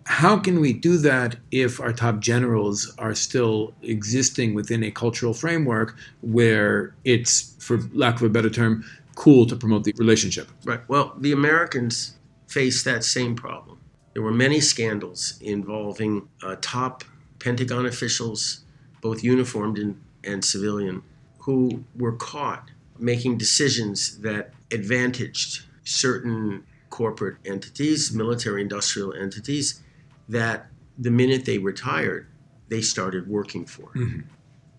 how 0.10 0.39
can 0.39 0.60
we 0.60 0.74
do 0.74 0.97
that 0.97 1.36
if 1.51 1.80
our 1.80 1.93
top 1.93 2.20
generals 2.20 2.91
are 2.97 3.14
still 3.14 3.76
existing 3.84 4.55
within 4.55 4.84
a 4.84 4.89
cultural 4.89 5.36
framework 5.36 5.95
where 6.22 6.95
it's, 7.03 7.55
for 7.60 7.78
lack 7.93 8.16
of 8.16 8.24
a 8.24 8.30
better 8.30 8.49
term, 8.49 8.84
cool 9.14 9.45
to 9.45 9.55
promote 9.55 9.84
the 9.84 9.93
relationship? 9.97 10.49
Right. 10.66 10.82
Well, 10.89 11.14
the 11.20 11.32
Americans 11.32 12.18
face 12.47 12.84
that 12.86 13.03
same 13.03 13.36
problem. 13.36 13.78
There 14.14 14.24
were 14.24 14.32
many 14.32 14.60
scandals 14.62 15.38
involving 15.41 16.28
uh, 16.41 16.55
top 16.60 17.03
Pentagon 17.38 17.86
officials, 17.86 18.62
both 19.01 19.24
uniformed 19.24 19.78
and, 19.78 20.01
and 20.24 20.43
civilian, 20.43 21.03
who 21.38 21.86
were 21.95 22.14
caught 22.14 22.72
making 22.97 23.38
decisions 23.38 24.18
that 24.22 24.53
advantaged 24.72 25.66
certain 25.84 26.66
corporate 26.89 27.38
entities, 27.45 28.12
military 28.12 28.64
industrial 28.64 29.14
entities, 29.14 29.84
that 30.30 30.67
the 30.97 31.11
minute 31.11 31.45
they 31.45 31.57
retired, 31.57 32.27
they 32.69 32.82
started 32.82 33.27
working 33.27 33.65
for. 33.65 33.91
Mhm. 33.95 34.23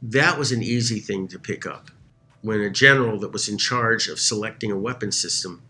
That 0.03 0.39
was 0.39 0.53
an 0.53 0.63
easy 0.63 1.01
thing 1.01 1.29
to 1.29 1.39
pick 1.39 1.67
up. 1.67 1.91
When 2.43 2.61
a 2.61 2.71
general 2.71 3.19
that 3.21 3.33
was 3.33 3.49
in 3.49 3.59
charge 3.59 4.09
of 4.09 4.19
selecting 4.19 4.71
a 4.71 4.79
weapon 4.79 5.13
system 5.13 5.61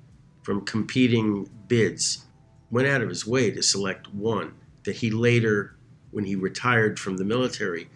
from 0.42 0.64
competing 0.64 1.50
bids 1.66 2.26
went 2.70 2.86
out 2.86 3.02
of 3.02 3.08
his 3.08 3.26
way 3.26 3.50
to 3.50 3.62
select 3.62 4.12
one 4.14 4.52
that 4.84 4.96
he 4.96 5.10
later, 5.10 5.74
when 6.12 6.24
he 6.24 6.36
retired 6.36 6.98
from 6.98 7.16
the 7.16 7.24
military, 7.24 7.88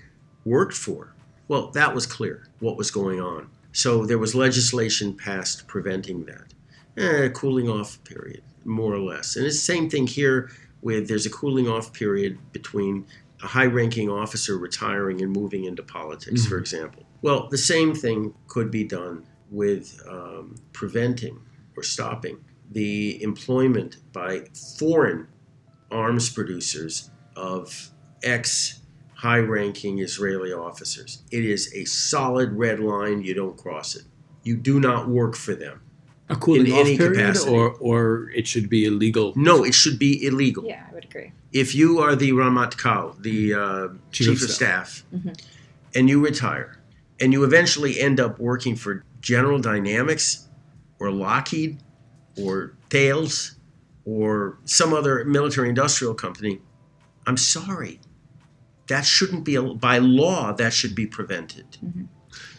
worked 0.44 0.74
for. 0.76 1.14
Well, 1.46 1.70
that 1.72 1.94
was 1.94 2.06
clear 2.06 2.48
what 2.58 2.76
was 2.76 2.90
going 2.90 3.20
on. 3.20 3.48
So 3.72 4.06
there 4.06 4.18
was 4.18 4.34
legislation 4.34 5.14
passed 5.14 5.66
preventing 5.68 6.24
that. 6.24 6.54
Eh, 6.96 7.24
a 7.26 7.30
cooling 7.30 7.68
off 7.68 8.02
period, 8.04 8.42
more 8.64 8.92
or 8.94 9.00
less. 9.00 9.36
And 9.36 9.46
it's 9.46 9.56
the 9.56 9.62
same 9.72 9.88
thing 9.90 10.06
here 10.06 10.50
with 10.84 11.08
there's 11.08 11.26
a 11.26 11.30
cooling 11.30 11.66
off 11.66 11.92
period 11.92 12.38
between 12.52 13.06
a 13.42 13.46
high 13.48 13.66
ranking 13.66 14.08
officer 14.08 14.56
retiring 14.56 15.20
and 15.22 15.32
moving 15.32 15.64
into 15.64 15.82
politics, 15.82 16.46
for 16.46 16.58
example. 16.58 17.02
Well, 17.22 17.48
the 17.48 17.58
same 17.58 17.94
thing 17.94 18.34
could 18.46 18.70
be 18.70 18.84
done 18.84 19.26
with 19.50 20.00
um, 20.08 20.56
preventing 20.72 21.40
or 21.76 21.82
stopping 21.82 22.44
the 22.70 23.22
employment 23.22 23.96
by 24.12 24.44
foreign 24.78 25.26
arms 25.90 26.28
producers 26.30 27.10
of 27.34 27.90
ex 28.22 28.80
high 29.14 29.38
ranking 29.38 30.00
Israeli 30.00 30.52
officers. 30.52 31.22
It 31.30 31.44
is 31.44 31.72
a 31.74 31.84
solid 31.86 32.52
red 32.52 32.78
line. 32.78 33.22
You 33.22 33.34
don't 33.34 33.56
cross 33.56 33.96
it. 33.96 34.04
You 34.42 34.56
do 34.56 34.78
not 34.78 35.08
work 35.08 35.34
for 35.34 35.54
them. 35.54 35.80
A 36.30 36.36
cooling 36.36 36.66
In 36.66 36.72
off 36.72 36.80
any 36.80 36.96
period, 36.96 37.16
capacity. 37.18 37.50
or, 37.52 37.70
or 37.80 38.30
it 38.34 38.46
should 38.46 38.70
be 38.70 38.86
illegal? 38.86 39.34
No, 39.36 39.62
it 39.62 39.74
should 39.74 39.98
be 39.98 40.24
illegal. 40.26 40.64
Yeah, 40.66 40.86
I 40.90 40.94
would 40.94 41.04
agree. 41.04 41.32
If 41.52 41.74
you 41.74 41.98
are 42.00 42.16
the 42.16 42.30
Ramatkal, 42.32 43.20
the 43.22 43.54
uh, 43.54 43.88
chief, 44.10 44.42
of 44.42 44.50
staff, 44.50 45.04
Mhm. 45.14 45.38
and 45.94 46.08
you 46.08 46.24
retire, 46.24 46.78
and 47.20 47.32
you 47.34 47.44
eventually 47.44 48.00
end 48.00 48.20
up 48.20 48.38
working 48.40 48.74
for 48.74 49.04
General 49.20 49.58
Dynamics 49.58 50.48
or 50.98 51.10
Lockheed 51.10 51.78
or 52.40 52.72
Thales 52.90 53.56
or 54.06 54.58
some 54.64 54.92
other 54.94 55.24
military 55.24 55.68
industrial 55.68 56.14
company, 56.14 56.60
I'm 57.26 57.36
sorry. 57.36 58.00
That 58.88 59.04
shouldn't 59.06 59.44
be, 59.44 59.56
by 59.58 59.98
law, 59.98 60.52
that 60.54 60.72
should 60.72 60.94
be 60.94 61.06
prevented. 61.06 61.78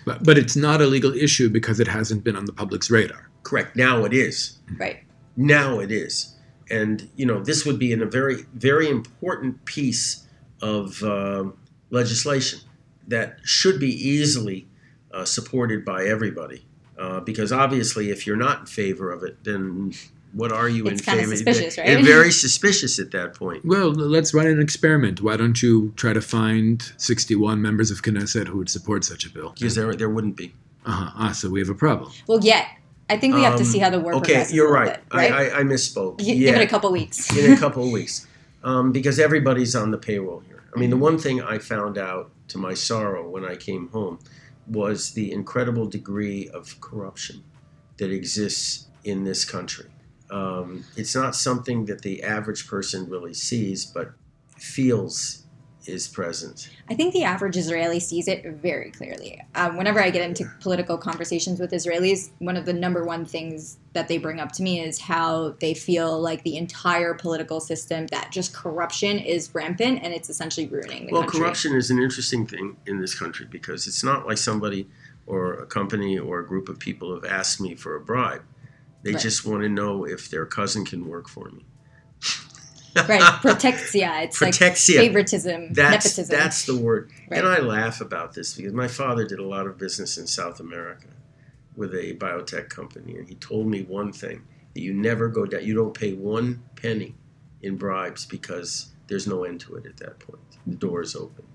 But, 0.05 0.23
but 0.23 0.37
it's 0.37 0.55
not 0.55 0.81
a 0.81 0.85
legal 0.87 1.13
issue 1.13 1.49
because 1.49 1.79
it 1.79 1.87
hasn't 1.87 2.23
been 2.23 2.35
on 2.35 2.45
the 2.45 2.53
public's 2.53 2.89
radar. 2.91 3.29
Correct. 3.45 3.75
Now 3.75 4.03
it 4.03 4.13
is. 4.13 4.57
Right. 4.77 5.03
Now 5.37 5.79
it 5.79 5.91
is. 5.91 6.35
And, 6.69 7.09
you 7.15 7.25
know, 7.25 7.43
this 7.43 7.65
would 7.65 7.77
be 7.77 7.91
in 7.91 8.01
a 8.01 8.05
very, 8.05 8.37
very 8.53 8.89
important 8.89 9.63
piece 9.65 10.23
of 10.61 11.03
um 11.03 11.53
legislation 11.91 12.59
that 13.07 13.37
should 13.43 13.79
be 13.79 13.91
easily 13.91 14.67
uh, 15.13 15.23
supported 15.25 15.85
by 15.85 16.05
everybody. 16.05 16.65
Uh, 16.97 17.19
because 17.19 17.51
obviously, 17.51 18.09
if 18.09 18.25
you're 18.25 18.37
not 18.37 18.61
in 18.61 18.65
favor 18.65 19.11
of 19.11 19.21
it, 19.21 19.43
then 19.43 19.93
what 20.33 20.51
are 20.51 20.67
you 20.67 20.87
It's 20.87 21.01
in 21.01 21.05
kinda 21.05 21.27
suspicious, 21.27 21.77
right? 21.77 21.89
You're 21.89 22.03
very 22.03 22.31
suspicious 22.31 22.99
at 22.99 23.11
that 23.11 23.35
point. 23.35 23.63
Well, 23.63 23.91
let's 23.91 24.33
run 24.33 24.47
an 24.47 24.59
experiment. 24.59 25.21
Why 25.21 25.37
don't 25.37 25.61
you 25.61 25.93
try 25.97 26.13
to 26.13 26.21
find 26.21 26.81
61 26.97 27.61
members 27.61 27.91
of 27.91 28.01
Knesset 28.01 28.47
who 28.47 28.57
would 28.57 28.69
support 28.69 29.03
such 29.03 29.25
a 29.25 29.29
bill? 29.29 29.51
Because 29.51 29.75
there, 29.75 29.93
there 29.93 30.09
wouldn't 30.09 30.35
be. 30.35 30.53
Uh-huh. 30.85 31.11
Ah, 31.15 31.31
so 31.31 31.49
we 31.49 31.59
have 31.59 31.69
a 31.69 31.75
problem. 31.75 32.11
Well, 32.27 32.39
yet 32.41 32.67
I 33.09 33.17
think 33.17 33.35
we 33.35 33.43
have 33.43 33.55
to 33.57 33.63
Um, 33.63 33.69
see 33.69 33.79
how 33.79 33.89
the 33.89 33.99
war 33.99 34.13
Okay, 34.15 34.25
progresses. 34.33 34.53
you're 34.53 34.71
right. 34.71 34.93
Bit, 34.95 35.03
right? 35.13 35.31
I, 35.31 35.49
I, 35.49 35.59
I 35.59 35.63
misspoke. 35.63 36.19
Gi- 36.19 36.33
yeah. 36.33 36.51
Give 36.51 36.61
it 36.61 36.63
a 36.63 36.67
couple 36.67 36.91
weeks. 36.91 37.35
in 37.37 37.51
a 37.53 37.57
couple 37.57 37.83
of 37.85 37.91
weeks 37.91 38.25
um, 38.63 38.91
because 38.91 39.19
everybody's 39.19 39.75
on 39.75 39.91
the 39.91 39.97
payroll 39.97 40.39
here. 40.41 40.63
I 40.75 40.79
mean, 40.79 40.89
the 40.89 40.97
one 40.97 41.17
thing 41.17 41.41
I 41.41 41.59
found 41.59 41.97
out 41.97 42.31
to 42.49 42.57
my 42.57 42.73
sorrow 42.73 43.29
when 43.29 43.45
I 43.45 43.55
came 43.55 43.89
home 43.89 44.19
was 44.67 45.11
the 45.13 45.31
incredible 45.31 45.85
degree 45.85 46.49
of 46.49 46.79
corruption 46.81 47.43
that 47.97 48.11
exists 48.11 48.87
in 49.03 49.23
this 49.23 49.45
country. 49.45 49.89
Um, 50.31 50.83
it's 50.97 51.15
not 51.15 51.35
something 51.35 51.85
that 51.85 52.01
the 52.01 52.23
average 52.23 52.67
person 52.67 53.07
really 53.07 53.33
sees, 53.35 53.85
but 53.85 54.13
feels 54.57 55.44
is 55.87 56.07
present. 56.07 56.69
I 56.89 56.95
think 56.95 57.13
the 57.13 57.23
average 57.23 57.57
Israeli 57.57 57.99
sees 57.99 58.27
it 58.27 58.45
very 58.45 58.91
clearly. 58.91 59.41
Um, 59.55 59.77
whenever 59.77 60.01
I 60.01 60.09
get 60.09 60.21
into 60.21 60.45
political 60.59 60.97
conversations 60.97 61.59
with 61.59 61.71
Israelis, 61.71 62.29
one 62.39 62.57
of 62.57 62.65
the 62.65 62.73
number 62.73 63.03
one 63.03 63.25
things 63.25 63.77
that 63.93 64.07
they 64.07 64.17
bring 64.17 64.39
up 64.39 64.51
to 64.53 64.63
me 64.63 64.81
is 64.81 64.99
how 64.99 65.55
they 65.59 65.73
feel 65.73 66.19
like 66.19 66.43
the 66.43 66.57
entire 66.57 67.13
political 67.13 67.59
system, 67.59 68.07
that 68.07 68.31
just 68.31 68.53
corruption 68.53 69.19
is 69.19 69.53
rampant 69.53 69.99
and 70.03 70.13
it's 70.13 70.29
essentially 70.29 70.67
ruining 70.67 71.07
the 71.07 71.13
well, 71.13 71.21
country. 71.23 71.39
corruption 71.39 71.75
is 71.75 71.89
an 71.89 71.99
interesting 71.99 72.45
thing 72.45 72.77
in 72.85 72.99
this 72.99 73.17
country 73.17 73.47
because 73.49 73.87
it's 73.87 74.03
not 74.03 74.25
like 74.25 74.37
somebody 74.37 74.87
or 75.27 75.53
a 75.53 75.65
company 75.65 76.19
or 76.19 76.39
a 76.39 76.45
group 76.45 76.69
of 76.69 76.77
people 76.79 77.13
have 77.13 77.25
asked 77.25 77.59
me 77.59 77.75
for 77.75 77.95
a 77.95 77.99
bribe. 77.99 78.43
They 79.03 79.13
Right. 79.13 79.21
just 79.21 79.45
want 79.45 79.63
to 79.63 79.69
know 79.69 80.03
if 80.05 80.29
their 80.29 80.45
cousin 80.45 80.83
can 80.85 81.07
work 81.07 81.27
for 81.29 81.49
me. 81.51 81.65
Right, 82.95 83.21
protexia. 83.41 84.23
It's 84.23 84.39
Protexia. 84.39 84.97
like 84.97 85.05
favoritism, 85.07 85.73
That's 85.73 86.05
nepotism. 86.05 86.35
that's 86.37 86.65
the 86.65 86.77
word. 86.77 87.11
Right. 87.29 87.39
And 87.39 87.47
I 87.47 87.59
laugh 87.59 88.01
about 88.01 88.33
this 88.33 88.53
because 88.53 88.73
my 88.73 88.87
father 88.87 89.25
did 89.25 89.39
a 89.39 89.45
lot 89.45 89.67
of 89.67 89.77
business 89.77 90.17
in 90.17 90.27
South 90.27 90.59
America 90.59 91.07
with 91.75 91.93
a 91.93 92.15
biotech 92.15 92.69
company, 92.69 93.17
and 93.17 93.27
he 93.27 93.35
told 93.35 93.67
me 93.67 93.83
one 93.83 94.13
thing: 94.13 94.43
that 94.73 94.81
you 94.81 94.93
never 94.93 95.27
go 95.27 95.45
down. 95.45 95.63
You 95.65 95.75
don't 95.75 95.93
pay 95.93 96.13
one 96.13 96.63
penny 96.75 97.15
in 97.61 97.75
bribes 97.77 98.25
because 98.25 98.91
there's 99.07 99.27
no 99.27 99.43
end 99.43 99.59
to 99.61 99.75
it 99.75 99.85
at 99.85 99.97
that 99.97 100.19
point. 100.19 100.39
The 100.65 100.75
door 100.75 101.01
is 101.01 101.15
open, 101.15 101.45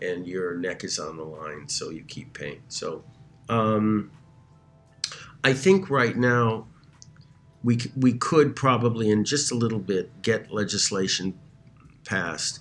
and 0.00 0.26
your 0.26 0.54
neck 0.56 0.84
is 0.84 0.98
on 0.98 1.16
the 1.16 1.24
line, 1.24 1.68
so 1.68 1.90
you 1.90 2.02
keep 2.04 2.32
paying. 2.34 2.62
So, 2.68 3.04
um, 3.48 4.10
I 5.42 5.52
think 5.52 5.90
right 5.90 6.16
now. 6.16 6.68
We, 7.64 7.80
we 7.96 8.12
could 8.12 8.54
probably 8.54 9.10
in 9.10 9.24
just 9.24 9.50
a 9.50 9.54
little 9.54 9.78
bit 9.80 10.22
get 10.22 10.52
legislation 10.52 11.36
passed 12.04 12.60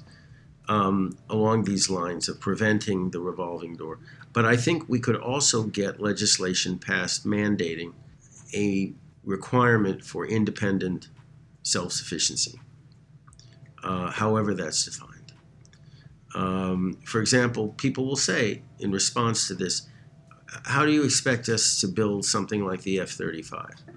um, 0.68 1.18
along 1.30 1.66
these 1.66 1.90
lines 1.90 2.30
of 2.30 2.40
preventing 2.40 3.12
the 3.12 3.20
revolving 3.20 3.76
door. 3.76 4.00
But 4.32 4.46
I 4.46 4.56
think 4.56 4.88
we 4.88 5.00
could 5.00 5.16
also 5.16 5.64
get 5.64 6.02
legislation 6.02 6.80
passed 6.80 7.26
mandating 7.26 7.94
a 8.54 8.94
requirement 9.24 10.04
for 10.04 10.26
independent 10.26 11.10
self 11.62 11.92
sufficiency, 11.92 12.60
uh, 13.84 14.12
however 14.12 14.54
that's 14.54 14.86
defined. 14.86 15.34
Um, 16.36 16.98
for 17.06 17.22
example, 17.22 17.70
people 17.78 18.06
will 18.06 18.16
say 18.16 18.64
in 18.80 18.92
response 18.92 19.48
to 19.48 19.54
this, 19.54 19.88
How 20.66 20.86
do 20.86 20.92
you 20.92 21.04
expect 21.04 21.48
us 21.50 21.80
to 21.82 21.88
build 21.88 22.26
something 22.26 22.66
like 22.66 22.82
the 22.82 23.00
F 23.00 23.10
35? 23.10 23.93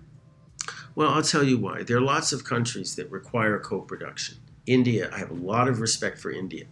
Well, 0.97 1.11
I'll 1.11 1.23
tell 1.23 1.45
you 1.45 1.59
why. 1.59 1.83
There 1.83 1.99
are 1.99 2.01
lots 2.01 2.33
of 2.33 2.43
countries 2.43 2.97
that 2.97 3.09
require 3.11 3.61
co 3.61 3.81
production. 3.83 4.39
India, 4.67 5.09
I 5.13 5.19
have 5.19 5.31
a 5.31 5.35
lot 5.35 5.69
of 5.69 5.81
respect 5.81 6.19
for 6.19 6.33
India. 6.33 6.65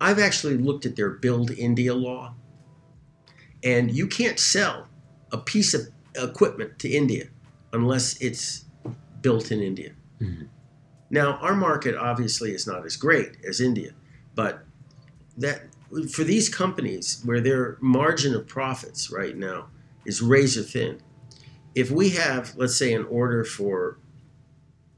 I've 0.00 0.18
actually 0.18 0.58
looked 0.58 0.84
at 0.84 0.96
their 0.96 1.10
Build 1.10 1.50
India 1.52 1.94
law, 1.94 2.34
and 3.62 3.90
you 3.90 4.06
can't 4.06 4.38
sell 4.38 4.88
a 5.32 5.38
piece 5.38 5.72
of 5.72 5.88
equipment 6.16 6.78
to 6.80 6.88
India 6.88 7.28
unless 7.72 8.20
it's 8.20 8.64
built 9.22 9.52
in 9.52 9.60
India. 9.60 9.92
Mhm. 10.20 10.48
Now, 11.08 11.36
our 11.36 11.54
market 11.54 11.94
obviously 11.94 12.52
is 12.52 12.66
not 12.66 12.84
as 12.84 12.96
great 12.96 13.36
as 13.46 13.60
India, 13.60 13.92
but 14.34 14.66
that 15.38 15.66
for 16.10 16.24
these 16.24 16.48
companies 16.48 17.20
where 17.24 17.40
their 17.40 17.76
margin 17.80 18.34
of 18.34 18.46
profits 18.48 19.10
right 19.10 19.36
now 19.36 19.68
is 20.04 20.20
razor 20.20 20.62
thin, 20.62 21.00
if 21.74 21.90
we 21.90 22.10
have, 22.10 22.54
let's 22.56 22.76
say, 22.76 22.92
an 22.92 23.06
order 23.06 23.44
for 23.44 23.98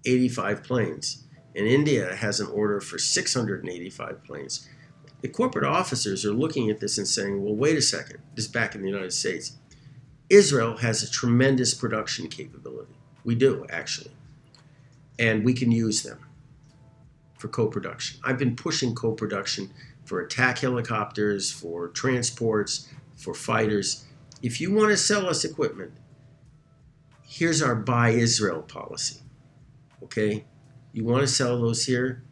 85 0.05 0.65
planes, 0.65 1.25
and 1.55 1.67
India 1.67 2.15
has 2.17 2.41
an 2.41 2.49
order 2.49 2.81
for 2.81 2.99
685 2.99 4.25
planes, 4.25 4.69
the 5.21 5.29
corporate 5.29 5.65
officers 5.65 6.25
are 6.25 6.33
looking 6.33 6.71
at 6.71 6.81
this 6.81 6.99
and 6.99 7.07
saying, 7.07 7.43
well, 7.43 7.55
wait 7.55 7.77
a 7.77 7.83
second, 7.83 8.19
this 8.35 8.47
is 8.47 8.51
back 8.51 8.75
in 8.75 8.83
the 8.83 8.89
United 8.89 9.13
States. 9.13 9.57
Israel 10.29 10.79
has 10.79 11.03
a 11.03 11.11
tremendous 11.11 11.75
production 11.75 12.29
capability. 12.29 12.95
We 13.23 13.35
do, 13.35 13.67
actually. 13.71 14.13
And 15.19 15.45
we 15.45 15.53
can 15.53 15.71
use 15.71 16.03
them 16.03 16.19
for 17.39 17.49
co 17.49 17.67
production. 17.67 18.19
I've 18.25 18.39
been 18.39 18.57
pushing 18.57 18.95
co 18.95 19.13
production 19.13 19.71
for 20.05 20.21
attack 20.21 20.59
helicopters, 20.59 21.51
for 21.53 21.89
transports, 21.89 22.89
for 23.15 23.35
fighters. 23.35 24.05
If 24.43 24.61
you 24.61 24.73
want 24.73 24.91
to 24.91 24.97
sell 24.97 25.29
us 25.29 25.45
equipment, 25.45 25.93
here's 27.33 27.63
our 27.63 27.75
buy 27.75 28.11
Israel 28.11 28.61
policy. 28.61 29.21
Okay? 30.03 30.45
You 30.93 31.05
want 31.05 31.23
to 31.23 31.27
sell 31.27 31.59
those 31.59 31.87
here 31.87 32.23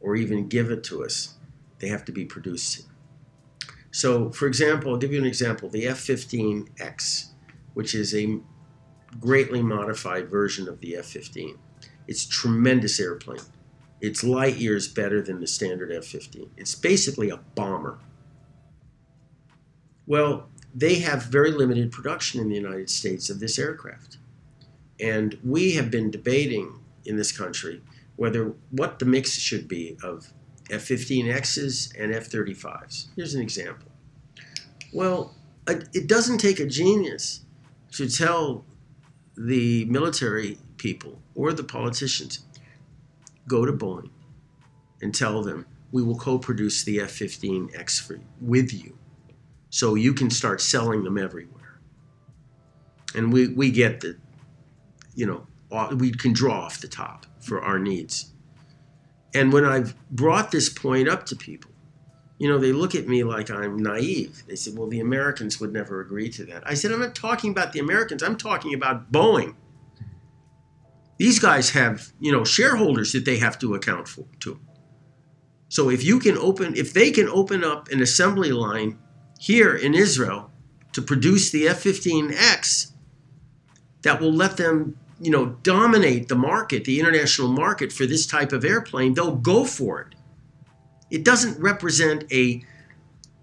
or 0.00 0.16
even 0.16 0.48
give 0.48 0.70
it 0.70 0.82
to 0.84 1.04
us, 1.04 1.34
they 1.80 1.88
have 1.88 2.04
to 2.06 2.12
be 2.12 2.24
produced. 2.24 2.86
So, 3.90 4.30
for 4.30 4.46
example, 4.46 4.92
I'll 4.92 4.98
give 4.98 5.12
you 5.12 5.18
an 5.18 5.26
example 5.26 5.68
the 5.68 5.86
F 5.86 5.98
15X, 5.98 7.30
which 7.74 7.94
is 7.94 8.14
a 8.14 8.40
greatly 9.20 9.62
modified 9.62 10.30
version 10.30 10.66
of 10.66 10.80
the 10.80 10.96
F 10.96 11.06
15. 11.06 11.58
It's 12.06 12.24
a 12.24 12.30
tremendous 12.30 12.98
airplane. 13.00 13.40
It's 14.00 14.24
light 14.24 14.56
years 14.56 14.88
better 14.88 15.20
than 15.20 15.40
the 15.40 15.46
standard 15.46 15.92
F 15.92 16.06
15. 16.06 16.52
It's 16.56 16.74
basically 16.74 17.28
a 17.28 17.36
bomber. 17.36 17.98
Well, 20.06 20.48
they 20.74 21.00
have 21.00 21.24
very 21.24 21.50
limited 21.50 21.92
production 21.92 22.40
in 22.40 22.48
the 22.48 22.54
United 22.54 22.88
States 22.88 23.28
of 23.28 23.40
this 23.40 23.58
aircraft. 23.58 24.16
And 25.00 25.38
we 25.44 25.72
have 25.72 25.90
been 25.90 26.10
debating 26.10 26.80
in 27.04 27.16
this 27.16 27.32
country 27.32 27.82
whether 28.16 28.52
what 28.70 28.98
the 28.98 29.04
mix 29.04 29.38
should 29.38 29.68
be 29.68 29.96
of 30.02 30.32
F 30.70 30.88
15Xs 30.88 31.94
and 31.98 32.12
F 32.14 32.28
35s. 32.28 33.06
Here's 33.16 33.34
an 33.34 33.40
example. 33.40 33.90
Well, 34.92 35.34
it 35.68 36.08
doesn't 36.08 36.38
take 36.38 36.60
a 36.60 36.66
genius 36.66 37.44
to 37.92 38.08
tell 38.08 38.64
the 39.36 39.84
military 39.84 40.58
people 40.78 41.20
or 41.34 41.52
the 41.52 41.64
politicians 41.64 42.40
go 43.46 43.64
to 43.64 43.72
Boeing 43.72 44.10
and 45.00 45.14
tell 45.14 45.42
them 45.42 45.66
we 45.92 46.02
will 46.02 46.16
co-produce 46.16 46.84
the 46.84 47.00
F-15X 47.00 48.00
for 48.00 48.20
with 48.40 48.72
you, 48.72 48.96
so 49.70 49.94
you 49.94 50.12
can 50.12 50.28
start 50.28 50.60
selling 50.60 51.04
them 51.04 51.16
everywhere. 51.16 51.80
And 53.14 53.32
we 53.32 53.48
we 53.48 53.70
get 53.70 54.00
the, 54.00 54.16
you 55.18 55.26
know, 55.26 55.44
uh, 55.72 55.92
we 55.98 56.12
can 56.12 56.32
draw 56.32 56.60
off 56.60 56.80
the 56.80 56.86
top 56.86 57.26
for 57.40 57.60
our 57.60 57.76
needs. 57.76 58.32
And 59.34 59.52
when 59.52 59.64
I've 59.64 59.96
brought 60.12 60.52
this 60.52 60.68
point 60.68 61.08
up 61.08 61.26
to 61.26 61.36
people, 61.36 61.72
you 62.38 62.48
know, 62.48 62.56
they 62.56 62.70
look 62.70 62.94
at 62.94 63.08
me 63.08 63.24
like 63.24 63.50
I'm 63.50 63.82
naive. 63.82 64.44
They 64.46 64.54
say, 64.54 64.70
well, 64.72 64.86
the 64.86 65.00
Americans 65.00 65.58
would 65.58 65.72
never 65.72 66.00
agree 66.00 66.28
to 66.30 66.44
that. 66.44 66.62
I 66.64 66.74
said, 66.74 66.92
I'm 66.92 67.00
not 67.00 67.16
talking 67.16 67.50
about 67.50 67.72
the 67.72 67.80
Americans, 67.80 68.22
I'm 68.22 68.36
talking 68.36 68.74
about 68.74 69.10
Boeing. 69.10 69.56
These 71.16 71.40
guys 71.40 71.70
have, 71.70 72.12
you 72.20 72.30
know, 72.30 72.44
shareholders 72.44 73.10
that 73.10 73.24
they 73.24 73.38
have 73.38 73.58
to 73.58 73.74
account 73.74 74.06
for 74.06 74.24
to. 74.38 74.60
So 75.68 75.90
if 75.90 76.04
you 76.04 76.20
can 76.20 76.38
open, 76.38 76.76
if 76.76 76.92
they 76.92 77.10
can 77.10 77.28
open 77.28 77.64
up 77.64 77.88
an 77.88 78.00
assembly 78.00 78.52
line 78.52 79.00
here 79.40 79.74
in 79.74 79.94
Israel 79.94 80.52
to 80.92 81.02
produce 81.02 81.50
the 81.50 81.66
F-15X, 81.66 82.92
that 84.02 84.20
will 84.20 84.32
let 84.32 84.56
them, 84.56 84.96
you 85.20 85.30
know, 85.30 85.46
dominate 85.62 86.28
the 86.28 86.36
market, 86.36 86.84
the 86.84 87.00
international 87.00 87.48
market 87.48 87.92
for 87.92 88.06
this 88.06 88.26
type 88.26 88.52
of 88.52 88.64
airplane, 88.64 89.14
they'll 89.14 89.34
go 89.34 89.64
for 89.64 90.00
it. 90.00 90.14
It 91.10 91.24
doesn't 91.24 91.60
represent 91.60 92.30
a 92.32 92.62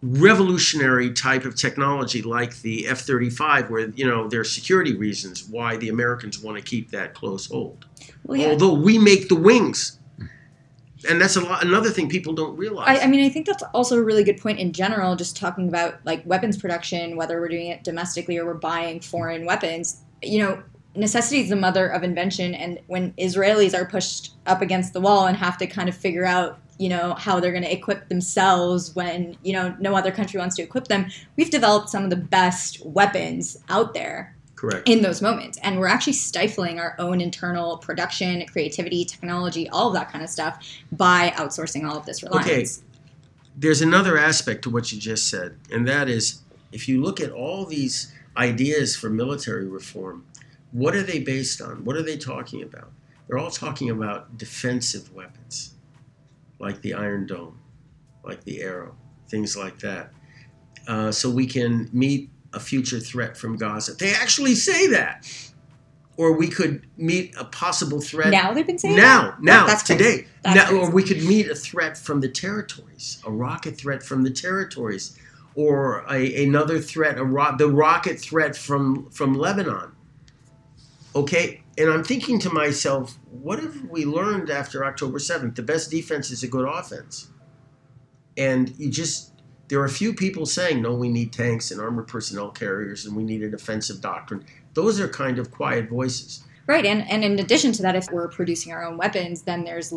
revolutionary 0.01 1.11
type 1.11 1.45
of 1.45 1.55
technology 1.55 2.21
like 2.21 2.61
the 2.61 2.88
F-35 2.88 3.69
where, 3.69 3.89
you 3.89 4.07
know, 4.07 4.28
there 4.28 4.39
are 4.39 4.45
security 4.45 4.95
reasons 4.95 5.47
why 5.49 5.78
the 5.78 5.89
Americans 5.89 6.39
want 6.39 6.57
to 6.57 6.63
keep 6.63 6.91
that 6.91 7.13
close 7.13 7.47
hold. 7.47 7.86
well, 8.23 8.39
yeah. 8.39 8.47
Although 8.49 8.73
we 8.73 8.97
make 8.97 9.30
the 9.30 9.36
wings. 9.36 9.99
And 11.07 11.21
that's 11.21 11.36
a 11.36 11.41
lot 11.41 11.63
another 11.63 11.91
thing 11.91 12.09
people 12.09 12.34
don't 12.34 12.57
realize. 12.57 12.99
I, 12.99 13.03
I 13.03 13.07
mean, 13.07 13.23
I 13.23 13.30
think 13.30 13.45
that's 13.45 13.61
also 13.76 13.99
a 13.99 14.03
really 14.03 14.23
good 14.23 14.39
point 14.39 14.59
in 14.59 14.71
general, 14.73 15.15
just 15.15 15.38
talking 15.38 15.67
about 15.67 16.03
like 16.03 16.26
weapons 16.26 16.57
production, 16.57 17.15
whether 17.15 17.39
we're 17.39 17.49
doing 17.49 17.67
it 17.67 17.84
domestically 17.84 18.38
or 18.39 18.45
we're 18.45 18.55
buying 18.55 19.01
foreign 19.01 19.45
weapons. 19.45 20.01
You 20.23 20.39
know, 20.39 20.63
necessity 20.95 21.41
is 21.41 21.49
the 21.49 21.55
mother 21.55 21.87
of 21.87 22.03
invention. 22.03 22.53
And 22.53 22.79
when 22.87 23.13
Israelis 23.13 23.77
are 23.77 23.85
pushed 23.85 24.33
up 24.45 24.61
against 24.61 24.93
the 24.93 25.01
wall 25.01 25.27
and 25.27 25.37
have 25.37 25.57
to 25.57 25.67
kind 25.67 25.89
of 25.89 25.95
figure 25.95 26.25
out, 26.25 26.59
you 26.77 26.89
know, 26.89 27.13
how 27.13 27.39
they're 27.39 27.51
going 27.51 27.63
to 27.63 27.71
equip 27.71 28.09
themselves 28.09 28.95
when, 28.95 29.37
you 29.43 29.53
know, 29.53 29.75
no 29.79 29.95
other 29.95 30.11
country 30.11 30.39
wants 30.39 30.55
to 30.57 30.63
equip 30.63 30.87
them, 30.87 31.07
we've 31.37 31.49
developed 31.49 31.89
some 31.89 32.03
of 32.03 32.09
the 32.09 32.15
best 32.15 32.85
weapons 32.85 33.57
out 33.69 33.93
there 33.93 34.35
Correct. 34.55 34.87
in 34.87 35.01
those 35.01 35.21
moments. 35.21 35.57
And 35.63 35.79
we're 35.79 35.87
actually 35.87 36.13
stifling 36.13 36.79
our 36.79 36.95
own 36.99 37.21
internal 37.21 37.77
production, 37.77 38.45
creativity, 38.47 39.05
technology, 39.05 39.69
all 39.69 39.87
of 39.87 39.93
that 39.93 40.11
kind 40.11 40.23
of 40.23 40.29
stuff 40.29 40.65
by 40.91 41.33
outsourcing 41.35 41.87
all 41.89 41.97
of 41.97 42.05
this 42.05 42.23
reliance. 42.23 42.79
Okay. 42.79 42.87
There's 43.57 43.81
another 43.81 44.17
aspect 44.17 44.63
to 44.63 44.69
what 44.69 44.91
you 44.91 44.99
just 44.99 45.29
said, 45.29 45.57
and 45.71 45.87
that 45.87 46.09
is 46.09 46.41
if 46.73 46.89
you 46.89 47.01
look 47.01 47.21
at 47.21 47.31
all 47.31 47.65
these 47.65 48.11
ideas 48.35 48.97
for 48.97 49.09
military 49.09 49.65
reform, 49.65 50.25
what 50.76 50.93
are 50.93 51.03
they 51.03 51.19
based 51.19 51.61
on? 51.61 51.86
What 51.86 51.95
are 51.95 52.03
they 52.03 52.17
talking 52.17 52.61
about? 52.61 52.91
They're 53.28 53.38
all 53.38 53.49
talking 53.49 53.89
about 53.91 54.38
defensive 54.38 55.13
weapons, 55.13 55.73
like 56.59 56.82
the 56.82 56.93
Iron 56.95 57.26
Dome, 57.26 57.57
like 58.26 58.43
the 58.43 58.61
Arrow, 58.61 58.93
things 59.30 59.55
like 59.55 59.80
that, 59.80 60.11
uh, 60.86 61.11
so 61.13 61.30
we 61.30 61.47
can 61.47 61.89
meet 61.93 62.30
a 62.51 62.59
future 62.59 62.99
threat 62.99 63.38
from 63.38 63.55
Gaza. 63.55 63.93
They 63.93 64.13
actually 64.13 64.55
say 64.55 64.88
that. 64.88 65.26
Or 66.17 66.38
we 66.38 66.47
could 66.47 66.88
meet 66.95 67.36
a 67.38 67.43
possible 67.43 67.99
threat. 67.99 68.30
Now 68.32 68.53
they've 68.53 68.65
been 68.65 68.78
saying 68.78 68.95
now, 68.95 69.32
that? 69.32 69.43
now, 69.43 69.67
That's 69.67 69.84
today. 69.84 70.28
Now, 70.45 70.67
crazy. 70.67 70.76
or 70.76 70.89
we 70.89 71.03
could 71.03 71.23
meet 71.23 71.49
a 71.49 71.55
threat 71.55 71.97
from 71.97 72.21
the 72.21 72.30
territories, 72.30 73.21
a 73.26 73.32
rocket 73.32 73.78
threat 73.78 74.01
from 74.01 74.23
the 74.23 74.30
territories, 74.30 75.17
or 75.55 76.05
a, 76.09 76.43
another 76.45 76.80
threat, 76.80 77.17
a 77.17 77.23
ro- 77.23 77.55
the 77.57 77.69
rocket 77.69 78.19
threat 78.19 78.55
from 78.55 79.09
from 79.09 79.34
Lebanon. 79.34 79.94
Okay, 81.16 81.63
and 81.78 81.89
I'm 81.89 82.03
thinking 82.03 82.39
to 82.39 82.49
myself, 82.49 83.18
what 83.32 83.59
have 83.59 83.89
we 83.89 84.03
learned 84.03 84.49
after 84.49 84.84
October 84.84 85.18
7th? 85.18 85.55
The 85.55 85.63
best 85.63 85.89
defense 85.89 86.30
is 86.30 86.43
a 86.43 86.47
good 86.47 86.68
offense. 86.68 87.30
And 88.38 88.78
you 88.78 88.89
just, 88.89 89.32
there 89.70 89.80
are 89.80 89.86
a 89.86 89.89
few 89.89 90.13
people 90.13 90.45
saying, 90.45 90.82
no, 90.82 90.93
we 90.93 91.07
need 91.07 91.32
tanks 91.32 91.72
and 91.72 91.80
armored 91.80 92.09
personnel 92.09 92.49
carriers 92.49 93.05
and 93.05 93.16
we 93.16 93.24
need 93.24 93.43
an 93.43 93.55
offensive 93.55 94.01
doctrine. 94.01 94.43
Those 94.74 94.99
are 94.99 95.07
kind 95.07 95.39
of 95.39 95.51
quiet 95.51 95.89
voices. 95.89 96.43
Right, 96.68 96.86
and, 96.86 97.09
and 97.09 97.24
in 97.24 97.39
addition 97.39 97.72
to 97.74 97.84
that, 97.84 97.95
if 97.95 98.11
we're 98.11 98.28
producing 98.28 98.74
our 98.74 98.84
own 98.84 98.97
weapons, 98.97 99.43
then 99.43 99.63
there's 99.63 99.93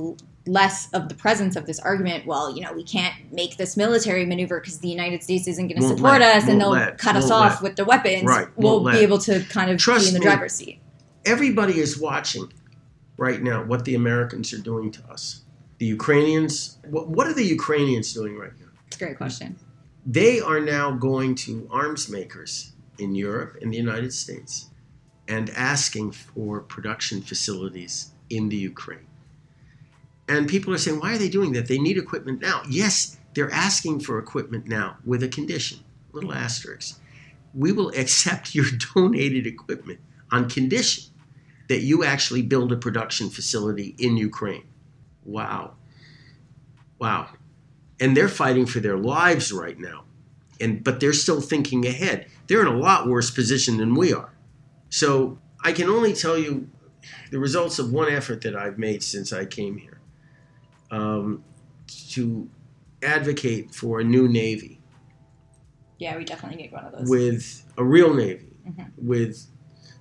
less 0.46 0.88
of 0.92 1.08
the 1.08 1.14
presence 1.14 1.56
of 1.56 1.66
this 1.66 1.80
argument. 1.80 2.26
Well, 2.26 2.54
you 2.54 2.62
know, 2.62 2.74
we 2.74 2.84
can't 2.84 3.14
make 3.32 3.56
this 3.56 3.76
military 3.76 4.26
maneuver 4.26 4.60
because 4.60 4.78
the 4.78 4.88
United 4.88 5.22
States 5.22 5.48
isn't 5.48 5.66
going 5.66 5.80
to 5.80 5.88
support 5.88 6.20
let, 6.20 6.36
us, 6.36 6.46
and 6.46 6.60
they'll 6.60 6.70
let, 6.70 6.98
cut 6.98 7.16
us 7.16 7.30
off 7.30 7.54
let. 7.54 7.62
with 7.62 7.76
the 7.76 7.86
weapons. 7.86 8.24
Right, 8.24 8.46
we'll 8.56 8.84
won't 8.84 8.94
be 8.94 9.02
able 9.02 9.18
to 9.20 9.40
kind 9.44 9.70
of 9.70 9.78
Trust 9.78 10.04
be 10.04 10.08
in 10.08 10.14
the 10.14 10.20
me. 10.20 10.26
driver's 10.26 10.52
seat. 10.52 10.78
Everybody 11.24 11.78
is 11.78 11.98
watching 11.98 12.52
right 13.16 13.42
now 13.42 13.64
what 13.64 13.84
the 13.84 13.94
Americans 13.94 14.52
are 14.52 14.58
doing 14.58 14.90
to 14.92 15.04
us. 15.10 15.42
The 15.78 15.86
Ukrainians, 15.86 16.78
what, 16.88 17.08
what 17.08 17.26
are 17.26 17.34
the 17.34 17.44
Ukrainians 17.44 18.12
doing 18.12 18.36
right 18.38 18.52
now? 18.58 18.66
It's 18.86 18.96
a 18.96 19.00
great 19.00 19.16
question. 19.16 19.58
they 20.06 20.40
are 20.40 20.60
now 20.60 20.90
going 20.92 21.34
to 21.34 21.68
arms 21.70 22.08
makers 22.08 22.72
in 22.98 23.14
Europe 23.14 23.56
and 23.60 23.72
the 23.72 23.76
United 23.76 24.12
States 24.12 24.68
and 25.28 25.50
asking 25.50 26.12
for 26.12 26.60
production 26.60 27.20
facilities 27.20 28.12
in 28.30 28.48
the 28.48 28.56
Ukraine. 28.56 29.06
And 30.28 30.48
people 30.48 30.72
are 30.74 30.78
saying, 30.78 31.00
why 31.00 31.14
are 31.14 31.18
they 31.18 31.28
doing 31.28 31.52
that? 31.52 31.68
They 31.68 31.78
need 31.78 31.98
equipment 31.98 32.40
now. 32.40 32.62
Yes, 32.68 33.18
they're 33.34 33.50
asking 33.52 34.00
for 34.00 34.18
equipment 34.18 34.66
now 34.66 34.96
with 35.04 35.22
a 35.22 35.28
condition, 35.28 35.78
little 36.12 36.32
asterisk. 36.32 37.00
We 37.54 37.72
will 37.72 37.90
accept 37.90 38.54
your 38.54 38.66
donated 38.94 39.46
equipment 39.46 40.00
on 40.30 40.48
condition 40.48 41.04
that 41.68 41.80
you 41.82 42.02
actually 42.04 42.42
build 42.42 42.72
a 42.72 42.76
production 42.76 43.28
facility 43.30 43.94
in 43.98 44.16
Ukraine. 44.16 44.64
Wow. 45.24 45.74
Wow 46.98 47.30
and 48.00 48.16
they're 48.16 48.28
fighting 48.28 48.64
for 48.64 48.78
their 48.80 48.96
lives 48.96 49.50
right 49.52 49.78
now 49.78 50.04
and 50.60 50.84
but 50.84 51.00
they're 51.00 51.12
still 51.12 51.40
thinking 51.40 51.84
ahead 51.86 52.26
they're 52.46 52.60
in 52.60 52.66
a 52.68 52.76
lot 52.76 53.08
worse 53.08 53.28
position 53.30 53.76
than 53.76 53.92
we 53.94 54.12
are 54.12 54.32
so 54.88 55.36
i 55.64 55.72
can 55.72 55.88
only 55.88 56.12
tell 56.12 56.38
you 56.38 56.68
the 57.32 57.38
results 57.40 57.80
of 57.80 57.92
one 57.92 58.08
effort 58.08 58.40
that 58.42 58.54
i've 58.54 58.78
made 58.78 59.02
since 59.02 59.32
i 59.32 59.44
came 59.44 59.76
here 59.78 59.98
um, 60.92 61.42
to 62.10 62.48
advocate 63.02 63.74
for 63.74 63.98
a 64.00 64.04
new 64.04 64.28
navy 64.28 64.80
Yeah, 65.98 66.16
we 66.16 66.24
definitely 66.24 66.62
need 66.62 66.70
one 66.72 66.84
of 66.84 66.92
those. 66.92 67.08
with 67.10 67.64
a 67.76 67.82
real 67.84 68.14
navy 68.14 68.46
Mhm. 68.68 68.92
with 68.96 69.46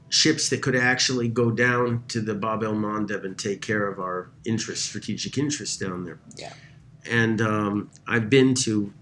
ships 0.10 0.50
that 0.50 0.62
could 0.62 0.76
actually 0.76 1.28
go 1.28 1.52
down 1.52 2.04
to 2.08 2.22
the 2.22 2.34
Bab 2.34 2.64
el 2.64 2.74
Mandeb 2.74 3.26
and 3.26 3.38
take 3.38 3.62
care 3.62 3.88
of 3.88 4.00
our 4.00 4.30
interests, 4.46 4.86
strategic 4.86 5.38
interests 5.38 5.78
down 5.78 6.04
there. 6.04 6.20
Yeah. 6.36 6.54
And 7.10 7.42
um, 7.42 7.90
I've 8.08 8.30
been 8.30 8.54
to 8.56 8.94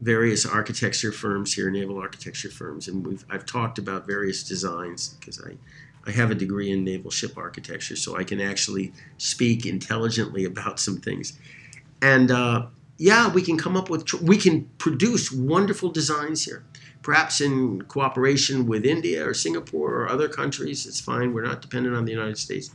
various 0.00 0.46
architecture 0.46 1.12
firms 1.12 1.54
here, 1.54 1.70
naval 1.70 1.98
architecture 1.98 2.50
firms, 2.50 2.88
and 2.88 3.06
we've 3.06 3.24
I've 3.30 3.46
talked 3.46 3.78
about 3.78 4.06
various 4.06 4.42
designs 4.42 5.16
because 5.20 5.42
I. 5.44 5.56
I 6.06 6.10
have 6.12 6.30
a 6.30 6.34
degree 6.34 6.70
in 6.70 6.84
naval 6.84 7.10
ship 7.10 7.36
architecture, 7.36 7.94
so 7.94 8.16
I 8.16 8.24
can 8.24 8.40
actually 8.40 8.94
speak 9.18 9.66
intelligently 9.66 10.46
about 10.46 10.80
some 10.80 11.00
things. 11.00 11.38
And 12.00 12.30
uh, 12.30 12.68
yeah, 12.96 13.30
we 13.30 13.42
can 13.42 13.58
come 13.58 13.76
up 13.76 13.90
with, 13.90 14.06
tr- 14.06 14.16
we 14.22 14.38
can 14.38 14.70
produce 14.78 15.30
wonderful 15.30 15.90
designs 15.90 16.46
here 16.46 16.64
perhaps 17.02 17.40
in 17.40 17.82
cooperation 17.82 18.66
with 18.66 18.84
India 18.84 19.26
or 19.26 19.34
Singapore 19.34 19.94
or 19.94 20.08
other 20.08 20.28
countries. 20.28 20.86
It's 20.86 21.00
fine. 21.00 21.32
We're 21.32 21.44
not 21.44 21.62
dependent 21.62 21.96
on 21.96 22.04
the 22.04 22.12
United 22.12 22.38
States. 22.38 22.70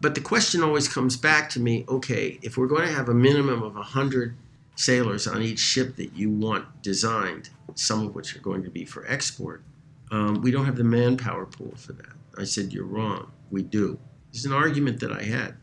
But 0.00 0.14
the 0.14 0.20
question 0.20 0.62
always 0.62 0.88
comes 0.88 1.16
back 1.16 1.48
to 1.50 1.60
me 1.60 1.84
okay, 1.88 2.38
if 2.42 2.56
we're 2.56 2.66
going 2.66 2.86
to 2.86 2.92
have 2.92 3.08
a 3.08 3.14
minimum 3.14 3.62
of 3.62 3.74
100 3.74 4.36
sailors 4.76 5.26
on 5.26 5.40
each 5.40 5.60
ship 5.60 5.96
that 5.96 6.14
you 6.14 6.30
want 6.30 6.82
designed, 6.82 7.50
some 7.74 8.06
of 8.06 8.14
which 8.14 8.36
are 8.36 8.40
going 8.40 8.62
to 8.64 8.70
be 8.70 8.84
for 8.84 9.06
export, 9.06 9.62
um, 10.10 10.42
we 10.42 10.50
don't 10.50 10.66
have 10.66 10.76
the 10.76 10.84
manpower 10.84 11.46
pool 11.46 11.72
for 11.76 11.92
that. 11.94 12.12
I 12.36 12.44
said, 12.44 12.72
You're 12.72 12.84
wrong. 12.84 13.30
We 13.50 13.62
do. 13.62 13.98
It's 14.30 14.44
an 14.44 14.52
argument 14.52 15.00
that 15.00 15.12
I 15.12 15.22
had. 15.22 15.54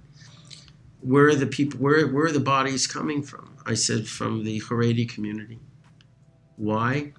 Where 1.01 1.27
are 1.27 1.35
the 1.35 1.47
people, 1.47 1.79
where, 1.79 2.07
where 2.07 2.25
are 2.25 2.31
the 2.31 2.39
bodies 2.39 2.87
coming 2.87 3.21
from? 3.21 3.57
I 3.65 3.73
said, 3.73 4.07
From 4.07 4.43
the 4.43 4.59
Haredi 4.61 5.07
community. 5.07 5.59
Why? 6.55 7.13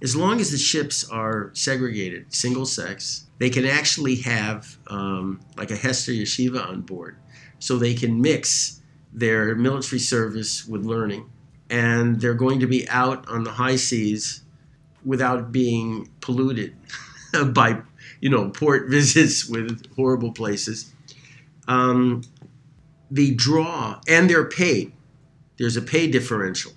As 0.00 0.14
long 0.14 0.40
as 0.40 0.50
the 0.50 0.58
ships 0.58 1.08
are 1.10 1.50
segregated, 1.54 2.32
single 2.32 2.66
sex, 2.66 3.26
they 3.38 3.50
can 3.50 3.64
actually 3.64 4.16
have 4.16 4.78
um, 4.86 5.40
like 5.56 5.70
a 5.70 5.76
Hesder 5.76 6.16
Yeshiva 6.16 6.64
on 6.66 6.82
board. 6.82 7.16
So 7.58 7.76
they 7.76 7.94
can 7.94 8.20
mix 8.20 8.80
their 9.12 9.54
military 9.56 9.98
service 9.98 10.66
with 10.66 10.84
learning. 10.84 11.28
And 11.70 12.20
they're 12.20 12.34
going 12.34 12.60
to 12.60 12.66
be 12.66 12.88
out 12.88 13.28
on 13.28 13.44
the 13.44 13.52
high 13.52 13.76
seas 13.76 14.42
without 15.04 15.50
being 15.50 16.08
polluted 16.20 16.76
by, 17.52 17.80
you 18.20 18.30
know, 18.30 18.50
port 18.50 18.88
visits 18.90 19.46
with 19.46 19.92
horrible 19.96 20.32
places. 20.32 20.92
Um, 21.66 22.22
the 23.10 23.34
draw, 23.34 24.00
and 24.06 24.30
they're 24.30 24.48
paid. 24.48 24.92
There's 25.58 25.76
a 25.76 25.82
pay 25.82 26.08
differential 26.08 26.72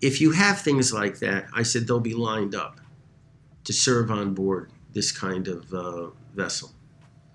if 0.00 0.20
you 0.20 0.32
have 0.32 0.60
things 0.60 0.92
like 0.92 1.18
that, 1.18 1.46
I 1.54 1.62
said 1.62 1.86
they'll 1.86 2.00
be 2.00 2.14
lined 2.14 2.54
up 2.54 2.80
to 3.64 3.72
serve 3.72 4.10
on 4.10 4.34
board 4.34 4.72
this 4.92 5.12
kind 5.12 5.46
of 5.48 5.72
uh, 5.72 6.10
vessel 6.34 6.72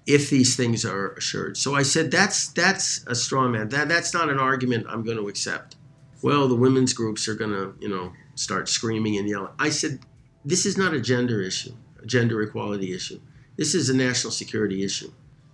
if 0.08 0.30
these 0.30 0.56
things 0.56 0.86
are 0.86 1.14
assured. 1.14 1.58
So 1.58 1.76
I 1.76 1.84
said 1.84 2.12
that's 2.12 2.50
that's 2.50 3.06
a 3.08 3.16
straw 3.16 3.48
man. 3.48 3.70
That 3.70 3.88
that's 3.88 4.14
not 4.14 4.30
an 4.30 4.40
argument 4.40 4.88
I'm 4.90 5.04
going 5.04 5.18
to 5.18 5.28
accept. 5.28 5.76
Well, 6.22 6.48
the 6.48 6.56
women's 6.56 6.94
groups 6.94 7.28
are 7.28 7.36
going 7.36 7.52
to 7.52 7.76
you 7.80 7.90
know 7.90 8.14
start 8.36 8.70
screaming 8.70 9.18
and 9.18 9.28
yelling. 9.28 9.54
I 9.60 9.70
said 9.70 10.00
this 10.44 10.66
is 10.66 10.78
not 10.78 10.94
a 10.94 11.02
gender 11.02 11.42
issue, 11.42 11.74
a 12.02 12.06
gender 12.06 12.42
equality 12.42 12.94
issue. 12.94 13.20
This 13.58 13.74
is 13.74 13.90
a 13.90 13.96
national 13.96 14.32
security 14.32 14.84
issue. 14.84 15.12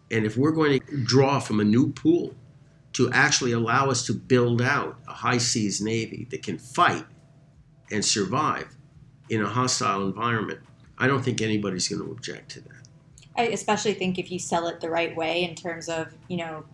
And 0.09 0.25
if 0.25 0.35
we're 0.35 0.51
going 0.51 0.81
to 0.81 1.03
draw 1.03 1.39
from 1.39 1.59
a 1.59 1.63
new 1.63 1.91
pool 1.93 2.35
to 2.93 3.09
actually 3.11 3.53
allow 3.53 3.89
us 3.89 4.05
to 4.05 4.13
build 4.13 4.61
out 4.61 4.99
a 5.07 5.13
high 5.13 5.37
seas 5.37 5.81
navy 5.81 6.27
that 6.31 6.43
can 6.43 6.57
fight 6.57 7.05
and 7.91 8.03
survive 8.03 8.75
in 9.29 9.41
a 9.41 9.47
hostile 9.47 10.05
environment, 10.05 10.59
I 10.97 11.07
don't 11.07 11.23
think 11.23 11.41
anybody's 11.41 11.87
going 11.87 12.03
to 12.03 12.11
object 12.11 12.51
to 12.51 12.61
that. 12.61 12.80
I 13.37 13.43
especially 13.43 13.93
think 13.93 14.19
if 14.19 14.29
you 14.29 14.39
sell 14.39 14.67
it 14.67 14.81
the 14.81 14.89
right 14.89 15.15
way 15.15 15.43
in 15.43 15.55
terms 15.55 15.87
of, 15.87 16.13
you 16.27 16.37
know, 16.37 16.65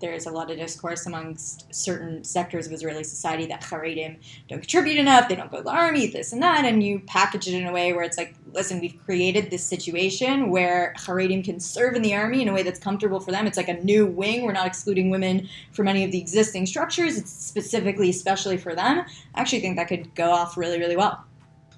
there's 0.00 0.24
a 0.24 0.30
lot 0.30 0.50
of 0.50 0.56
discourse 0.56 1.04
amongst 1.04 1.74
certain 1.74 2.24
sectors 2.24 2.66
of 2.66 2.72
Israeli 2.72 3.04
society 3.04 3.44
that 3.46 3.60
Haredim 3.60 4.16
don't 4.48 4.60
contribute 4.60 4.98
enough, 4.98 5.28
they 5.28 5.36
don't 5.36 5.50
go 5.50 5.58
to 5.58 5.62
the 5.62 5.70
army, 5.70 6.06
this 6.06 6.32
and 6.32 6.42
that, 6.42 6.64
and 6.64 6.82
you 6.82 7.00
package 7.00 7.48
it 7.48 7.54
in 7.54 7.66
a 7.66 7.72
way 7.72 7.92
where 7.92 8.02
it's 8.02 8.16
like, 8.16 8.34
listen, 8.52 8.80
we've 8.80 8.98
created 9.04 9.50
this 9.50 9.62
situation 9.62 10.48
where 10.48 10.94
Haredim 10.96 11.44
can 11.44 11.60
serve 11.60 11.94
in 11.94 12.02
the 12.02 12.14
army 12.14 12.40
in 12.40 12.48
a 12.48 12.54
way 12.54 12.62
that's 12.62 12.80
comfortable 12.80 13.20
for 13.20 13.30
them. 13.30 13.46
It's 13.46 13.58
like 13.58 13.68
a 13.68 13.78
new 13.84 14.06
wing. 14.06 14.42
We're 14.42 14.52
not 14.52 14.66
excluding 14.66 15.10
women 15.10 15.46
from 15.72 15.86
any 15.86 16.02
of 16.02 16.12
the 16.12 16.18
existing 16.18 16.64
structures. 16.64 17.18
It's 17.18 17.32
specifically, 17.32 18.08
especially 18.08 18.56
for 18.56 18.74
them. 18.74 19.04
I 19.34 19.40
actually 19.40 19.60
think 19.60 19.76
that 19.76 19.88
could 19.88 20.14
go 20.14 20.30
off 20.30 20.56
really, 20.56 20.78
really 20.78 20.96
well. 20.96 21.24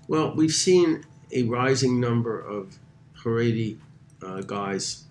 Well, 0.06 0.32
we've 0.34 0.52
seen 0.52 1.04
a 1.32 1.42
rising 1.42 1.98
number 1.98 2.38
of 2.38 2.78
Haredi 3.22 3.78
uh, 4.22 4.40
guys 4.42 5.04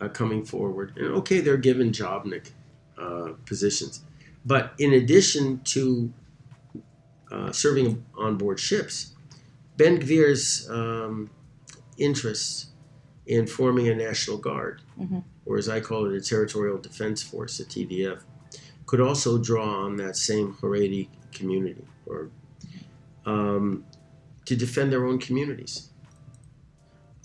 uh, 0.00 0.08
coming 0.08 0.44
forward. 0.44 0.92
And 0.96 1.08
okay, 1.16 1.40
they're 1.40 1.56
given 1.56 1.90
Jobnik 1.92 2.50
uh, 2.98 3.32
positions. 3.46 4.02
But 4.44 4.72
in 4.78 4.92
addition 4.92 5.60
to 5.64 6.12
uh, 7.30 7.52
serving 7.52 8.04
on 8.16 8.36
board 8.36 8.58
ships, 8.60 9.14
Ben 9.76 9.98
Gvir's 9.98 10.68
um, 10.70 11.30
interests 11.96 12.66
in 13.26 13.46
forming 13.46 13.88
a 13.88 13.94
National 13.94 14.36
Guard, 14.36 14.82
Mhm. 15.00 15.22
or 15.46 15.56
as 15.56 15.68
I 15.68 15.80
call 15.80 16.06
it, 16.06 16.14
a 16.16 16.20
Territorial 16.20 16.78
Defense 16.78 17.22
Force, 17.22 17.58
a 17.60 17.64
TDF, 17.64 18.24
could 18.86 19.00
also 19.00 19.38
draw 19.38 19.84
on 19.86 19.96
that 19.96 20.16
same 20.16 20.54
Haredi 20.60 21.08
community 21.32 21.84
or 22.06 22.28
um, 23.24 23.84
to 24.44 24.56
defend 24.56 24.92
their 24.92 25.06
own 25.06 25.18
communities. 25.18 25.88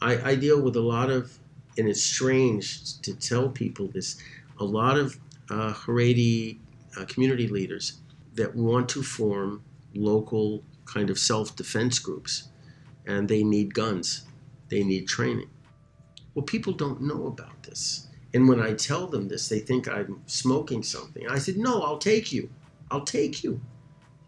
I, 0.01 0.31
I 0.31 0.35
deal 0.35 0.61
with 0.61 0.75
a 0.75 0.81
lot 0.81 1.09
of, 1.09 1.37
and 1.77 1.87
it's 1.87 2.03
strange 2.03 2.99
to 3.01 3.15
tell 3.15 3.49
people 3.49 3.87
this, 3.87 4.17
a 4.59 4.63
lot 4.63 4.97
of 4.97 5.17
uh, 5.49 5.73
Haredi 5.73 6.59
uh, 6.97 7.05
community 7.05 7.47
leaders 7.47 7.99
that 8.35 8.55
want 8.55 8.89
to 8.89 9.03
form 9.03 9.63
local 9.95 10.63
kind 10.85 11.09
of 11.09 11.17
self 11.17 11.55
defense 11.55 11.99
groups, 11.99 12.49
and 13.05 13.27
they 13.27 13.43
need 13.43 13.73
guns, 13.73 14.25
they 14.69 14.83
need 14.83 15.07
training. 15.07 15.49
Well, 16.35 16.43
people 16.43 16.73
don't 16.73 17.01
know 17.01 17.27
about 17.27 17.63
this. 17.63 18.07
And 18.33 18.47
when 18.47 18.59
I 18.59 18.73
tell 18.73 19.07
them 19.07 19.27
this, 19.27 19.49
they 19.49 19.59
think 19.59 19.87
I'm 19.87 20.21
smoking 20.27 20.83
something. 20.83 21.27
I 21.27 21.39
said, 21.39 21.57
No, 21.57 21.81
I'll 21.81 21.97
take 21.97 22.31
you. 22.31 22.49
I'll 22.91 23.03
take 23.05 23.43
you. 23.43 23.59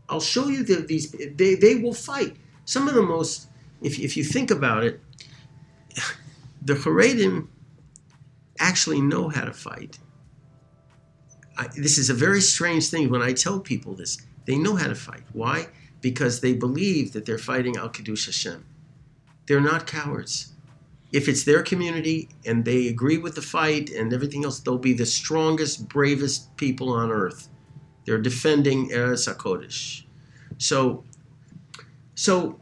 I'll 0.10 0.22
show 0.22 0.48
you 0.48 0.64
these, 0.64 1.12
they, 1.12 1.56
they 1.56 1.76
will 1.76 1.94
fight. 1.94 2.36
Some 2.66 2.88
of 2.88 2.96
the 2.96 3.04
most, 3.04 3.48
if, 3.82 4.00
if 4.00 4.18
you 4.18 4.24
think 4.24 4.50
about 4.50 4.84
it, 4.84 5.00
the 6.62 6.74
Haredim 6.74 7.48
actually 8.60 9.02
know 9.02 9.30
how 9.30 9.46
to 9.46 9.54
fight. 9.54 10.00
I, 11.58 11.68
this 11.76 11.98
is 11.98 12.10
a 12.10 12.14
very 12.14 12.42
strange 12.42 12.90
thing 12.90 13.10
when 13.10 13.22
I 13.22 13.34
tell 13.34 13.60
people 13.60 13.94
this. 13.94 14.18
They 14.46 14.58
know 14.58 14.76
how 14.76 14.88
to 14.88 14.96
fight. 14.96 15.24
Why? 15.34 15.68
Because 16.02 16.42
they 16.42 16.54
believe 16.54 17.14
that 17.14 17.26
they're 17.26 17.38
fighting 17.38 17.78
Al 17.78 17.90
Kiddush 17.90 18.26
Hashem. 18.26 18.66
They're 19.46 19.62
not 19.62 19.88
cowards. 19.88 20.54
If 21.12 21.28
it's 21.28 21.44
their 21.44 21.64
community 21.64 22.30
and 22.46 22.64
they 22.64 22.88
agree 22.88 23.18
with 23.18 23.36
the 23.36 23.42
fight 23.42 23.90
and 23.90 24.14
everything 24.14 24.46
else, 24.46 24.60
they'll 24.60 24.78
be 24.78 24.94
the 24.94 25.06
strongest, 25.06 25.90
bravest 25.90 26.56
people 26.56 26.90
on 26.94 27.12
earth. 27.12 27.50
They're 28.06 28.22
defending 28.22 28.90
Eretz 28.90 29.32
HaKodesh. 29.32 30.04
So, 30.58 31.04
so 32.16 32.60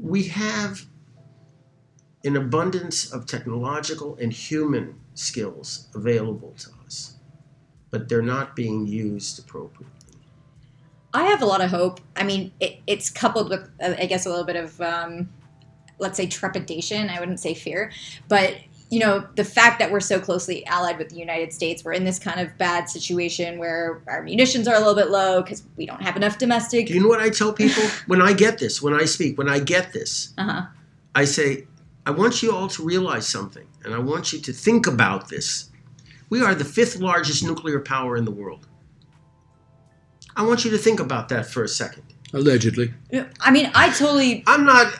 we 0.00 0.24
have 0.24 0.86
an 2.24 2.36
abundance 2.36 3.12
of 3.12 3.26
technological 3.26 4.16
and 4.20 4.32
human 4.32 4.94
skills 5.14 5.88
available 5.94 6.54
to 6.58 6.70
us, 6.86 7.16
but 7.90 8.08
they're 8.08 8.22
not 8.22 8.54
being 8.54 8.86
used 8.86 9.38
appropriately. 9.38 9.88
I 11.14 11.24
have 11.24 11.42
a 11.42 11.46
lot 11.46 11.60
of 11.60 11.70
hope. 11.70 12.00
I 12.16 12.22
mean, 12.22 12.52
it, 12.60 12.78
it's 12.86 13.10
coupled 13.10 13.50
with, 13.50 13.68
uh, 13.82 13.94
I 13.98 14.06
guess, 14.06 14.24
a 14.24 14.30
little 14.30 14.46
bit 14.46 14.56
of, 14.56 14.80
um, 14.80 15.28
let's 15.98 16.16
say, 16.16 16.26
trepidation. 16.26 17.10
I 17.10 17.20
wouldn't 17.20 17.40
say 17.40 17.54
fear, 17.54 17.92
but 18.28 18.56
you 18.92 18.98
know, 18.98 19.26
the 19.36 19.44
fact 19.44 19.78
that 19.78 19.90
we're 19.90 20.00
so 20.00 20.20
closely 20.20 20.66
allied 20.66 20.98
with 20.98 21.08
the 21.08 21.16
United 21.16 21.50
States, 21.50 21.82
we're 21.82 21.94
in 21.94 22.04
this 22.04 22.18
kind 22.18 22.38
of 22.38 22.58
bad 22.58 22.90
situation 22.90 23.58
where 23.58 24.02
our 24.06 24.22
munitions 24.22 24.68
are 24.68 24.74
a 24.74 24.78
little 24.78 24.94
bit 24.94 25.08
low 25.08 25.40
because 25.40 25.62
we 25.78 25.86
don't 25.86 26.02
have 26.02 26.14
enough 26.14 26.36
domestic. 26.36 26.88
Do 26.88 26.92
you 26.92 27.00
know 27.00 27.08
what 27.08 27.18
I 27.18 27.30
tell 27.30 27.54
people 27.54 27.84
when 28.06 28.20
I 28.20 28.34
get 28.34 28.58
this, 28.58 28.82
when 28.82 28.92
I 28.92 29.06
speak, 29.06 29.38
when 29.38 29.48
I 29.48 29.60
get 29.60 29.94
this? 29.94 30.34
Uh-huh. 30.36 30.66
I 31.14 31.24
say, 31.24 31.66
I 32.04 32.10
want 32.10 32.42
you 32.42 32.52
all 32.52 32.68
to 32.68 32.82
realize 32.82 33.26
something, 33.26 33.66
and 33.84 33.94
I 33.94 33.98
want 33.98 34.32
you 34.32 34.40
to 34.40 34.52
think 34.52 34.86
about 34.86 35.28
this. 35.28 35.70
We 36.28 36.42
are 36.42 36.54
the 36.54 36.64
fifth 36.64 36.96
largest 36.98 37.44
nuclear 37.44 37.78
power 37.78 38.16
in 38.16 38.24
the 38.24 38.30
world. 38.30 38.66
I 40.34 40.44
want 40.44 40.64
you 40.64 40.70
to 40.72 40.78
think 40.78 40.98
about 40.98 41.28
that 41.28 41.46
for 41.46 41.62
a 41.62 41.68
second. 41.68 42.04
Allegedly. 42.32 42.94
I 43.40 43.50
mean, 43.50 43.70
I 43.74 43.90
totally. 43.90 44.42
I'm 44.46 44.64
not 44.64 44.92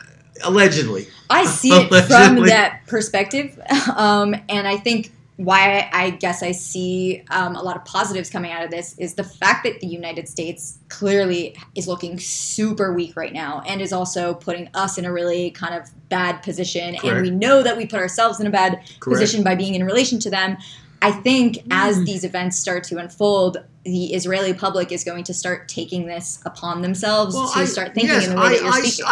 allegedly. 0.43 1.07
I 1.29 1.45
see 1.45 1.71
it 1.71 1.89
from 2.07 2.45
that 2.45 2.81
perspective, 2.87 3.59
um, 3.95 4.35
and 4.47 4.67
I 4.67 4.77
think 4.77 5.11
why 5.37 5.89
I 5.91 6.11
guess 6.11 6.43
I 6.43 6.51
see 6.51 7.23
um, 7.31 7.55
a 7.55 7.61
lot 7.63 7.75
of 7.75 7.83
positives 7.85 8.29
coming 8.29 8.51
out 8.51 8.63
of 8.63 8.69
this 8.69 8.95
is 8.99 9.15
the 9.15 9.23
fact 9.23 9.63
that 9.63 9.79
the 9.79 9.87
United 9.87 10.29
States 10.29 10.77
clearly 10.89 11.57
is 11.75 11.87
looking 11.87 12.19
super 12.19 12.93
weak 12.93 13.15
right 13.15 13.33
now 13.33 13.61
and 13.67 13.81
is 13.81 13.91
also 13.91 14.35
putting 14.35 14.69
us 14.75 14.97
in 14.99 15.05
a 15.05 15.11
really 15.11 15.49
kind 15.51 15.73
of 15.73 15.89
bad 16.09 16.43
position. 16.43 16.95
Correct. 16.97 17.05
And 17.05 17.21
we 17.23 17.31
know 17.31 17.63
that 17.63 17.75
we 17.77 17.87
put 17.87 17.99
ourselves 17.99 18.39
in 18.39 18.45
a 18.45 18.51
bad 18.51 18.73
Correct. 18.99 19.19
position 19.19 19.43
by 19.43 19.55
being 19.55 19.73
in 19.73 19.83
relation 19.83 20.19
to 20.19 20.29
them. 20.29 20.55
I 21.01 21.11
think 21.11 21.57
as 21.71 21.97
Mm. 21.97 22.05
these 22.05 22.23
events 22.23 22.57
start 22.59 22.83
to 22.85 22.97
unfold, 22.97 23.57
the 23.83 24.13
Israeli 24.13 24.53
public 24.53 24.91
is 24.91 25.03
going 25.03 25.23
to 25.25 25.33
start 25.33 25.67
taking 25.67 26.05
this 26.05 26.39
upon 26.45 26.81
themselves 26.83 27.35
to 27.35 27.59
I- 27.59 27.65
start 27.65 27.93
thinking 27.95 28.11
yes, 28.13 28.27
in 28.27 28.35
the 28.35 28.37
way 28.39 28.45
I, 28.45 28.49
that 28.51 28.61
you're 28.61 28.71
I- 28.71 28.81
speaking. 28.81 29.05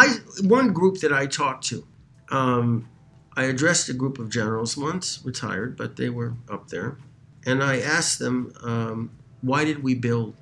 I- 0.46 0.48
one 0.48 0.72
group 0.72 1.00
that 1.00 1.12
I 1.12 1.26
talked 1.26 1.64
to, 1.66 1.84
um, 2.30 2.88
I 3.36 3.44
addressed 3.44 3.88
a 3.88 3.94
group 3.94 4.18
of 4.18 4.28
generals 4.28 4.76
once, 4.76 5.20
retired, 5.24 5.76
but 5.76 5.96
they 5.96 6.10
were 6.10 6.34
up 6.50 6.68
there, 6.68 6.98
and 7.46 7.62
I 7.62 7.80
asked 7.80 8.18
them, 8.18 8.52
um, 8.62 9.10
why 9.40 9.64
did 9.64 9.82
we 9.82 9.94
build 9.94 10.34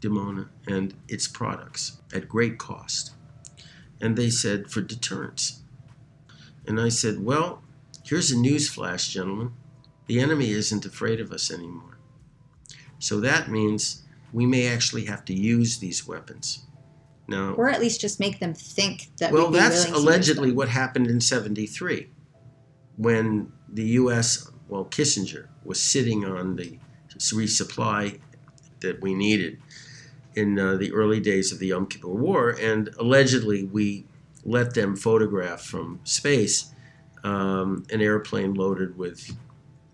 Dimona 0.00 0.48
and 0.66 0.94
its 1.08 1.26
products 1.26 2.00
at 2.12 2.28
great 2.28 2.58
cost? 2.58 3.12
And 4.00 4.16
they 4.16 4.28
said, 4.28 4.70
for 4.70 4.82
deterrence. 4.82 5.62
And 6.66 6.80
I 6.80 6.90
said, 6.90 7.24
well, 7.24 7.62
here's 8.04 8.30
a 8.30 8.38
news 8.38 8.68
flash, 8.68 9.08
gentlemen. 9.08 9.52
The 10.06 10.20
enemy 10.20 10.50
isn't 10.50 10.84
afraid 10.84 11.20
of 11.20 11.32
us 11.32 11.50
anymore. 11.50 11.98
So 12.98 13.20
that 13.20 13.50
means 13.50 14.02
we 14.32 14.44
may 14.44 14.66
actually 14.66 15.06
have 15.06 15.24
to 15.26 15.34
use 15.34 15.78
these 15.78 16.06
weapons. 16.06 16.64
Now, 17.26 17.54
or 17.54 17.70
at 17.70 17.80
least 17.80 18.02
just 18.02 18.20
make 18.20 18.38
them 18.38 18.52
think 18.52 19.08
that 19.18 19.32
well, 19.32 19.50
that's 19.50 19.76
willing 19.76 19.84
to 19.84 19.88
use 19.88 19.98
allegedly 19.98 20.52
what 20.52 20.68
happened 20.68 21.06
in 21.06 21.22
73 21.22 22.08
when 22.96 23.52
the 23.68 23.84
U.S., 23.84 24.50
well, 24.68 24.84
Kissinger 24.86 25.48
was 25.64 25.80
sitting 25.80 26.24
on 26.24 26.56
the 26.56 26.78
resupply 27.16 28.20
that 28.80 29.00
we 29.00 29.14
needed 29.14 29.60
in 30.34 30.58
uh, 30.58 30.74
the 30.76 30.92
early 30.92 31.20
days 31.20 31.52
of 31.52 31.58
the 31.58 31.68
Yom 31.68 31.86
Kippur 31.86 32.08
War, 32.08 32.56
and 32.60 32.90
allegedly 32.98 33.64
we 33.64 34.06
let 34.44 34.74
them 34.74 34.96
photograph 34.96 35.62
from 35.62 36.00
space 36.04 36.74
um, 37.22 37.84
an 37.90 38.02
airplane 38.02 38.54
loaded 38.54 38.98
with 38.98 39.34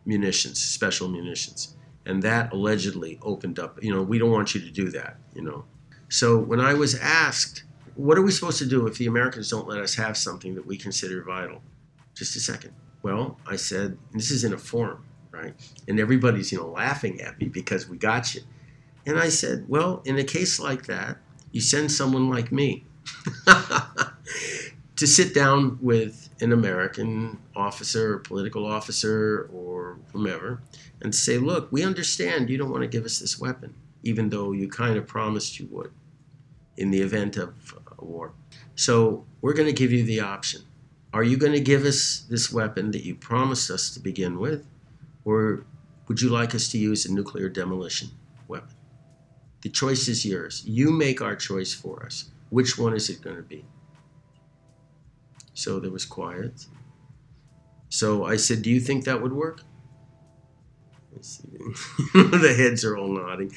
munitions, 0.04 0.62
special 0.62 1.08
munitions. 1.08 1.76
And 2.04 2.22
that 2.22 2.52
allegedly 2.52 3.18
opened 3.22 3.58
up, 3.58 3.82
you 3.82 3.94
know, 3.94 4.02
we 4.02 4.18
don't 4.18 4.32
want 4.32 4.54
you 4.54 4.60
to 4.60 4.70
do 4.70 4.90
that, 4.90 5.18
you 5.34 5.42
know. 5.42 5.64
So 6.08 6.38
when 6.38 6.58
I 6.58 6.74
was 6.74 6.98
asked, 6.98 7.62
what 7.94 8.18
are 8.18 8.22
we 8.22 8.32
supposed 8.32 8.58
to 8.58 8.66
do 8.66 8.86
if 8.86 8.98
the 8.98 9.06
Americans 9.06 9.48
don't 9.48 9.68
let 9.68 9.78
us 9.78 9.94
have 9.94 10.16
something 10.16 10.54
that 10.56 10.66
we 10.66 10.76
consider 10.76 11.22
vital? 11.22 11.62
Just 12.14 12.34
a 12.34 12.40
second. 12.40 12.72
Well, 13.02 13.38
I 13.46 13.56
said, 13.56 13.98
this 14.12 14.30
is 14.30 14.44
in 14.44 14.52
a 14.52 14.58
forum, 14.58 15.04
right? 15.30 15.54
And 15.88 15.98
everybody's, 15.98 16.52
you 16.52 16.58
know, 16.58 16.68
laughing 16.68 17.20
at 17.20 17.38
me 17.38 17.48
because 17.48 17.88
we 17.88 17.96
got 17.96 18.34
you. 18.34 18.42
And 19.06 19.18
I 19.18 19.28
said, 19.28 19.64
well, 19.68 20.02
in 20.04 20.18
a 20.18 20.24
case 20.24 20.60
like 20.60 20.86
that, 20.86 21.18
you 21.52 21.60
send 21.60 21.90
someone 21.90 22.28
like 22.28 22.52
me 22.52 22.84
to 24.96 25.06
sit 25.06 25.34
down 25.34 25.78
with 25.80 26.28
an 26.40 26.52
American 26.52 27.38
officer 27.56 28.14
or 28.14 28.18
political 28.18 28.66
officer 28.66 29.48
or 29.52 29.98
whomever 30.12 30.60
and 31.00 31.14
say, 31.14 31.38
look, 31.38 31.72
we 31.72 31.82
understand 31.82 32.50
you 32.50 32.58
don't 32.58 32.70
want 32.70 32.82
to 32.82 32.88
give 32.88 33.04
us 33.04 33.18
this 33.18 33.38
weapon, 33.38 33.74
even 34.02 34.28
though 34.28 34.52
you 34.52 34.68
kind 34.68 34.96
of 34.96 35.06
promised 35.06 35.58
you 35.58 35.66
would 35.70 35.90
in 36.76 36.90
the 36.90 37.00
event 37.00 37.36
of 37.36 37.74
a 37.98 38.04
war. 38.04 38.32
So 38.74 39.24
we're 39.40 39.54
going 39.54 39.68
to 39.68 39.72
give 39.72 39.92
you 39.92 40.04
the 40.04 40.20
option. 40.20 40.62
Are 41.12 41.24
you 41.24 41.36
going 41.36 41.52
to 41.52 41.60
give 41.60 41.84
us 41.84 42.24
this 42.28 42.52
weapon 42.52 42.92
that 42.92 43.04
you 43.04 43.14
promised 43.16 43.70
us 43.70 43.90
to 43.94 44.00
begin 44.00 44.38
with, 44.38 44.64
or 45.24 45.64
would 46.06 46.20
you 46.20 46.28
like 46.28 46.54
us 46.54 46.68
to 46.68 46.78
use 46.78 47.04
a 47.04 47.12
nuclear 47.12 47.48
demolition 47.48 48.10
weapon? 48.46 48.76
The 49.62 49.68
choice 49.68 50.08
is 50.08 50.24
yours. 50.24 50.62
You 50.66 50.90
make 50.90 51.20
our 51.20 51.36
choice 51.36 51.74
for 51.74 52.04
us. 52.06 52.30
Which 52.50 52.78
one 52.78 52.94
is 52.94 53.10
it 53.10 53.22
going 53.22 53.36
to 53.36 53.42
be? 53.42 53.64
So 55.52 55.80
there 55.80 55.90
was 55.90 56.04
quiet. 56.04 56.66
So 57.88 58.24
I 58.24 58.36
said, 58.36 58.62
Do 58.62 58.70
you 58.70 58.80
think 58.80 59.04
that 59.04 59.20
would 59.20 59.32
work? 59.32 59.62
The 62.14 62.54
heads 62.56 62.84
are 62.84 62.96
all 62.96 63.08
nodding. 63.08 63.52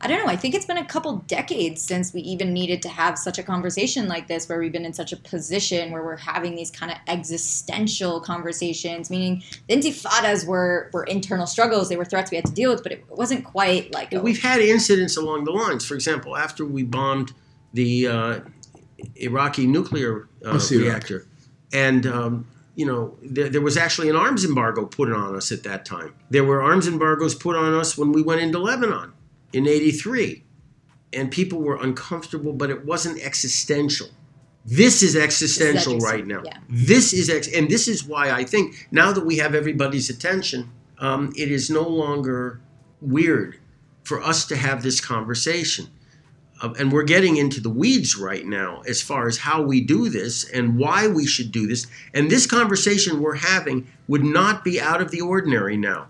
I 0.00 0.06
don't 0.06 0.24
know. 0.24 0.30
I 0.30 0.36
think 0.36 0.54
it's 0.54 0.64
been 0.66 0.78
a 0.78 0.84
couple 0.84 1.16
decades 1.26 1.82
since 1.82 2.12
we 2.12 2.20
even 2.20 2.52
needed 2.52 2.82
to 2.82 2.88
have 2.88 3.18
such 3.18 3.36
a 3.36 3.42
conversation 3.42 4.06
like 4.06 4.28
this, 4.28 4.48
where 4.48 4.58
we've 4.60 4.70
been 4.70 4.84
in 4.84 4.92
such 4.92 5.12
a 5.12 5.16
position 5.16 5.90
where 5.90 6.04
we're 6.04 6.16
having 6.16 6.54
these 6.54 6.70
kind 6.70 6.92
of 6.92 6.98
existential 7.08 8.20
conversations. 8.20 9.10
Meaning, 9.10 9.42
the 9.68 9.76
intifadas 9.76 10.46
were 10.46 10.88
were 10.92 11.02
internal 11.04 11.46
struggles; 11.46 11.88
they 11.88 11.96
were 11.96 12.04
threats 12.04 12.30
we 12.30 12.36
had 12.36 12.46
to 12.46 12.52
deal 12.52 12.70
with, 12.70 12.84
but 12.84 12.92
it 12.92 13.04
wasn't 13.10 13.44
quite 13.44 13.92
like 13.92 14.10
But 14.10 14.18
a- 14.18 14.22
we've 14.22 14.40
had 14.40 14.60
incidents 14.60 15.16
along 15.16 15.44
the 15.44 15.52
lines. 15.52 15.84
For 15.84 15.94
example, 15.94 16.36
after 16.36 16.64
we 16.64 16.84
bombed 16.84 17.32
the 17.72 18.06
uh, 18.06 18.40
Iraqi 19.16 19.66
nuclear 19.66 20.28
uh, 20.46 20.60
reactor, 20.70 21.26
and 21.72 22.06
um, 22.06 22.46
you 22.76 22.86
know 22.86 23.18
there, 23.20 23.48
there 23.48 23.60
was 23.60 23.76
actually 23.76 24.08
an 24.10 24.16
arms 24.16 24.44
embargo 24.44 24.84
put 24.84 25.12
on 25.12 25.34
us 25.34 25.50
at 25.50 25.64
that 25.64 25.84
time. 25.84 26.14
There 26.30 26.44
were 26.44 26.62
arms 26.62 26.86
embargoes 26.86 27.34
put 27.34 27.56
on 27.56 27.74
us 27.74 27.98
when 27.98 28.12
we 28.12 28.22
went 28.22 28.42
into 28.42 28.60
Lebanon 28.60 29.14
in 29.52 29.66
'83, 29.66 30.44
and 31.12 31.30
people 31.30 31.60
were 31.60 31.76
uncomfortable, 31.76 32.52
but 32.52 32.70
it 32.70 32.84
wasn't 32.84 33.20
existential. 33.24 34.08
This 34.64 35.02
is 35.02 35.16
existential 35.16 35.94
exist- 35.94 36.12
right 36.12 36.26
now. 36.26 36.42
yeah. 36.44 36.58
This 36.68 37.12
is 37.14 37.30
ex- 37.30 37.48
and 37.48 37.70
this 37.70 37.88
is 37.88 38.04
why 38.04 38.30
I 38.30 38.44
think 38.44 38.86
now 38.90 39.12
that 39.12 39.24
we 39.24 39.38
have 39.38 39.54
everybody's 39.54 40.10
attention, 40.10 40.70
um, 40.98 41.32
it 41.36 41.50
is 41.50 41.70
no 41.70 41.88
longer 41.88 42.60
weird 43.00 43.58
for 44.02 44.22
us 44.22 44.44
to 44.46 44.56
have 44.56 44.82
this 44.82 45.00
conversation. 45.00 45.86
Uh, 46.60 46.74
and 46.78 46.90
we're 46.92 47.04
getting 47.04 47.36
into 47.36 47.60
the 47.60 47.70
weeds 47.70 48.16
right 48.16 48.44
now 48.44 48.82
as 48.86 49.00
far 49.00 49.28
as 49.28 49.38
how 49.38 49.62
we 49.62 49.80
do 49.80 50.08
this 50.08 50.44
and 50.50 50.76
why 50.76 51.06
we 51.06 51.24
should 51.24 51.52
do 51.52 51.66
this. 51.66 51.86
And 52.12 52.30
this 52.30 52.46
conversation 52.46 53.20
we're 53.20 53.36
having 53.36 53.86
would 54.08 54.24
not 54.24 54.64
be 54.64 54.80
out 54.80 55.00
of 55.00 55.10
the 55.12 55.20
ordinary 55.20 55.76
now. 55.76 56.08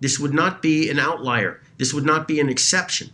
This 0.00 0.18
would 0.18 0.34
not 0.34 0.60
be 0.60 0.90
an 0.90 0.98
outlier. 0.98 1.60
This 1.78 1.92
would 1.94 2.04
not 2.04 2.26
be 2.28 2.40
an 2.40 2.48
exception. 2.48 3.10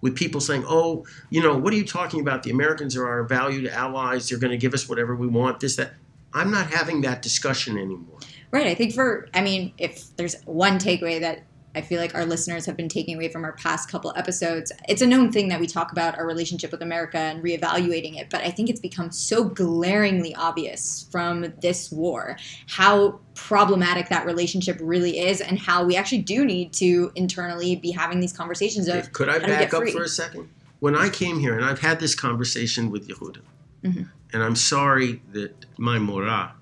with 0.00 0.14
people 0.14 0.38
saying, 0.38 0.62
"Oh, 0.68 1.06
you 1.30 1.42
know, 1.42 1.56
what 1.56 1.72
are 1.72 1.76
you 1.76 1.84
talking 1.86 2.20
about? 2.20 2.42
The 2.42 2.50
Americans 2.50 2.94
are 2.94 3.06
our 3.06 3.22
valued 3.24 3.66
allies. 3.66 4.28
They're 4.28 4.38
going 4.38 4.50
to 4.50 4.58
give 4.58 4.74
us 4.74 4.86
whatever 4.86 5.16
we 5.16 5.26
want." 5.26 5.60
This, 5.60 5.76
that. 5.76 5.94
I'm 6.34 6.50
not 6.50 6.66
having 6.66 7.00
that 7.02 7.22
discussion 7.22 7.78
anymore. 7.78 8.18
Right. 8.50 8.66
I 8.66 8.74
think 8.74 8.92
for, 8.92 9.28
I 9.32 9.40
mean, 9.40 9.72
if 9.78 10.14
there's 10.16 10.36
one 10.44 10.78
takeaway 10.78 11.20
that 11.20 11.44
I 11.74 11.80
feel 11.80 12.00
like 12.00 12.14
our 12.14 12.24
listeners 12.24 12.66
have 12.66 12.76
been 12.76 12.88
taking 12.88 13.16
away 13.16 13.28
from 13.28 13.44
our 13.44 13.52
past 13.52 13.90
couple 13.90 14.12
episodes. 14.16 14.70
It's 14.88 15.02
a 15.02 15.06
known 15.06 15.32
thing 15.32 15.48
that 15.48 15.58
we 15.60 15.66
talk 15.66 15.90
about 15.92 16.16
our 16.18 16.26
relationship 16.26 16.70
with 16.70 16.82
America 16.82 17.18
and 17.18 17.42
reevaluating 17.42 18.18
it, 18.18 18.28
but 18.30 18.42
I 18.42 18.50
think 18.50 18.70
it's 18.70 18.80
become 18.80 19.10
so 19.10 19.44
glaringly 19.44 20.34
obvious 20.34 21.06
from 21.10 21.52
this 21.60 21.90
war 21.90 22.36
how 22.68 23.20
problematic 23.34 24.08
that 24.08 24.24
relationship 24.26 24.78
really 24.80 25.18
is 25.18 25.40
and 25.40 25.58
how 25.58 25.84
we 25.84 25.96
actually 25.96 26.22
do 26.22 26.44
need 26.44 26.72
to 26.74 27.10
internally 27.16 27.76
be 27.76 27.90
having 27.90 28.20
these 28.20 28.32
conversations 28.32 28.88
of 28.88 29.12
Could 29.12 29.28
I 29.28 29.38
back 29.40 29.74
up 29.74 29.82
free. 29.82 29.92
for 29.92 30.02
a 30.02 30.08
second? 30.08 30.48
When 30.80 30.94
I 30.94 31.08
came 31.08 31.40
here, 31.40 31.56
and 31.56 31.64
I've 31.64 31.80
had 31.80 31.98
this 31.98 32.14
conversation 32.14 32.90
with 32.90 33.08
Yehuda, 33.08 33.40
Mhm. 33.84 34.08
and 34.32 34.42
I'm 34.42 34.56
sorry 34.56 35.22
that 35.32 35.64
my 35.78 35.98
mora, 35.98 36.54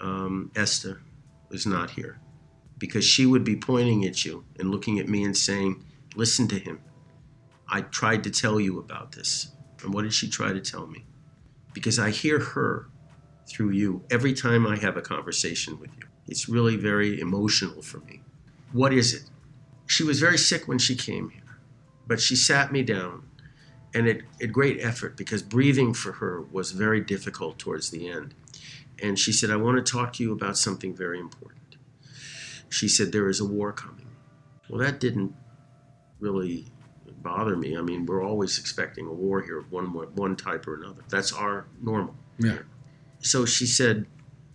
um, 0.00 0.50
Esther, 0.54 1.00
was 1.50 1.66
not 1.66 1.90
here, 1.90 2.18
because 2.84 3.04
she 3.04 3.24
would 3.26 3.44
be 3.44 3.56
pointing 3.56 4.04
at 4.04 4.24
you 4.24 4.44
and 4.58 4.70
looking 4.70 4.98
at 4.98 5.08
me 5.08 5.24
and 5.24 5.36
saying, 5.36 5.82
"Listen 6.14 6.46
to 6.48 6.58
him. 6.58 6.80
I 7.68 7.80
tried 7.80 8.22
to 8.24 8.30
tell 8.30 8.60
you 8.60 8.78
about 8.78 9.12
this." 9.12 9.52
And 9.82 9.92
what 9.94 10.02
did 10.02 10.14
she 10.14 10.28
try 10.28 10.52
to 10.52 10.60
tell 10.60 10.86
me? 10.86 11.04
Because 11.72 11.98
I 11.98 12.10
hear 12.10 12.38
her 12.40 12.88
through 13.48 13.70
you 13.70 14.02
every 14.10 14.32
time 14.32 14.66
I 14.66 14.76
have 14.76 14.96
a 14.96 15.02
conversation 15.02 15.78
with 15.78 15.90
you. 15.98 16.06
It's 16.26 16.48
really 16.48 16.76
very 16.76 17.20
emotional 17.20 17.82
for 17.82 18.00
me. 18.00 18.22
What 18.72 18.92
is 18.92 19.14
it? 19.14 19.24
She 19.86 20.02
was 20.02 20.18
very 20.20 20.38
sick 20.38 20.66
when 20.66 20.78
she 20.78 20.94
came 20.94 21.30
here 21.30 21.44
but 22.06 22.20
she 22.20 22.36
sat 22.36 22.72
me 22.72 22.82
down 22.82 23.22
and 23.94 24.08
at, 24.08 24.18
at 24.42 24.52
great 24.52 24.80
effort 24.80 25.16
because 25.16 25.42
breathing 25.42 25.94
for 25.94 26.12
her 26.12 26.42
was 26.42 26.72
very 26.72 27.00
difficult 27.00 27.58
towards 27.58 27.90
the 27.90 28.08
end 28.08 28.34
and 29.02 29.18
she 29.18 29.32
said 29.32 29.50
i 29.50 29.56
want 29.56 29.84
to 29.84 29.92
talk 29.92 30.12
to 30.12 30.22
you 30.22 30.32
about 30.32 30.56
something 30.56 30.94
very 30.94 31.18
important 31.18 31.60
she 32.74 32.88
said 32.88 33.12
there 33.12 33.28
is 33.28 33.38
a 33.40 33.44
war 33.44 33.72
coming. 33.72 34.08
Well 34.68 34.80
that 34.80 34.98
didn't 34.98 35.32
really 36.18 36.66
bother 37.22 37.56
me. 37.56 37.76
I 37.76 37.82
mean 37.82 38.04
we're 38.04 38.24
always 38.24 38.58
expecting 38.58 39.06
a 39.06 39.12
war 39.12 39.40
here 39.40 39.58
of 39.58 39.70
one 39.70 39.86
one 39.86 40.34
type 40.34 40.66
or 40.66 40.74
another. 40.74 41.02
That's 41.08 41.32
our 41.32 41.66
normal. 41.80 42.16
Yeah. 42.38 42.58
so 43.20 43.46
she 43.46 43.64
said 43.64 44.06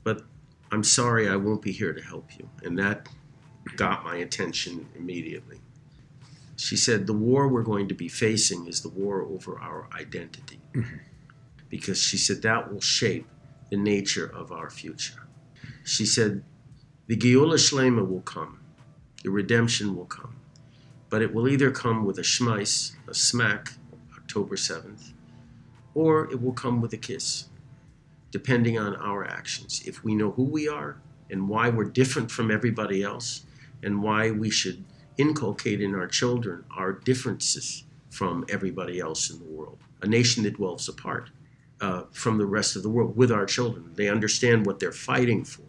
but 0.04 0.24
i'm 0.70 0.84
sorry 0.84 1.30
i 1.30 1.36
won't 1.38 1.62
be 1.62 1.72
here 1.72 1.94
to 1.94 2.02
help 2.02 2.28
you. 2.38 2.50
And 2.64 2.78
that 2.78 3.08
got 3.78 4.04
my 4.04 4.18
attention 4.18 4.90
immediately. 4.98 5.62
She 6.58 6.76
said 6.76 7.08
the 7.08 7.14
war 7.14 7.48
we're 7.48 7.64
going 7.64 7.88
to 7.88 7.96
be 7.96 8.10
facing 8.10 8.68
is 8.68 8.82
the 8.82 8.90
war 8.90 9.22
over 9.22 9.58
our 9.60 9.88
identity. 9.94 10.60
Mm-hmm. 10.74 10.98
Because 11.70 12.02
she 12.02 12.18
said 12.18 12.42
that 12.42 12.70
will 12.70 12.82
shape 12.82 13.28
the 13.70 13.78
nature 13.78 14.26
of 14.26 14.52
our 14.52 14.70
future. 14.70 15.24
She 15.86 16.06
said 16.06 16.44
the 17.10 17.18
Geula 17.18 17.56
Shlema 17.56 18.08
will 18.08 18.22
come 18.22 18.60
the 19.24 19.30
redemption 19.30 19.96
will 19.96 20.06
come 20.06 20.36
but 21.10 21.22
it 21.22 21.34
will 21.34 21.48
either 21.50 21.72
come 21.72 22.06
with 22.06 22.18
a 22.18 22.24
schmeiss 22.24 22.94
a 23.08 23.14
smack 23.14 23.74
october 24.16 24.56
7th 24.56 25.12
or 25.94 26.32
it 26.32 26.42
will 26.42 26.54
come 26.54 26.80
with 26.82 26.94
a 26.94 26.98
kiss 26.98 27.50
depending 28.32 28.78
on 28.78 28.96
our 28.96 29.26
actions 29.26 29.82
if 29.86 30.04
we 30.04 30.14
know 30.16 30.32
who 30.32 30.44
we 30.44 30.70
are 30.70 31.02
and 31.30 31.50
why 31.50 31.70
we're 31.70 31.84
different 31.84 32.30
from 32.32 32.52
everybody 32.52 33.04
else 33.04 33.46
and 33.84 34.04
why 34.04 34.32
we 34.32 34.50
should 34.50 34.84
inculcate 35.18 35.82
in 35.82 35.96
our 35.96 36.08
children 36.08 36.64
our 36.76 36.92
differences 36.94 37.84
from 38.10 38.46
everybody 38.50 39.00
else 39.00 39.30
in 39.30 39.40
the 39.40 39.46
world. 39.46 39.78
A 40.02 40.08
nation 40.08 40.44
that 40.44 40.56
dwells 40.56 40.88
apart 40.90 41.30
uh, 41.82 42.04
from 42.12 42.38
the 42.38 42.46
rest 42.46 42.76
of 42.76 42.84
the 42.84 42.90
world 42.90 43.16
with 43.16 43.32
our 43.32 43.46
children. 43.46 43.92
They 43.96 44.10
understand 44.10 44.66
what 44.66 44.80
they're 44.80 44.92
fighting 44.92 45.44
for. 45.44 45.69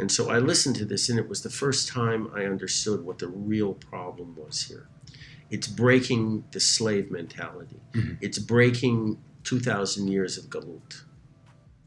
And 0.00 0.10
so 0.10 0.30
I 0.30 0.38
listened 0.38 0.76
to 0.76 0.86
this, 0.86 1.10
and 1.10 1.18
it 1.18 1.28
was 1.28 1.42
the 1.42 1.50
first 1.50 1.86
time 1.86 2.30
I 2.34 2.44
understood 2.46 3.04
what 3.04 3.18
the 3.18 3.28
real 3.28 3.74
problem 3.74 4.34
was 4.34 4.62
here. 4.62 4.88
It's 5.50 5.66
breaking 5.66 6.44
the 6.52 6.60
slave 6.60 7.10
mentality, 7.10 7.80
Mhm. 7.92 8.16
it's 8.22 8.38
breaking 8.38 9.18
2,000 9.44 10.08
years 10.08 10.38
of 10.38 10.44
Galut, 10.48 11.02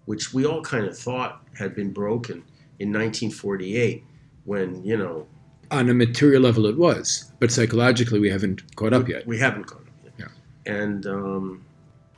which 0.05 0.33
we 0.33 0.45
all 0.45 0.61
kind 0.61 0.85
of 0.85 0.95
thought 0.97 1.43
had 1.55 1.73
been 1.73 1.91
broken 1.91 2.43
in 2.77 2.91
1948 2.91 4.03
when, 4.45 4.83
you 4.85 4.95
know, 4.97 5.27
On 5.71 5.89
a 5.89 5.93
material 5.93 6.41
level, 6.43 6.67
it 6.67 6.77
was, 6.77 7.31
but 7.39 7.49
psychologically, 7.51 8.19
we 8.19 8.29
haven't 8.29 8.75
caught 8.75 8.93
up 8.93 9.07
yet. 9.09 9.25
We 9.25 9.39
haven't 9.39 9.63
caught 9.63 9.81
up 9.87 9.97
yet. 10.03 10.13
Yeah. 10.19 10.71
And 10.81 11.07
um, 11.07 11.65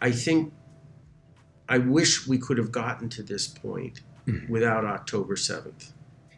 I 0.02 0.12
think 0.12 0.52
I 1.70 1.78
wish 1.78 2.28
we 2.28 2.38
could 2.38 2.58
have 2.58 2.72
gotten 2.72 3.08
to 3.10 3.24
this 3.24 3.48
point. 3.48 4.02
Without 4.50 4.86
October 4.86 5.36
7th. 5.36 5.92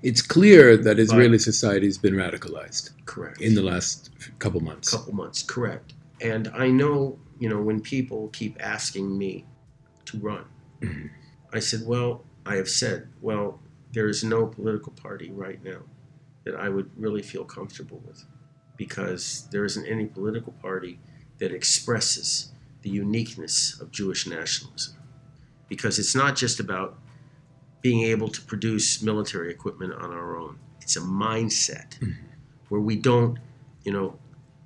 It's 0.04 0.22
clear 0.22 0.78
that 0.78 1.00
Israeli 1.00 1.40
society 1.40 1.86
has 1.88 1.98
been 1.98 2.14
radicalized 2.14 2.92
Correct. 3.06 3.42
in 3.42 3.56
the 3.56 3.64
last 3.64 4.12
couple 4.40 4.62
months. 4.62 4.92
couple 4.92 5.14
months. 5.14 5.42
Correct. 5.44 5.94
And 6.22 6.50
I 6.50 6.68
know, 6.70 7.20
you 7.40 7.50
know, 7.50 7.62
when 7.62 7.82
people 7.82 8.30
keep 8.30 8.58
asking 8.60 9.18
me 9.18 9.46
to 10.06 10.18
run, 10.20 10.46
Mhm. 10.82 11.10
I 11.52 11.60
said, 11.60 11.82
well, 11.86 12.24
I 12.46 12.56
have 12.56 12.70
said, 12.70 13.08
well, 13.22 13.60
there 13.94 14.08
is 14.08 14.24
no 14.24 14.46
political 14.46 14.92
party 14.94 15.32
right 15.32 15.64
now 15.64 15.82
that 16.44 16.56
I 16.56 16.70
would 16.70 16.90
really 16.96 17.22
feel 17.24 17.44
comfortable 17.44 18.02
with 18.06 18.24
because 18.78 19.48
there 19.52 19.66
isn't 19.66 19.86
any 19.88 20.06
political 20.06 20.54
party 20.54 21.00
that 21.40 21.52
expresses 21.52 22.52
the 22.84 22.90
uniqueness 22.90 23.80
of 23.82 23.92
Jewish 23.92 24.28
nationalism. 24.28 24.94
Because 25.68 25.98
it's 26.00 26.16
not 26.16 26.36
just 26.36 26.60
about 26.60 26.98
being 27.82 28.04
able 28.04 28.28
to 28.30 28.42
produce 28.42 29.02
military 29.02 29.50
equipment 29.52 29.94
on 29.94 30.12
our 30.12 30.38
own, 30.38 30.58
it's 30.82 30.96
a 30.96 31.02
mindset 31.02 31.98
Mhm. 32.00 32.16
where 32.70 32.82
we 32.82 32.96
don't, 32.96 33.38
you 33.84 33.92
know, 33.92 34.18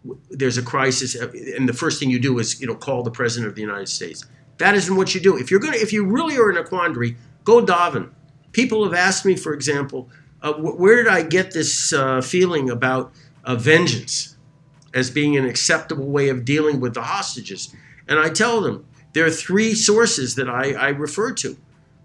w- 0.03 0.20
there's 0.30 0.57
a 0.57 0.62
crisis, 0.62 1.16
uh, 1.16 1.32
and 1.57 1.68
the 1.68 1.74
first 1.74 1.99
thing 1.99 2.09
you 2.09 2.20
do 2.20 2.39
is, 2.39 2.59
you 2.62 2.68
know, 2.68 2.76
call 2.76 3.03
the 3.03 3.12
president 3.12 3.47
of 3.49 3.55
the 3.55 3.62
United 3.62 3.89
States. 3.89 4.26
That 4.57 4.76
isn't 4.76 4.95
what 4.95 5.14
you 5.14 5.22
do. 5.22 5.38
If 5.38 5.51
you're 5.51 5.59
gonna, 5.59 5.78
if 5.78 5.91
you 5.93 6.05
really 6.05 6.38
are 6.38 6.49
in 6.49 6.57
a 6.57 6.64
quandary, 6.64 7.18
go 7.43 7.64
Daven. 7.66 8.09
People 8.51 8.84
have 8.84 8.93
asked 8.93 9.26
me, 9.26 9.36
for 9.36 9.53
example, 9.53 10.09
uh, 10.41 10.53
wh- 10.53 10.80
where 10.80 10.95
did 10.97 11.07
I 11.07 11.22
get 11.24 11.51
this 11.51 11.93
uh, 11.93 12.22
feeling 12.22 12.70
about 12.70 13.14
uh, 13.43 13.55
vengeance 13.55 14.36
as 14.93 15.09
being 15.09 15.38
an 15.38 15.45
acceptable 15.45 16.09
way 16.09 16.30
of 16.30 16.45
dealing 16.45 16.80
with 16.80 16.93
the 16.93 17.01
hostages? 17.03 17.74
And 18.07 18.20
I 18.20 18.30
tell 18.30 18.62
them 18.62 18.86
there 19.14 19.26
are 19.26 19.32
three 19.32 19.74
sources 19.76 20.36
that 20.36 20.49
I, 20.49 20.74
I 20.74 20.89
refer 20.89 21.32
to. 21.34 21.57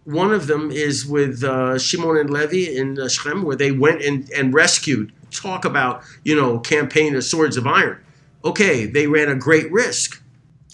One 0.07 0.32
of 0.32 0.46
them 0.46 0.70
is 0.70 1.04
with 1.04 1.42
uh, 1.42 1.78
Shimon 1.78 2.16
and 2.16 2.30
Levi 2.30 2.70
in 2.70 2.98
uh, 2.98 3.09
Shechem, 3.09 3.42
where 3.42 3.57
they 3.57 3.72
went 3.72 4.02
and, 4.02 4.30
and 4.30 4.54
rescued. 4.54 5.12
Talk 5.32 5.64
about, 5.64 6.04
you 6.22 6.36
know, 6.36 6.61
campaign 6.61 7.16
of 7.16 7.24
swords 7.24 7.57
of 7.57 7.66
iron. 7.66 7.98
Okay, 8.44 8.86
they 8.86 9.09
ran 9.09 9.28
a 9.28 9.34
great 9.34 9.70
risk. 9.72 10.22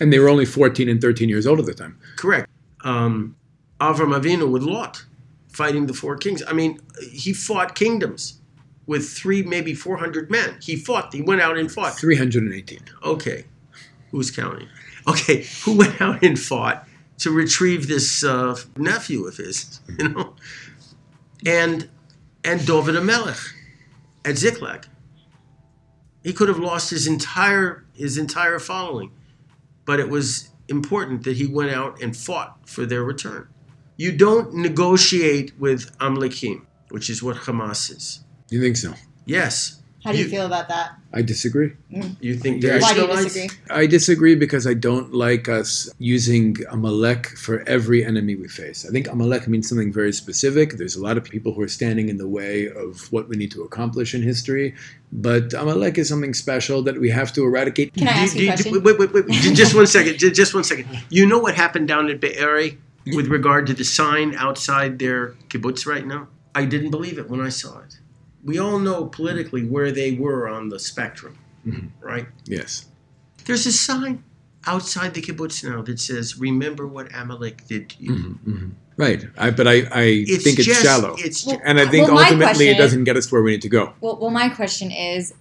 And 0.01 0.13
they 0.13 0.19
were 0.19 0.29
only 0.29 0.45
14 0.45 0.87
and 0.87 1.01
13 1.01 1.31
years 1.31 1.47
old 1.47 1.59
at 1.61 1.65
the 1.65 1.73
time. 1.73 1.99
Correct. 2.17 2.47
Um, 2.85 3.35
Avram 3.81 4.15
Avinu 4.15 4.51
with 4.51 4.65
Lot, 4.65 5.03
fighting 5.49 5.87
the 5.87 5.95
four 5.95 6.19
kings. 6.19 6.43
I 6.47 6.53
mean, 6.53 6.79
he 7.11 7.33
fought 7.33 7.75
kingdoms 7.75 8.39
with 8.87 9.09
three, 9.09 9.43
maybe 9.43 9.73
400 9.73 10.31
men. 10.31 10.59
He 10.61 10.77
fought. 10.77 11.15
He 11.15 11.23
went 11.23 11.41
out 11.41 11.57
and 11.57 11.73
fought. 11.73 11.95
318. 11.99 12.81
Okay, 13.03 13.47
who's 14.11 14.31
counting? 14.31 14.69
Okay, 15.09 15.47
who 15.65 15.79
went 15.79 16.01
out 16.03 16.23
and 16.23 16.39
fought 16.39 16.87
to 17.23 17.31
retrieve 17.31 17.89
this 17.89 18.25
uh, 18.25 18.57
nephew 18.77 19.27
of 19.27 19.37
his? 19.37 19.81
You 19.99 20.09
know, 20.09 20.35
and 21.47 21.89
and 22.45 22.67
David 22.67 22.95
Hamelech 22.95 23.53
at 24.25 24.37
Ziklag. 24.37 24.87
He 26.23 26.33
could 26.33 26.49
have 26.49 26.59
lost 26.59 26.91
his 26.91 27.07
entire 27.07 27.85
his 27.95 28.17
entire 28.17 28.59
following, 28.59 29.13
but 29.85 30.01
it 30.01 30.09
was 30.09 30.51
important 30.69 31.25
that 31.25 31.37
he 31.37 31.47
went 31.47 31.71
out 31.71 32.01
and 32.01 32.17
fought 32.17 32.69
for 32.69 32.87
their 32.87 33.03
return. 33.03 33.49
You 33.97 34.13
don't 34.13 34.55
negotiate 34.55 35.59
with 35.59 35.97
Amlekim, 35.99 36.65
which 36.91 37.11
is 37.11 37.23
what 37.23 37.37
Hamas 37.37 37.91
is. 37.91 38.25
You 38.51 38.61
think 38.61 38.77
so? 38.77 38.95
Yes, 39.27 39.82
How 40.05 40.11
do 40.13 40.19
you, 40.19 40.25
You- 40.25 40.31
feel 40.31 40.47
about 40.47 40.69
that? 40.69 40.93
I 41.15 41.23
disagree. 41.23 41.73
Mm. 41.93 42.17
you 42.21 42.35
think 42.37 42.63
Yeah. 42.63 42.71
they're 42.71 42.81
Why 42.81 42.95
do 42.95 43.03
you 43.03 43.07
disagree? 43.07 43.51
I 43.71 43.87
disagree 43.87 44.35
because 44.35 44.67
I 44.67 44.75
don't 44.75 45.13
like 45.15 45.49
us 45.49 45.89
using 45.99 46.57
Amalek 46.71 47.27
for 47.37 47.63
every 47.69 48.05
enemy 48.05 48.35
we 48.35 48.49
face. 48.49 48.85
I 48.89 48.91
think 48.91 49.09
Amalek 49.09 49.47
means 49.47 49.69
something 49.69 49.93
very 49.93 50.13
specific. 50.13 50.79
There's 50.79 50.97
a 50.97 51.03
lot 51.03 51.17
of 51.19 51.25
people 51.25 51.53
who 51.55 51.61
are 51.63 51.69
standing 51.69 52.09
in 52.09 52.17
the 52.17 52.27
way 52.27 52.69
of 52.69 53.13
what 53.13 53.29
we 53.29 53.37
need 53.37 53.51
to 53.53 53.63
accomplish 53.63 54.15
in 54.15 54.23
history. 54.23 54.75
But 55.13 55.53
Amalek 55.53 55.99
is 55.99 56.09
something 56.09 56.35
special 56.35 56.83
that 56.83 56.99
we 56.99 57.11
have 57.11 57.33
to 57.35 57.45
eradicate. 57.45 57.93
Can 57.95 58.09
I 58.09 58.15
Do 58.15 58.19
ask 58.21 58.35
you 58.35 58.41
a 58.41 58.43
do 58.43 58.47
question? 58.49 58.73
Wait, 58.83 58.99
wait, 58.99 59.13
wait, 59.13 59.27
wait. 59.27 59.55
Just 59.55 59.75
one 59.75 59.87
second. 59.99 60.19
Just 60.19 60.55
one 60.55 60.65
second. 60.65 60.87
You 61.11 61.27
know 61.27 61.39
what 61.39 61.55
happened 61.55 61.87
down 61.89 62.09
at 62.09 62.21
Be'eri 62.21 62.79
with 63.15 63.29
regard 63.29 63.67
to 63.67 63.75
the 63.75 63.85
sign 63.85 64.35
outside 64.37 64.99
their 64.99 65.35
kibbutz 65.51 65.87
right 65.87 66.07
now? 66.07 66.29
I 66.55 66.65
didn't 66.65 66.91
believe 66.91 67.19
it 67.19 67.29
when 67.31 67.41
I 67.41 67.51
saw 67.51 67.79
it. 67.81 67.99
We 68.45 68.59
all 68.59 68.79
know 68.79 69.05
politically 69.07 69.65
where 69.65 69.93
they 69.93 70.13
were 70.13 70.49
on 70.49 70.69
the 70.69 70.79
spectrum, 70.79 71.39
Mhm. 71.67 71.89
right? 72.01 72.27
Yes. 72.47 72.87
There's 73.45 73.67
a 73.67 73.73
sign 73.73 74.23
outside 74.67 75.15
the 75.15 75.23
kibbutz 75.23 75.63
now 75.69 75.83
that 75.83 75.99
says, 76.01 76.39
"Remember 76.39 76.87
what 76.87 77.09
Amalek 77.15 77.67
did 77.69 77.89
to 77.91 77.97
you." 78.03 78.11
Mhm, 78.13 78.39
mhm. 78.47 78.71
Right, 78.97 79.25
I, 79.39 79.51
but 79.51 79.67
I, 79.67 79.83
I 79.91 80.03
It's 80.29 80.45
think 80.45 80.59
it's 80.59 80.69
shallow, 80.81 81.17
It's 81.19 81.47
Well, 81.47 81.61
and 81.65 81.81
I 81.81 81.87
think 81.89 82.09
Well, 82.09 82.19
ultimately 82.19 82.69
it 82.69 82.77
doesn't 82.77 83.05
get 83.05 83.17
us 83.17 83.27
to 83.27 83.35
where 83.35 83.43
we 83.43 83.53
need 83.53 83.63
to 83.63 83.69
go. 83.69 83.95
Well, 84.01 84.19
well, 84.21 84.31
my 84.31 84.49
question 84.49 84.91
is 84.91 85.33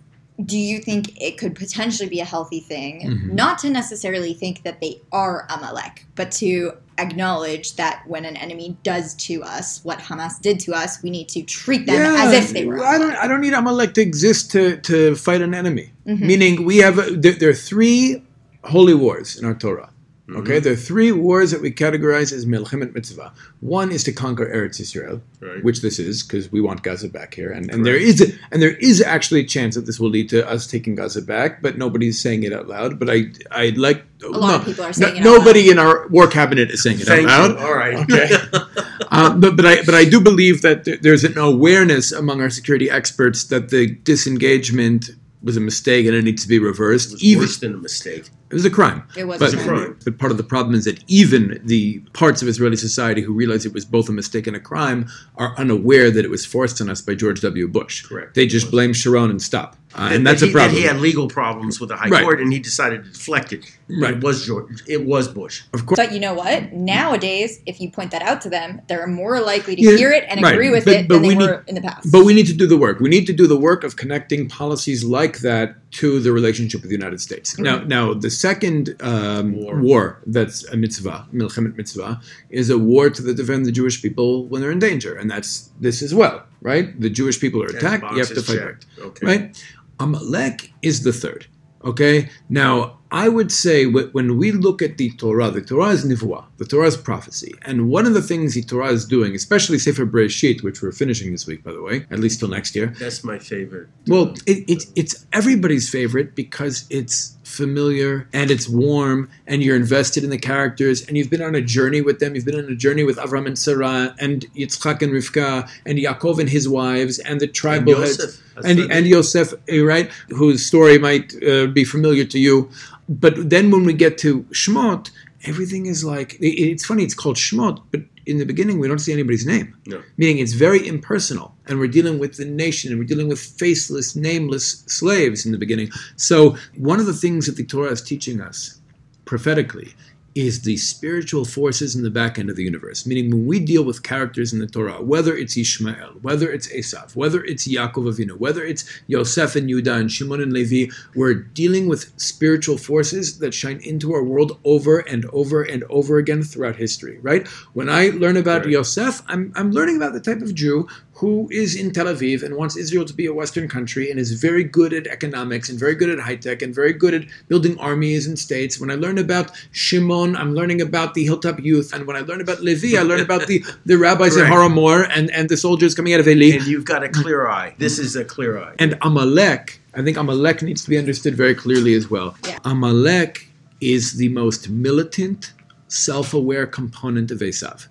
do 0.43 0.57
you 0.57 0.79
think 0.79 1.21
it 1.21 1.37
could 1.37 1.53
potentially 1.53 2.09
be 2.09 2.19
a 2.19 2.25
healthy 2.25 2.61
thing 2.61 3.01
Mhm. 3.07 3.33
not 3.33 3.59
to 3.59 3.69
necessarily 3.69 4.33
think 4.33 4.63
that 4.63 4.81
they 4.81 4.99
are 5.11 5.45
Amalek, 5.49 6.05
but 6.15 6.31
to 6.31 6.71
acknowledge 6.97 7.75
that 7.75 8.03
when 8.07 8.25
an 8.25 8.35
enemy 8.37 8.77
does 8.83 9.13
to 9.15 9.43
us 9.43 9.83
what 9.83 9.99
Hamas 9.99 10.39
did 10.41 10.59
to 10.61 10.73
us, 10.73 11.01
we 11.03 11.09
need 11.09 11.29
to 11.29 11.41
treat 11.43 11.85
them 11.85 12.15
as 12.15 12.33
if 12.33 12.53
they 12.53 12.65
were. 12.65 12.83
I 12.83 12.97
don't. 12.97 13.15
I 13.15 13.27
don't 13.27 13.41
need 13.41 13.53
Amalek 13.53 13.93
to 13.95 14.01
exist 14.01 14.51
to, 14.51 14.77
to 14.81 15.15
fight 15.15 15.41
an 15.41 15.53
enemy. 15.53 15.91
Mhm. 16.07 16.21
Meaning, 16.21 16.65
we 16.65 16.77
have 16.77 16.97
a, 16.97 17.11
there, 17.11 17.33
there 17.33 17.49
are 17.49 17.53
three 17.53 18.23
holy 18.63 18.93
wars 18.93 19.37
in 19.37 19.45
our 19.45 19.53
Torah. 19.55 19.90
Okay, 20.33 20.53
Mm-hmm. 20.57 20.63
there 20.63 20.73
are 20.73 20.75
three 20.75 21.11
wars 21.11 21.51
that 21.51 21.61
we 21.61 21.71
categorize 21.71 22.31
as 22.31 22.45
milchemet 22.45 22.93
mitzvah. 22.93 23.33
One 23.59 23.91
is 23.91 24.03
to 24.05 24.11
conquer 24.13 24.45
Eretz 24.45 24.79
Israel, 24.79 25.21
Right. 25.41 25.63
which 25.63 25.81
this 25.81 25.99
is 25.99 26.23
because 26.23 26.51
we 26.51 26.61
want 26.61 26.83
Gaza 26.83 27.09
back 27.09 27.33
here, 27.33 27.51
and, 27.51 27.69
and 27.71 27.85
there 27.85 27.95
is 27.97 28.21
a, 28.21 28.27
and 28.51 28.61
there 28.61 28.75
is 28.77 29.01
actually 29.01 29.41
a 29.41 29.45
chance 29.45 29.75
that 29.75 29.85
this 29.85 29.99
will 29.99 30.09
lead 30.09 30.29
to 30.29 30.47
us 30.49 30.67
taking 30.67 30.95
Gaza 30.95 31.21
back, 31.21 31.61
but 31.61 31.77
nobody's 31.77 32.19
saying 32.21 32.43
it 32.43 32.53
out 32.53 32.67
loud. 32.67 32.99
But 32.99 33.09
I 33.09 33.25
I'd 33.51 33.77
like 33.77 34.03
A 34.23 34.27
lot 34.29 34.59
of 34.59 34.65
people 34.65 34.85
are 34.85 34.93
saying 34.93 35.17
it 35.17 35.19
out 35.19 35.23
nobody 35.25 35.69
in 35.69 35.77
our 35.79 36.07
war 36.09 36.27
cabinet 36.27 36.71
is 36.71 36.81
saying 36.83 36.99
it 37.01 37.07
Thank 37.07 37.27
out 37.27 37.49
you. 37.49 37.55
loud. 37.55 37.65
All 37.65 37.75
right. 37.75 37.97
Okay. 37.97 38.29
Uh, 39.13 39.35
but 39.35 39.57
but 39.57 39.65
I 39.65 39.83
but 39.83 39.93
I 39.93 40.05
do 40.05 40.21
believe 40.21 40.61
that 40.61 40.85
th- 40.85 41.01
there's 41.01 41.25
an 41.25 41.37
awareness 41.37 42.13
among 42.13 42.39
our 42.39 42.49
security 42.49 42.89
experts 42.89 43.43
that 43.45 43.67
the 43.69 43.87
disengagement 44.05 45.09
was 45.43 45.57
a 45.57 45.59
mistake 45.59 46.05
and 46.05 46.15
it 46.15 46.23
needs 46.23 46.43
to 46.43 46.47
be 46.47 46.59
reversed. 46.59 47.09
it 47.09 47.13
was 47.15 47.23
even 47.23 47.41
worse 47.43 47.57
than 47.57 47.73
a 47.73 47.77
mistake. 47.77 48.29
It 48.51 48.53
was 48.53 48.65
a 48.65 48.69
crime. 48.69 49.03
It 49.17 49.25
was 49.25 49.39
But, 49.39 49.53
a 49.53 49.57
crime. 49.57 49.97
but 50.03 50.17
part 50.19 50.31
of 50.31 50.37
the 50.37 50.43
problem 50.43 50.75
is 50.75 50.85
that 50.85 51.03
even 51.07 51.61
the 51.63 51.99
parts 52.13 52.41
of 52.41 52.47
Israeli 52.47 52.75
society 52.75 53.21
who 53.21 53.33
realize 53.33 53.65
it 53.65 53.73
was 53.73 53.85
both 53.85 54.09
a 54.09 54.11
mistake 54.11 54.45
and 54.47 54.55
a 54.55 54.59
crime 54.59 55.07
are 55.37 55.55
unaware 55.57 56.11
that 56.11 56.25
it 56.25 56.29
was 56.29 56.45
forced 56.45 56.81
on 56.81 56.89
us 56.89 57.01
by 57.01 57.15
George 57.15 57.41
W. 57.41 57.67
Bush. 57.67 58.05
Correct. 58.05 58.35
They 58.35 58.45
just 58.47 58.69
blame 58.69 58.93
Sharon 58.93 59.29
and 59.29 59.41
stop, 59.41 59.77
uh, 59.95 60.09
That- 60.09 60.15
and 60.15 60.27
that's 60.27 60.41
that 60.41 60.49
a 60.49 60.51
problem. 60.51 60.73
That 60.75 60.79
he 60.81 60.85
had 60.87 60.97
legal 60.99 61.27
problems 61.27 61.79
with 61.79 61.89
the 61.89 61.95
High 61.95 62.09
Right. 62.09 62.23
Court, 62.23 62.39
and 62.41 62.51
he 62.53 62.59
decided 62.59 63.03
to 63.05 63.09
deflect 63.11 63.53
it. 63.53 63.65
Right. 63.89 64.13
It 64.13 64.23
was 64.23 64.45
George. 64.45 64.81
It 64.87 65.05
was 65.05 65.27
Bush. 65.27 65.61
of 65.73 65.85
course. 65.85 65.97
But 65.97 66.13
you 66.13 66.19
know 66.19 66.33
what? 66.33 66.71
Nowadays, 66.73 67.59
if 67.65 67.81
you 67.81 67.89
point 67.91 68.11
that 68.11 68.21
out 68.21 68.41
to 68.41 68.49
them, 68.49 68.81
they're 68.87 69.07
more 69.07 69.39
likely 69.41 69.75
to 69.75 69.81
Yeah, 69.81 69.97
hear 69.97 70.11
it 70.11 70.23
and 70.29 70.41
right. 70.41 70.53
agree 70.53 70.69
with 70.69 70.85
But- 70.85 70.93
it 70.95 71.07
but 71.07 71.15
than 71.15 71.23
they 71.23 71.29
need- 71.35 71.37
were 71.39 71.63
in 71.67 71.75
the 71.75 71.81
past. 71.81 72.09
But 72.11 72.23
we 72.25 72.33
need 72.33 72.47
to 72.47 72.53
do 72.53 72.67
the 72.67 72.77
work. 72.77 72.99
We 72.99 73.09
need 73.09 73.25
to 73.27 73.33
do 73.33 73.47
the 73.47 73.57
work 73.57 73.83
of 73.83 73.95
connecting 73.97 74.47
policies 74.47 75.03
like 75.03 75.39
that 75.39 75.75
to 75.99 76.19
the 76.21 76.31
relationship 76.31 76.81
with 76.81 76.89
the 76.89 76.95
United 76.95 77.19
States. 77.19 77.57
Now, 77.59 77.77
now 77.95 78.13
the 78.13 78.29
second 78.29 78.95
um, 79.01 79.53
war. 79.53 79.75
War. 79.81 80.21
that's 80.25 80.63
a 80.69 80.77
mitzvah, 80.77 81.27
milchemet 81.33 81.75
mitzvah, 81.75 82.21
is 82.49 82.69
a 82.69 82.77
war 82.77 83.09
to 83.09 83.33
defend 83.33 83.65
the 83.65 83.71
Jewish 83.73 84.01
people 84.01 84.45
when 84.47 84.61
they're 84.61 84.71
in 84.71 84.79
danger, 84.79 85.13
and 85.15 85.29
that's 85.29 85.69
this 85.81 86.01
as 86.01 86.13
well, 86.15 86.43
right? 86.61 86.87
The 86.99 87.09
Jewish 87.09 87.39
people 87.41 87.61
are 87.61 87.67
attacked. 87.67 88.03
You 88.13 88.19
have 88.19 88.29
to 88.29 88.41
fight 88.41 88.59
back. 88.59 88.77
Okay. 89.07 89.25
right? 89.25 89.63
Amalek 90.01 90.73
is 90.81 91.03
the 91.03 91.13
third. 91.13 91.45
Okay, 91.83 92.29
now 92.49 92.99
I 93.11 93.27
would 93.27 93.51
say 93.51 93.85
when 93.85 94.37
we 94.37 94.51
look 94.51 94.81
at 94.81 94.97
the 94.97 95.09
Torah, 95.11 95.49
the 95.49 95.61
Torah 95.61 95.89
is 95.89 96.05
nivuah, 96.05 96.45
the 96.57 96.65
Torah 96.65 96.87
is 96.87 96.95
prophecy, 96.95 97.53
and 97.63 97.89
one 97.89 98.05
of 98.05 98.13
the 98.13 98.21
things 98.21 98.53
the 98.53 98.63
Torah 98.63 98.91
is 98.91 99.05
doing, 99.05 99.33
especially 99.35 99.79
Sefer 99.79 100.05
Bereshit, 100.05 100.63
which 100.63 100.81
we're 100.81 100.91
finishing 100.91 101.31
this 101.31 101.47
week, 101.47 101.63
by 101.63 101.71
the 101.71 101.81
way, 101.81 102.05
at 102.11 102.19
least 102.19 102.39
till 102.39 102.49
next 102.49 102.75
year. 102.75 102.93
That's 102.99 103.23
my 103.23 103.39
favorite. 103.39 103.89
Well, 104.07 104.35
it, 104.45 104.69
it, 104.69 104.85
it's 104.95 105.25
everybody's 105.33 105.89
favorite 105.89 106.35
because 106.35 106.85
it's 106.89 107.35
familiar 107.51 108.27
and 108.33 108.49
it's 108.49 108.67
warm 108.67 109.29
and 109.45 109.61
you're 109.61 109.75
invested 109.75 110.23
in 110.23 110.29
the 110.29 110.37
characters 110.37 111.05
and 111.05 111.17
you've 111.17 111.29
been 111.29 111.41
on 111.41 111.53
a 111.53 111.61
journey 111.61 112.01
with 112.01 112.19
them. 112.19 112.33
You've 112.33 112.45
been 112.45 112.57
on 112.57 112.71
a 112.71 112.75
journey 112.75 113.03
with 113.03 113.17
Avram 113.17 113.45
and 113.45 113.59
Sarah 113.59 114.15
and 114.19 114.45
Yitzchak 114.55 115.01
and 115.01 115.11
Rivka 115.11 115.69
and 115.85 115.99
Yaakov 115.99 116.39
and 116.39 116.49
his 116.49 116.69
wives 116.69 117.19
and 117.19 117.39
the 117.39 117.47
tribal 117.47 117.95
heads 117.95 118.17
Yosef. 118.17 118.41
And, 118.65 118.91
and 118.91 119.05
Yosef, 119.05 119.53
right, 119.69 120.09
whose 120.29 120.65
story 120.65 120.97
might 120.97 121.33
uh, 121.43 121.67
be 121.67 121.83
familiar 121.83 122.25
to 122.25 122.39
you. 122.39 122.69
But 123.09 123.49
then 123.49 123.69
when 123.71 123.83
we 123.83 123.93
get 123.93 124.17
to 124.19 124.43
Shmot, 124.43 125.11
everything 125.43 125.85
is 125.87 126.03
like 126.03 126.37
it's 126.39 126.85
funny. 126.85 127.03
It's 127.03 127.13
called 127.13 127.35
Shmot, 127.35 127.81
but 127.91 128.01
in 128.25 128.37
the 128.37 128.45
beginning 128.45 128.79
we 128.79 128.87
don't 128.87 128.99
see 128.99 129.13
anybody's 129.13 129.45
name. 129.45 129.75
No. 129.85 130.01
Meaning 130.17 130.39
it's 130.39 130.53
very 130.53 130.87
impersonal, 130.87 131.55
and 131.67 131.79
we're 131.79 131.87
dealing 131.87 132.19
with 132.19 132.37
the 132.37 132.45
nation, 132.45 132.91
and 132.91 132.99
we're 132.99 133.07
dealing 133.07 133.27
with 133.27 133.39
faceless, 133.39 134.15
nameless 134.15 134.83
slaves 134.87 135.45
in 135.45 135.51
the 135.51 135.57
beginning. 135.57 135.89
So 136.15 136.57
one 136.77 136.99
of 136.99 137.05
the 137.05 137.13
things 137.13 137.45
that 137.45 137.55
the 137.55 137.65
Torah 137.65 137.91
is 137.91 138.01
teaching 138.01 138.41
us 138.41 138.79
prophetically 139.25 139.93
is 140.35 140.61
the 140.61 140.77
spiritual 140.77 141.45
forces 141.45 141.95
in 141.95 142.03
the 142.03 142.09
back 142.09 142.39
end 142.39 142.49
of 142.49 142.55
the 142.55 142.63
universe. 142.63 143.05
Meaning, 143.05 143.31
when 143.31 143.45
we 143.45 143.59
deal 143.59 143.83
with 143.83 144.03
characters 144.03 144.53
in 144.53 144.59
the 144.59 144.67
Torah, 144.67 145.01
whether 145.01 145.35
it's 145.35 145.57
Ishmael, 145.57 146.19
whether 146.21 146.51
it's 146.51 146.67
Esav, 146.67 147.15
whether 147.15 147.43
it's 147.43 147.67
Yaakov 147.67 148.13
Avinu, 148.13 148.37
whether 148.37 148.63
it's 148.63 148.85
Yosef 149.07 149.55
and 149.55 149.69
Yudah 149.69 149.99
and 149.99 150.11
Shimon 150.11 150.41
and 150.41 150.53
Levi, 150.53 150.91
we're 151.15 151.33
dealing 151.33 151.87
with 151.87 152.11
spiritual 152.19 152.77
forces 152.77 153.39
that 153.39 153.53
shine 153.53 153.81
into 153.83 154.13
our 154.13 154.23
world 154.23 154.59
over 154.63 154.99
and 154.99 155.25
over 155.33 155.63
and 155.63 155.83
over 155.89 156.17
again 156.17 156.43
throughout 156.43 156.75
history. 156.75 157.19
Right? 157.19 157.47
When 157.73 157.89
I 157.89 158.09
learn 158.09 158.37
about 158.37 158.61
Right. 158.65 158.73
Yosef, 158.73 159.21
I'm, 159.27 159.51
I'm 159.55 159.71
learning 159.71 159.97
about 159.97 160.13
the 160.13 160.19
type 160.19 160.41
of 160.41 160.53
Jew 160.53 160.87
who 161.21 161.47
is 161.51 161.75
in 161.75 161.91
Tel 161.91 162.07
Aviv 162.07 162.41
and 162.41 162.55
wants 162.55 162.75
Israel 162.75 163.05
to 163.05 163.13
be 163.13 163.27
a 163.27 163.33
Western 163.33 163.69
country 163.69 164.09
and 164.09 164.19
is 164.19 164.31
very 164.31 164.63
good 164.63 164.91
at 164.91 165.05
economics 165.05 165.69
and 165.69 165.77
very 165.77 165.93
good 165.93 166.09
at 166.09 166.19
high 166.19 166.35
tech 166.35 166.63
and 166.63 166.73
very 166.73 166.93
good 166.93 167.13
at 167.13 167.25
building 167.47 167.77
armies 167.77 168.25
and 168.25 168.39
states. 168.39 168.79
When 168.79 168.89
I 168.89 168.95
learn 168.95 169.19
about 169.19 169.51
Shimon, 169.71 170.35
I'm 170.35 170.55
learning 170.55 170.81
about 170.81 171.13
the 171.13 171.23
Hilltop 171.23 171.59
Youth, 171.59 171.93
and 171.93 172.07
when 172.07 172.15
I 172.15 172.21
learn 172.21 172.41
about 172.41 172.61
Levi, 172.61 172.97
I 172.99 173.03
learn 173.03 173.19
about 173.19 173.45
the, 173.45 173.63
the 173.85 173.99
rabbis 173.99 174.35
at 174.35 174.47
Correct. 174.47 174.51
Har 174.51 174.63
Hamor 174.63 175.03
and, 175.15 175.29
and 175.29 175.47
the 175.47 175.57
soldiers 175.57 175.93
coming 175.93 176.15
out 176.15 176.21
of 176.21 176.27
Eli. 176.27 176.55
And 176.55 176.65
you've 176.65 176.85
got 176.85 177.03
a 177.03 177.09
clear 177.09 177.47
eye. 177.47 177.75
This 177.77 177.99
is 177.99 178.15
a 178.15 178.25
clear 178.25 178.57
eye. 178.59 178.73
And 178.79 178.97
Amalek, 179.03 179.79
I 179.93 180.01
think 180.01 180.17
Amalek 180.17 180.63
needs 180.63 180.83
to 180.85 180.89
be 180.89 180.97
understood 180.97 181.35
very 181.35 181.53
clearly 181.53 181.93
as 181.93 182.09
well. 182.09 182.35
Yeah. 182.47 182.57
Amalek 182.65 183.47
is 183.79 184.13
the 184.13 184.29
most 184.29 184.69
militant, 184.69 185.53
self-aware 185.87 186.65
component 186.65 187.29
of 187.29 187.39
Esav. 187.41 187.87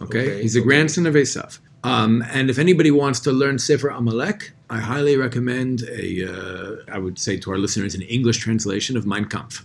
Okay, 0.00 0.20
Okay, 0.20 0.42
he's 0.42 0.54
a 0.54 0.60
okay. 0.60 0.66
grandson 0.66 1.06
of 1.06 1.14
Esav. 1.14 1.58
Um, 1.84 2.22
and 2.32 2.48
if 2.48 2.58
anybody 2.58 2.90
wants 2.90 3.20
to 3.20 3.32
learn 3.32 3.58
Sefer 3.58 3.88
Amalek, 3.88 4.52
I 4.70 4.78
highly 4.78 5.16
recommend 5.16 5.82
a, 5.82 6.24
uh, 6.32 6.76
I 6.92 6.98
would 6.98 7.18
say 7.18 7.36
to 7.38 7.50
our 7.50 7.58
listeners, 7.58 7.94
an 7.94 8.02
English 8.02 8.38
translation 8.38 8.96
of 8.96 9.04
Mein 9.06 9.24
Kampf. 9.24 9.64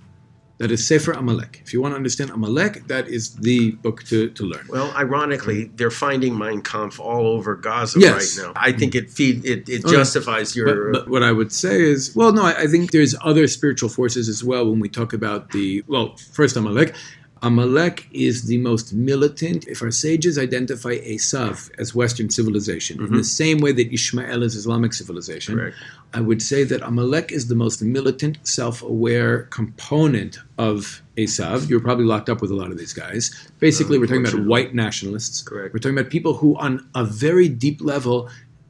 That 0.59 0.71
is 0.71 0.85
Sefer 0.87 1.11
Amalek. 1.11 1.61
If 1.63 1.71
you 1.71 1.79
want 1.83 1.91
to 1.91 1.97
understand 1.97 2.31
Amalek, 2.31 2.87
that 2.87 3.07
is 3.07 3.35
the 3.35 3.73
book 3.73 4.01
to, 4.05 4.31
to 4.31 4.43
learn. 4.43 4.65
Well, 4.69 4.91
ironically, 4.97 5.65
they're 5.75 5.91
finding 5.91 6.35
Mein 6.35 6.63
Kampf 6.63 6.99
all 6.99 7.27
over 7.27 7.55
Gaza 7.55 7.99
Yes. 7.99 8.39
right 8.39 8.47
now. 8.47 8.53
I 8.55 8.71
think 8.71 8.95
it 8.95 9.11
feed 9.11 9.45
it, 9.45 9.69
it 9.69 9.83
Oh, 9.85 9.91
yeah. 9.91 9.97
justifies 9.99 10.55
your. 10.55 10.91
But, 10.93 11.01
but 11.05 11.09
what 11.11 11.21
I 11.21 11.31
would 11.31 11.51
say 11.51 11.79
is, 11.79 12.15
well, 12.15 12.33
no, 12.33 12.41
I, 12.41 12.61
I 12.61 12.65
think 12.67 12.89
there's 12.89 13.13
other 13.21 13.47
spiritual 13.47 13.89
forces 13.89 14.27
as 14.27 14.43
well 14.43 14.67
when 14.67 14.79
we 14.79 14.89
talk 14.89 15.13
about 15.13 15.51
the, 15.51 15.83
well, 15.85 16.15
first 16.33 16.55
Amalek. 16.57 16.95
Amalek 17.41 18.07
is 18.11 18.47
the 18.47 18.57
most 18.57 18.93
militant. 18.93 19.67
If 19.67 19.81
our 19.81 19.91
sages 19.91 20.37
identify 20.37 20.97
Esav 20.99 21.71
as 21.79 21.93
Western 21.93 22.29
civilization, 22.29 22.99
in 22.99 23.05
the 23.05 23.11
mm-hmm. 23.11 23.21
same 23.23 23.59
way 23.59 23.71
that 23.71 23.91
Ishmael 23.91 24.43
is 24.43 24.55
Islamic 24.55 24.93
civilization, 24.93 25.57
Correct. 25.57 25.75
I 26.13 26.21
would 26.21 26.41
say 26.41 26.63
that 26.63 26.81
Amalek 26.81 27.31
is 27.31 27.47
the 27.47 27.55
most 27.55 27.81
militant, 27.81 28.37
self 28.47 28.81
aware 28.81 29.43
component 29.43 30.39
of 30.57 31.01
Esav. 31.17 31.69
You're 31.69 31.79
probably 31.79 32.05
locked 32.05 32.29
up 32.29 32.41
with 32.41 32.51
a 32.51 32.55
lot 32.55 32.71
of 32.71 32.77
these 32.77 32.93
guys. 32.93 33.49
Basically, 33.59 33.97
we're 33.97 34.07
talking 34.07 34.27
about 34.27 34.45
white 34.45 34.73
nationalists. 34.73 35.41
Correct. 35.41 35.73
We're 35.73 35.79
talking 35.79 35.97
about 35.97 36.11
people 36.11 36.33
who, 36.35 36.55
on 36.57 36.87
a 36.95 37.03
very 37.03 37.49
deep 37.49 37.81
level, 37.81 38.29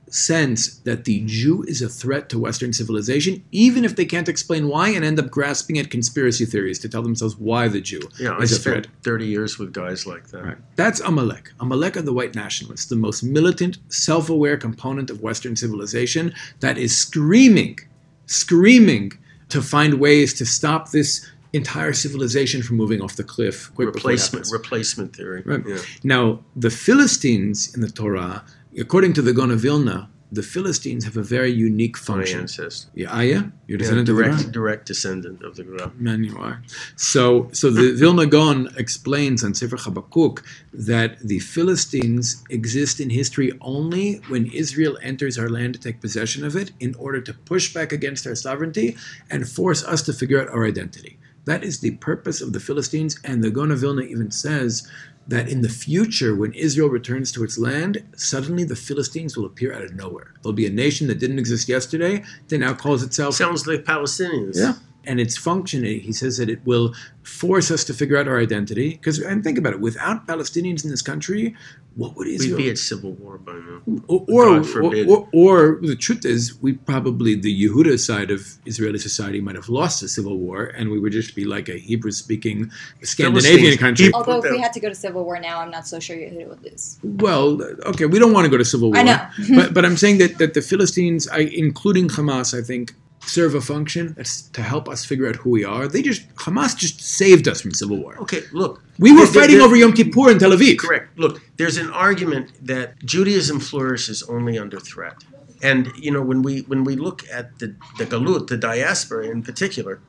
sense 0.09 0.77
that 0.79 1.05
the 1.05 1.23
Jew 1.25 1.63
is 1.63 1.81
a 1.81 1.89
threat 1.89 2.29
to 2.29 2.39
Western 2.39 2.73
civilization, 2.73 3.43
even 3.51 3.83
if 3.83 3.95
they 3.95 4.05
can't 4.05 4.29
explain 4.29 4.67
why, 4.67 4.89
and 4.89 5.03
end 5.03 5.19
up 5.19 5.29
grasping 5.29 5.77
at 5.77 5.91
conspiracy 5.91 6.45
theories 6.45 6.79
to 6.79 6.89
tell 6.89 7.01
themselves 7.01 7.37
why 7.37 7.67
the 7.67 7.81
Jew 7.81 8.01
yeah, 8.19 8.31
I 8.31 8.43
is 8.43 8.51
a 8.51 8.55
spent 8.55 8.85
threat. 8.85 9.03
30 9.03 9.25
years 9.25 9.59
with 9.59 9.73
guys 9.73 10.05
like 10.05 10.27
that. 10.27 10.43
Right. 10.43 10.57
That's 10.75 10.99
Amalek. 11.01 11.51
Amalek 11.59 11.97
are 11.97 12.01
the 12.01 12.13
white 12.13 12.35
nationalists, 12.35 12.85
the 12.85 12.95
most 12.95 13.23
militant, 13.23 13.77
self 13.89 14.29
aware 14.29 14.57
component 14.57 15.09
of 15.09 15.21
Western 15.21 15.55
civilization 15.55 16.33
that 16.59 16.77
is 16.77 16.97
screaming, 16.97 17.79
screaming 18.25 19.11
to 19.49 19.61
find 19.61 19.95
ways 19.95 20.33
to 20.35 20.45
stop 20.45 20.91
this 20.91 21.29
entire 21.53 21.93
civilization 21.93 22.61
from 22.61 22.77
moving 22.77 23.01
off 23.01 23.15
the 23.15 23.23
cliff. 23.23 23.73
quick 23.75 23.87
Replacement, 23.87 24.47
replacement 24.51 25.15
theory. 25.15 25.41
Right. 25.45 25.63
Yeah. 25.65 25.77
Now, 26.03 26.39
the 26.55 26.69
Philistines 26.69 27.73
in 27.73 27.81
the 27.81 27.89
Torah, 27.89 28.43
according 28.77 29.13
to 29.13 29.21
the 29.21 29.33
Gaon 29.33 29.51
of 29.51 29.59
Vilna, 29.59 30.09
the 30.29 30.43
Philistines 30.43 31.05
have 31.05 31.15
a 31.15 31.23
very 31.23 31.51
unique 31.51 31.95
function. 31.95 32.39
My 32.39 32.41
ancestor. 32.41 32.89
Yeah, 32.93 33.07
ah, 33.11 33.21
yeah? 33.21 33.43
You're 33.67 33.77
Yeah, 33.77 33.77
descendant 33.77 34.09
of 34.09 34.15
the 34.17 34.23
direct, 34.23 34.43
Ram? 34.43 34.51
direct 34.51 34.85
descendant 34.87 35.41
of 35.41 35.55
the 35.55 35.63
Ram. 35.63 35.93
Man, 35.97 36.23
you 36.25 36.37
are. 36.37 36.61
So, 36.97 37.49
so 37.53 37.69
the 37.69 37.93
Vilna 37.95 38.25
Gaon 38.25 38.67
explains 38.77 39.43
on 39.43 39.53
Sefer 39.53 39.77
Habakkuk 39.77 40.43
that 40.73 41.19
the 41.19 41.39
Philistines 41.39 42.43
exist 42.49 42.99
in 42.99 43.09
history 43.09 43.53
only 43.61 44.15
when 44.27 44.47
Israel 44.47 44.97
enters 45.01 45.37
our 45.37 45.49
land 45.49 45.75
to 45.75 45.79
take 45.79 46.01
possession 46.01 46.43
of 46.43 46.57
it 46.57 46.71
in 46.81 46.93
order 46.95 47.21
to 47.21 47.33
push 47.33 47.73
back 47.73 47.93
against 47.93 48.27
our 48.27 48.35
sovereignty 48.35 48.97
and 49.29 49.47
force 49.47 49.83
us 49.85 50.01
to 50.03 50.13
figure 50.13 50.41
out 50.41 50.49
our 50.49 50.65
identity. 50.65 51.17
That 51.45 51.63
is 51.63 51.79
the 51.79 51.91
purpose 51.91 52.41
of 52.41 52.51
the 52.51 52.59
Philistines, 52.59 53.17
and 53.23 53.41
the 53.41 53.49
Gaon 53.49 53.71
of 53.71 53.79
Vilna 53.79 54.01
even 54.01 54.31
says 54.31 54.85
that 55.27 55.49
in 55.49 55.61
the 55.61 55.69
future, 55.69 56.35
when 56.35 56.53
Israel 56.53 56.89
returns 56.89 57.31
to 57.33 57.43
its 57.43 57.57
land, 57.57 58.03
suddenly 58.15 58.63
the 58.63 58.75
Philistines 58.75 59.35
will 59.35 59.45
appear 59.45 59.73
out 59.73 59.83
of 59.83 59.93
nowhere. 59.93 60.33
There'll 60.41 60.53
be 60.53 60.65
a 60.65 60.71
nation 60.71 61.07
that 61.07 61.19
didn't 61.19 61.39
exist 61.39 61.67
yesterday 61.67 62.23
that 62.47 62.57
now 62.59 62.73
calls 62.73 63.03
itself 63.03 63.35
Sounds 63.35 63.67
like 63.67 63.83
Palestinians. 63.83 64.55
yeah. 64.55 64.73
And 65.07 65.19
its 65.19 65.37
function, 65.37 65.83
he 65.83 66.11
says 66.11 66.37
that 66.37 66.49
it 66.49 66.59
will 66.65 66.93
force 67.23 67.71
us 67.71 67.83
to 67.85 67.93
figure 67.93 68.17
out 68.17 68.27
our 68.27 68.39
identity. 68.39 68.89
Because, 68.91 69.19
and 69.19 69.43
think 69.43 69.57
about 69.57 69.73
it, 69.73 69.79
without 69.79 70.27
Palestinians 70.27 70.83
in 70.83 70.89
this 70.91 71.01
country, 71.01 71.55
what 71.95 72.15
would 72.15 72.27
Israel? 72.27 72.57
We'd 72.57 72.63
be 72.63 72.69
at 72.69 72.77
civil 72.77 73.13
war 73.13 73.37
by 73.39 73.53
now. 73.53 73.81
or, 74.07 74.25
or, 74.29 74.45
God 74.45 74.69
forbid. 74.69 75.09
or, 75.09 75.27
or 75.33 75.79
the 75.81 75.95
truth 75.95 76.25
is, 76.25 76.61
we 76.61 76.73
probably, 76.73 77.35
the 77.35 77.53
Yehuda 77.63 77.99
side 77.99 78.29
of 78.29 78.41
Israeli 78.65 78.99
society 78.99 79.41
might 79.41 79.55
have 79.55 79.69
lost 79.69 80.01
the 80.01 80.07
civil 80.07 80.37
war, 80.37 80.65
and 80.65 80.91
we 80.91 80.99
would 80.99 81.11
just 81.11 81.35
be 81.35 81.45
like 81.45 81.69
a 81.69 81.77
Hebrew 81.77 82.11
speaking 82.11 82.69
Scandinavian 83.01 83.77
country. 83.77 84.13
Although 84.13 84.43
if 84.43 84.51
we 84.51 84.59
had 84.59 84.73
to 84.73 84.79
go 84.79 84.89
to 84.89 84.95
civil 84.95 85.23
war 85.23 85.39
now, 85.39 85.59
I'm 85.59 85.71
not 85.71 85.87
so 85.87 85.99
sure 85.99 86.15
Yehuda 86.15 86.47
would 86.49 86.63
lose. 86.63 86.99
Well, 87.03 87.61
okay, 87.91 88.05
we 88.05 88.19
don't 88.19 88.33
want 88.33 88.45
to 88.45 88.51
go 88.51 88.57
to 88.57 88.65
civil 88.65 88.91
war. 88.91 88.99
I 88.99 89.03
know. 89.03 89.27
but, 89.55 89.73
but 89.73 89.83
I'm 89.85 89.97
saying 89.97 90.19
that, 90.19 90.37
that 90.37 90.53
the 90.53 90.61
Philistines, 90.61 91.27
I, 91.29 91.39
including 91.39 92.09
Hamas, 92.09 92.57
I 92.57 92.61
think, 92.61 92.93
serve 93.27 93.53
a 93.55 93.61
function 93.61 94.13
that's 94.17 94.41
to 94.57 94.61
help 94.61 94.87
us 94.89 95.05
figure 95.05 95.27
out 95.27 95.35
who 95.37 95.49
we 95.49 95.63
are. 95.63 95.87
They 95.87 96.01
just, 96.01 96.27
Hamas 96.35 96.75
just 96.77 97.01
saved 97.01 97.47
us 97.47 97.61
from 97.61 97.71
civil 97.71 97.97
war. 97.97 98.17
Okay, 98.21 98.41
look. 98.53 98.81
We 98.99 99.11
were 99.11 99.17
There- 99.17 99.25
there- 99.25 99.33
fighting 99.41 99.57
there- 99.57 99.65
over 99.65 99.75
Yom 99.75 99.93
Kippur 99.93 100.31
in 100.31 100.39
Tel 100.39 100.51
Aviv. 100.51 100.77
Correct. 100.79 101.17
Look, 101.19 101.41
there's 101.57 101.77
an 101.77 101.89
argument 101.89 102.51
that 102.65 103.03
Judaism 103.05 103.59
flourishes 103.59 104.23
only 104.23 104.57
under 104.57 104.79
threat. 104.79 105.17
And 105.61 105.91
you 105.97 106.11
know, 106.11 106.21
when 106.21 106.41
we 106.43 106.61
when 106.71 106.83
we 106.83 106.95
look 106.95 107.23
at 107.31 107.57
the, 107.59 107.75
the 107.97 108.05
galut, 108.05 108.47
the 108.47 108.57
diaspora 108.57 109.27
in 109.27 109.41
particular, 109.41 109.99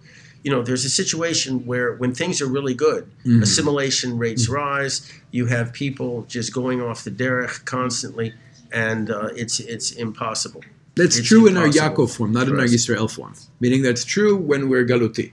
you 0.45 0.51
know, 0.51 0.62
there's 0.62 0.85
a 0.85 0.91
situation 0.91 1.64
where 1.64 1.95
when 1.95 2.12
things 2.14 2.43
are 2.43 2.47
really 2.47 2.75
good, 2.75 3.07
Mhm. 3.25 3.43
assimilation 3.43 4.19
rates 4.19 4.47
rise. 4.49 5.01
You 5.31 5.47
have 5.47 5.73
people 5.73 6.27
just 6.29 6.53
going 6.53 6.83
off 6.83 7.03
the 7.03 7.11
derech 7.11 7.64
constantly, 7.64 8.35
and 8.71 9.11
uh, 9.11 9.31
it's 9.35 9.59
it's 9.61 9.91
impossible. 9.91 10.62
That's 10.99 11.17
It's 11.19 11.29
true 11.29 11.47
in 11.47 11.57
our 11.57 11.69
Yaakov 11.69 12.11
form, 12.17 12.33
not 12.33 12.49
in 12.49 12.59
our. 12.59 12.67
Yisrael 12.67 13.11
form. 13.11 13.35
Meaning 13.61 13.83
that's 13.83 14.05
true 14.05 14.37
when 14.37 14.69
we're 14.69 14.85
Galuti. 14.85 15.33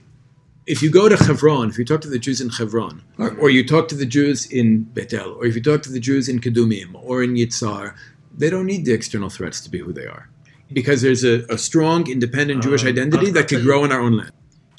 If 0.66 0.82
you 0.82 0.90
go 0.90 1.08
to 1.08 1.16
Hebron, 1.16 1.70
if 1.70 1.78
you 1.78 1.84
talk 1.84 2.00
to 2.02 2.08
the 2.08 2.18
Jews 2.18 2.40
in 2.40 2.48
Hebron, 2.50 3.02
or, 3.18 3.36
or 3.36 3.50
you 3.50 3.62
talk 3.74 3.86
to 3.88 3.94
the 3.94 4.06
Jews 4.06 4.46
in 4.58 4.82
Beit 4.94 5.12
El, 5.12 5.30
or 5.38 5.44
if 5.46 5.54
you 5.54 5.62
talk 5.62 5.82
to 5.82 5.92
the 5.92 6.00
Jews 6.00 6.28
in 6.28 6.40
Kedumim 6.40 6.90
or 7.08 7.22
in 7.22 7.34
Yitzhar, 7.34 7.94
they 8.36 8.50
don't 8.50 8.66
need 8.66 8.84
the 8.84 8.92
external 8.92 9.30
threats 9.30 9.60
to 9.60 9.70
be 9.70 9.78
who 9.78 9.92
they 9.92 10.06
are. 10.06 10.28
Because 10.72 11.02
there's 11.02 11.24
a, 11.24 11.44
a 11.56 11.58
strong, 11.58 12.10
independent 12.10 12.62
Jewish 12.62 12.82
Um, 12.82 12.88
identity 12.88 13.30
that 13.30 13.40
I'll 13.40 13.46
can 13.52 13.62
grow 13.62 13.84
in 13.84 13.92
our 13.92 14.00
own 14.00 14.16
land. 14.16 14.32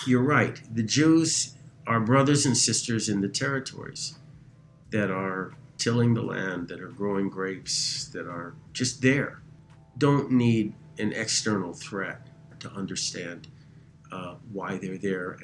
You're 0.05 0.27
right. 0.39 0.59
The 0.73 0.83
Jews 0.83 1.53
are 1.85 2.01
brothers 2.01 2.45
and 2.45 2.57
sisters 2.57 3.07
in 3.07 3.21
the 3.21 3.29
territories 3.29 4.17
that 4.91 5.09
are 5.09 5.53
tilling 5.77 6.13
the 6.13 6.21
land, 6.21 6.67
that 6.67 6.81
are 6.81 6.89
growing 7.01 7.29
grapes, 7.29 8.05
that 8.13 8.27
are 8.27 8.55
just 8.73 9.01
there. 9.01 9.41
Don't 9.97 10.31
need 10.31 10.73
an 10.99 11.13
external 11.13 11.73
threat 11.73 12.27
to 12.59 12.71
understand 12.71 13.47
uh, 14.11 14.35
why 14.51 14.77
they're 14.77 14.97
there. 14.97 15.37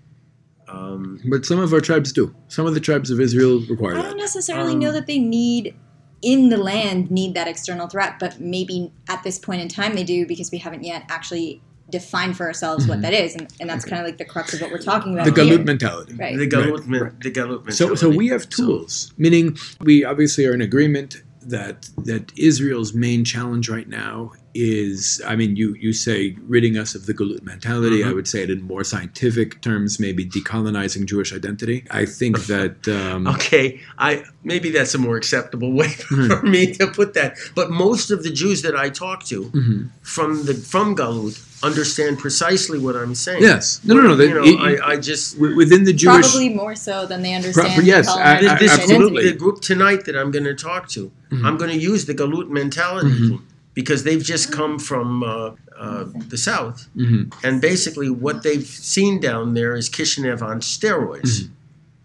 Um, 0.67 1.19
But 1.29 1.45
some 1.45 1.59
of 1.59 1.73
our 1.73 1.81
tribes 1.81 2.11
do. 2.13 2.33
Some 2.47 2.65
of 2.65 2.73
the 2.73 2.79
tribes 2.79 3.11
of 3.11 3.19
Israel 3.19 3.61
require 3.69 3.97
I 3.97 4.01
don't 4.03 4.17
necessarily 4.17 4.73
Um, 4.73 4.79
know 4.79 4.91
that 4.91 5.07
they 5.07 5.19
need 5.19 5.75
in 6.21 6.47
the 6.49 6.57
land 6.57 7.11
need 7.11 7.33
that 7.33 7.47
external 7.47 7.87
threat, 7.87 8.17
but 8.19 8.39
maybe 8.39 8.91
at 9.09 9.23
this 9.23 9.37
point 9.37 9.61
in 9.61 9.67
time 9.67 9.93
they 9.93 10.05
do 10.05 10.25
because 10.25 10.51
we 10.51 10.57
haven't 10.57 10.83
yet 10.83 11.03
actually 11.09 11.61
defined 11.89 12.37
for 12.37 12.45
ourselves 12.47 12.87
what 12.87 12.99
Mhm. 12.99 13.01
that 13.01 13.13
is, 13.13 13.35
and, 13.35 13.53
and 13.59 13.69
that's 13.69 13.83
kind 13.83 13.99
of 14.01 14.05
like 14.07 14.17
the 14.17 14.25
crux 14.25 14.53
of 14.53 14.61
what 14.61 14.71
we're 14.71 14.77
talking 14.77 15.13
about. 15.13 15.25
The 15.25 15.43
here. 15.43 15.57
Galut 15.57 15.65
mentality. 15.65 16.13
Right. 16.15 16.37
the 16.37 16.47
galut, 16.47 16.87
men- 16.87 17.15
the 17.21 17.29
galut 17.29 17.65
mentality. 17.65 17.73
So, 17.73 17.95
so 17.95 18.09
we 18.09 18.29
have 18.29 18.43
So- 18.43 18.49
tools, 18.65 19.13
meaning 19.17 19.57
we 19.81 20.05
obviously 20.05 20.45
are 20.45 20.53
in 20.53 20.61
agreement 20.61 21.21
that 21.41 21.89
that 22.05 22.31
Israel's 22.37 22.93
main 22.93 23.25
challenge 23.25 23.67
right 23.69 23.89
now 23.89 24.31
is, 24.53 25.21
I 25.25 25.35
mean, 25.35 25.55
you 25.55 25.75
you 25.79 25.93
say 25.93 26.35
ridding 26.47 26.77
us 26.77 26.95
of 26.95 27.05
the 27.05 27.13
Galut 27.13 27.41
mentality. 27.43 27.99
Mhm. 28.01 28.07
I 28.09 28.13
would 28.13 28.27
say 28.27 28.43
it 28.43 28.49
in 28.49 28.61
more 28.61 28.83
scientific 28.83 29.61
terms, 29.61 29.99
maybe 29.99 30.25
decolonizing 30.25 31.05
Jewish 31.05 31.33
identity. 31.33 31.85
I 31.89 32.05
think 32.05 32.45
that 32.53 32.87
um, 32.87 33.27
Okay, 33.27 33.81
I 33.97 34.23
maybe 34.43 34.69
that's 34.69 34.93
a 34.93 34.97
more 34.99 35.17
acceptable 35.17 35.71
way 35.73 35.89
Hmm. 36.09 36.27
for 36.27 36.41
me 36.43 36.73
to 36.75 36.87
put 36.87 37.13
that. 37.15 37.37
But 37.55 37.71
most 37.71 38.11
of 38.11 38.23
the 38.23 38.29
Jews 38.31 38.61
that 38.61 38.75
I 38.75 38.89
talk 38.89 39.23
to 39.25 39.43
mhm. 39.45 39.89
from 40.01 40.45
the 40.45 40.53
from 40.53 40.95
Galut 40.95 41.35
understand 41.63 42.19
precisely 42.19 42.77
what 42.77 42.95
I'm 42.95 43.15
saying. 43.15 43.41
yes, 43.41 43.79
no, 43.85 43.93
no, 43.95 44.01
no. 44.01 44.15
that- 44.17 44.27
you 44.27 44.33
know, 44.33 44.43
it- 44.43 44.59
I, 44.81 44.91
I 44.91 44.97
just 44.97 45.39
within 45.39 45.85
the 45.85 45.93
Jewish, 45.93 46.29
Probably 46.31 46.49
more 46.49 46.75
so 46.75 47.05
than 47.05 47.21
they 47.23 47.33
understand. 47.33 47.73
Pro- 47.75 47.83
yes, 47.85 48.05
the 48.07 48.11
I- 48.21 48.53
I- 48.53 48.59
this 48.59 48.71
absolutely. 48.73 49.23
group, 49.23 49.33
the 49.33 49.39
group 49.39 49.61
tonight 49.61 50.05
that 50.05 50.15
I'm 50.15 50.29
going 50.29 50.43
to 50.43 50.53
talk 50.55 50.89
to, 50.89 51.11
Mhm. 51.31 51.43
I'm 51.45 51.57
going 51.57 51.71
to 51.71 51.77
use 51.91 52.05
the 52.05 52.13
Galut 52.13 52.49
mentality 52.49 53.09
Mhm. 53.09 53.39
Because 53.73 54.03
they've 54.03 54.23
just 54.23 54.51
come 54.51 54.77
from 54.79 55.23
uh, 55.23 55.51
uh, 55.77 56.05
the 56.29 56.37
south, 56.37 56.87
Mhm. 56.95 57.33
and 57.43 57.59
basically 57.61 58.09
what 58.09 58.43
they've 58.43 58.65
seen 58.65 59.19
down 59.19 59.53
there 59.55 59.75
is 59.75 59.89
Kishinev 59.89 60.41
on 60.41 60.59
steroids, 60.61 61.21
Mhm. 61.41 61.49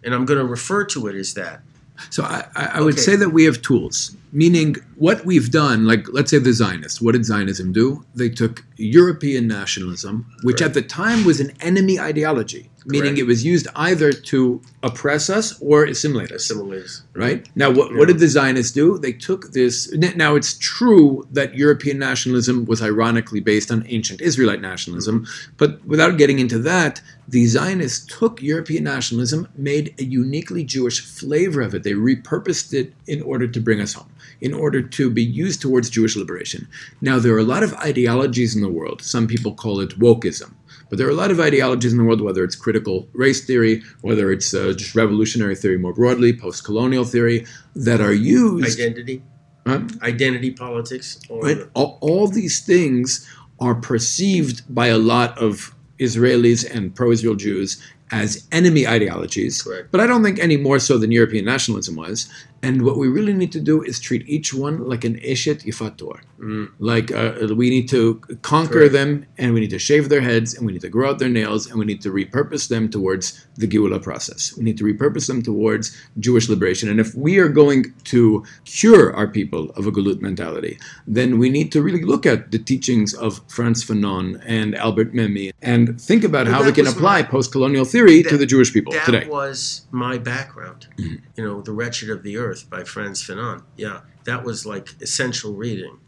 and 0.05 0.15
I'm 0.15 0.25
going 0.25 0.39
to 0.39 0.45
refer 0.47 0.85
to 0.85 1.07
it 1.09 1.15
as 1.15 1.35
that. 1.35 1.63
So 2.11 2.23
I, 2.23 2.45
I 2.55 2.65
I 2.77 2.81
would 2.81 2.95
Okay. 2.95 3.03
say 3.03 3.17
that 3.17 3.31
we 3.31 3.45
have 3.45 3.61
tools, 3.61 4.17
meaning 4.33 4.77
what 4.97 5.27
we've 5.27 5.51
done, 5.51 5.85
like 5.85 6.07
let's 6.13 6.31
say 6.31 6.39
the 6.39 6.53
Zionists, 6.53 7.01
what 7.03 7.13
did 7.13 7.25
Zionism 7.27 7.73
do? 7.73 8.05
They 8.15 8.29
took 8.31 8.65
European 8.77 9.47
nationalism, 9.49 10.25
which 10.43 10.59
Correct. 10.59 10.77
at 10.77 10.83
the 10.83 10.89
time 10.89 11.25
was 11.25 11.41
an 11.41 11.51
enemy 11.61 11.99
ideology, 12.01 12.71
meaning 12.89 13.19
it 13.19 13.27
was 13.27 13.45
used 13.45 13.69
either 13.77 14.13
to 14.13 14.61
oppress 14.83 15.29
us 15.29 15.61
or 15.61 15.85
assimilate 15.85 16.33
us. 16.33 16.51
Assimilators. 16.51 17.03
Right 17.15 17.47
now, 17.55 17.71
what, 17.71 17.91
Yeah. 17.91 17.99
what 17.99 18.09
did 18.09 18.19
the 18.19 18.29
Zionists 18.29 18.73
do? 18.73 18.99
They 18.99 19.13
took 19.13 19.53
this. 19.53 19.93
Now, 19.93 20.35
it's 20.37 20.55
true 20.59 21.27
that 21.33 21.55
European 21.55 21.99
nationalism 21.99 22.65
was 22.65 22.81
ironically 22.83 23.41
based 23.41 23.71
on 23.71 23.85
ancient 23.89 24.21
Israelite 24.21 24.63
nationalism, 24.63 25.21
mm-hmm. 25.21 25.53
but 25.59 25.85
without 25.87 26.19
getting 26.19 26.39
into 26.39 26.59
that, 26.61 27.01
the 27.29 27.47
Zionists 27.47 28.07
took 28.07 28.41
European 28.41 28.85
nationalism, 28.85 29.49
made 29.57 29.95
a 29.99 30.05
uniquely 30.05 30.65
Jewish 30.65 31.01
flavor 31.05 31.61
of 31.61 31.75
it. 31.75 31.83
They 31.83 31.93
repurposed 31.93 32.73
it 32.73 32.95
in 33.07 33.21
order 33.23 33.47
to 33.47 33.61
bring 33.61 33.81
us 33.83 33.93
home, 33.93 34.11
in 34.41 34.55
order 34.55 34.81
to 34.81 35.11
be 35.11 35.23
used 35.23 35.61
towards 35.61 35.91
Jewish 35.91 36.17
liberation. 36.17 36.67
Now, 37.03 37.19
there 37.19 37.35
are 37.35 37.39
a 37.39 37.53
lot 37.55 37.63
of 37.63 37.75
ideologies 37.75 38.57
in 38.57 38.63
the 38.63 38.71
world. 38.71 39.03
Some 39.03 39.27
people 39.27 39.53
call 39.53 39.81
it 39.81 39.99
wokeism. 39.99 40.53
But 40.89 40.99
there 40.99 41.07
are 41.07 41.11
a 41.11 41.15
lot 41.15 41.31
of 41.31 41.39
ideologies 41.41 41.93
in 41.93 41.99
the 41.99 42.05
world, 42.05 42.21
whether 42.21 42.43
it's 42.45 42.57
critical 42.57 43.09
race 43.13 43.45
theory, 43.45 43.83
whether 44.01 44.33
it's 44.33 44.55
uh, 44.55 44.73
just 44.77 44.95
revolutionary 44.95 45.55
theory 45.55 45.79
more 45.79 45.93
broadly, 45.93 46.33
post 46.33 46.65
colonial 46.65 47.05
theory, 47.05 47.47
that 47.75 48.01
are 48.01 48.13
used. 48.13 48.81
Identity, 48.81 49.23
Huh? 49.67 49.83
identity 50.03 50.51
politics. 50.51 51.21
Or 51.29 51.43
Right? 51.43 51.59
All, 51.75 51.99
all 52.01 52.27
these 52.27 52.61
things 52.61 53.29
are 53.61 53.75
perceived 53.75 54.63
by 54.75 54.87
a 54.87 54.97
lot 54.97 55.37
of 55.37 55.75
Israelis 55.99 56.65
and 56.65 56.95
pro 56.95 57.11
Israel 57.11 57.35
Jews 57.35 57.83
as 58.11 58.47
enemy 58.53 58.87
ideologies. 58.87 59.63
Correct. 59.63 59.91
But 59.91 60.01
I 60.01 60.07
don't 60.07 60.23
think 60.23 60.39
any 60.39 60.57
more 60.57 60.79
so 60.79 60.97
than 60.97 61.13
European 61.13 61.45
nationalism 61.45 61.97
was. 61.97 62.31
And 62.63 62.83
what 62.85 62.97
we 62.99 63.07
really 63.09 63.33
need 63.33 63.53
to 63.53 63.61
do 63.61 63.83
is 63.83 64.01
treat 64.01 64.29
each 64.29 64.53
one 64.53 64.89
like 64.89 65.05
an 65.05 65.17
Eshet 65.21 65.65
Yefat 65.65 65.97
Toar. 65.97 66.21
Mm. 66.41 66.71
Like 66.79 67.11
uh, 67.13 67.55
we 67.55 67.71
need 67.71 67.89
to 67.91 68.21
conquer 68.43 68.73
Correct. 68.89 68.93
them, 68.93 69.27
and 69.39 69.55
we 69.55 69.61
need 69.61 69.71
to 69.71 69.79
shave 69.79 70.09
their 70.09 70.21
heads, 70.21 70.55
and 70.55 70.67
we 70.67 70.73
need 70.73 70.83
to 70.83 70.89
grow 70.89 71.11
out 71.11 71.19
their 71.19 71.29
nails, 71.29 71.67
and 71.69 71.79
we 71.79 71.85
need 71.85 72.01
to 72.03 72.11
repurpose 72.11 72.69
them 72.69 72.89
towards 72.89 73.47
the 73.57 73.67
Geula 73.67 74.01
process. 74.03 74.57
We 74.57 74.65
need 74.65 74.79
to 74.79 74.85
repurpose 74.85 75.27
them 75.27 75.43
towards 75.43 75.97
Jewish 76.19 76.49
liberation. 76.49 76.89
And 76.89 77.01
if 77.01 77.15
we 77.15 77.39
are 77.39 77.49
going 77.49 77.93
to 78.05 78.45
cure 78.65 79.15
our 79.15 79.29
people 79.29 79.71
of 79.71 79.87
a 79.87 79.93
Galut 79.93 80.21
mentality, 80.21 80.79
then 81.07 81.39
we 81.39 81.51
need 81.51 81.71
to 81.73 81.83
really 81.83 82.03
look 82.05 82.25
at 82.27 82.51
the 82.53 82.59
teachings 82.59 83.15
of 83.15 83.41
Frantz 83.49 83.85
Fanon 83.85 84.41
and 84.47 84.75
Albert 84.77 85.13
Memmi 85.13 85.53
and 85.63 86.01
think 86.01 86.23
about 86.25 86.47
Well, 86.47 86.55
how 86.55 86.65
we 86.65 86.73
can 86.73 86.87
apply 86.87 87.23
post-colonial 87.25 87.85
theory 87.85 88.23
to 88.25 88.37
the 88.37 88.47
Jewish 88.47 88.73
people 88.73 88.93
that 88.93 89.05
today. 89.07 89.27
was 89.29 89.83
my 89.91 90.19
background. 90.19 90.87
Mhm. 90.99 91.21
You 91.37 91.45
know, 91.45 91.61
The 91.63 91.73
Wretched 91.73 92.11
of 92.11 92.23
the 92.23 92.37
Earth 92.37 92.48
by 92.57 92.85
Frantz 92.85 93.23
Fanon. 93.23 93.63
Yeah, 93.77 94.01
that 94.25 94.45
was 94.45 94.65
like 94.67 94.95
essential 95.01 95.55
reading 95.55 95.99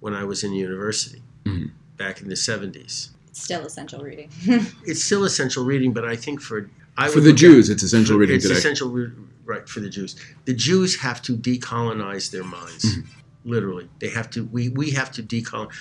when 0.00 0.14
I 0.14 0.24
was 0.24 0.42
in 0.44 0.52
university 0.52 1.22
Mhm. 1.44 1.70
back 1.96 2.20
in 2.22 2.28
the 2.28 2.34
70s. 2.36 3.10
It's 3.28 3.42
still 3.42 3.64
essential 3.66 4.00
reading. 4.02 4.30
It's 4.84 5.02
still 5.02 5.24
essential 5.24 5.64
reading, 5.64 5.92
but 5.92 6.04
I 6.04 6.16
think 6.16 6.40
for 6.40 6.70
I 6.96 7.08
For 7.08 7.20
the 7.20 7.32
Jews, 7.32 7.70
at- 7.70 7.74
it's 7.74 7.82
essential 7.82 8.18
reading 8.18 8.36
it's 8.36 8.44
today. 8.46 8.58
essential, 8.58 8.90
re- 8.90 9.12
right, 9.44 9.66
for 9.68 9.80
the 9.80 9.88
Jews. 9.88 10.16
The 10.44 10.52
Jews 10.54 10.96
have 10.96 11.22
to 11.22 11.36
decolonize 11.36 12.30
their 12.30 12.44
minds. 12.44 12.84
Mhm. 12.84 13.04
Literally, 13.44 13.88
they 14.00 14.08
have 14.08 14.28
to. 14.30 14.44
We 14.44 14.68
we 14.70 14.90
have 14.90 15.10
to 15.12 15.22
decolonize. 15.22 15.72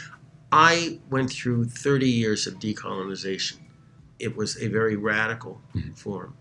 I 0.52 1.00
went 1.10 1.30
through 1.32 1.66
30 1.66 2.10
years 2.10 2.48
of 2.48 2.54
decolonization. 2.60 3.58
It 4.20 4.36
was 4.38 4.58
a 4.58 4.68
very 4.68 4.96
radical 4.96 5.62
Mhm. 5.76 5.98
form, 5.98 6.34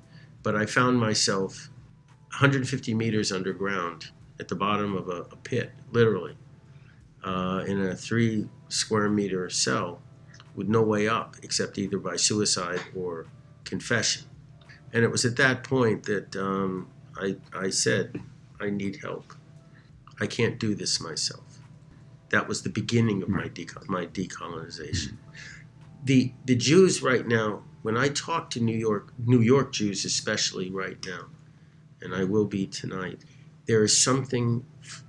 but 0.43 0.55
I 0.57 0.67
found 0.67 0.99
myself 0.99 1.71
150 2.31 2.95
meters 2.95 3.33
underground 3.33 4.11
at 4.41 4.49
the 4.49 4.55
bottom 4.55 4.97
of 4.97 5.09
a, 5.09 5.23
a 5.23 5.37
pit, 5.37 5.73
literally, 5.91 6.37
uh, 7.25 7.65
in 7.67 7.81
a 7.81 7.97
three 7.97 8.49
square 8.69 9.09
meter 9.09 9.49
cell 9.51 10.01
with 10.55 10.69
no 10.69 10.83
way 10.83 11.09
up 11.09 11.37
except 11.43 11.79
either 11.79 11.99
by 11.99 12.17
suicide 12.17 12.81
or 12.95 13.27
confession. 13.65 14.25
And 14.93 15.05
it 15.05 15.11
was 15.11 15.25
at 15.25 15.37
that 15.37 15.65
point 15.65 16.05
that 16.05 16.35
um, 16.37 16.89
I, 17.17 17.37
I 17.55 17.71
said, 17.71 18.21
I 18.61 18.71
need 18.71 18.99
help. 19.03 19.35
I 20.21 20.27
can't 20.27 20.59
do 20.59 20.75
this 20.75 21.01
myself. 21.01 21.61
That 22.31 22.49
was 22.49 22.63
the 22.63 22.71
beginning 22.71 23.23
of 23.23 23.29
my, 23.29 23.49
deco- 23.49 23.89
my 23.89 24.07
decolonization. 24.07 25.17
The, 26.05 26.33
the 26.45 26.57
Jews 26.57 27.03
right 27.03 27.27
now, 27.27 27.63
when 27.83 27.97
I 27.97 28.09
talk 28.09 28.51
to 28.51 28.61
New 28.61 28.77
York, 28.77 29.13
New 29.19 29.41
York 29.41 29.73
Jews 29.73 30.05
especially 30.05 30.71
right 30.71 30.99
now, 31.07 31.27
and 32.03 32.15
I 32.15 32.25
will 32.25 32.45
be 32.45 32.67
tonight, 32.67 33.25
there 33.67 33.83
is 33.83 33.97
something 33.97 34.65
f- 34.83 35.05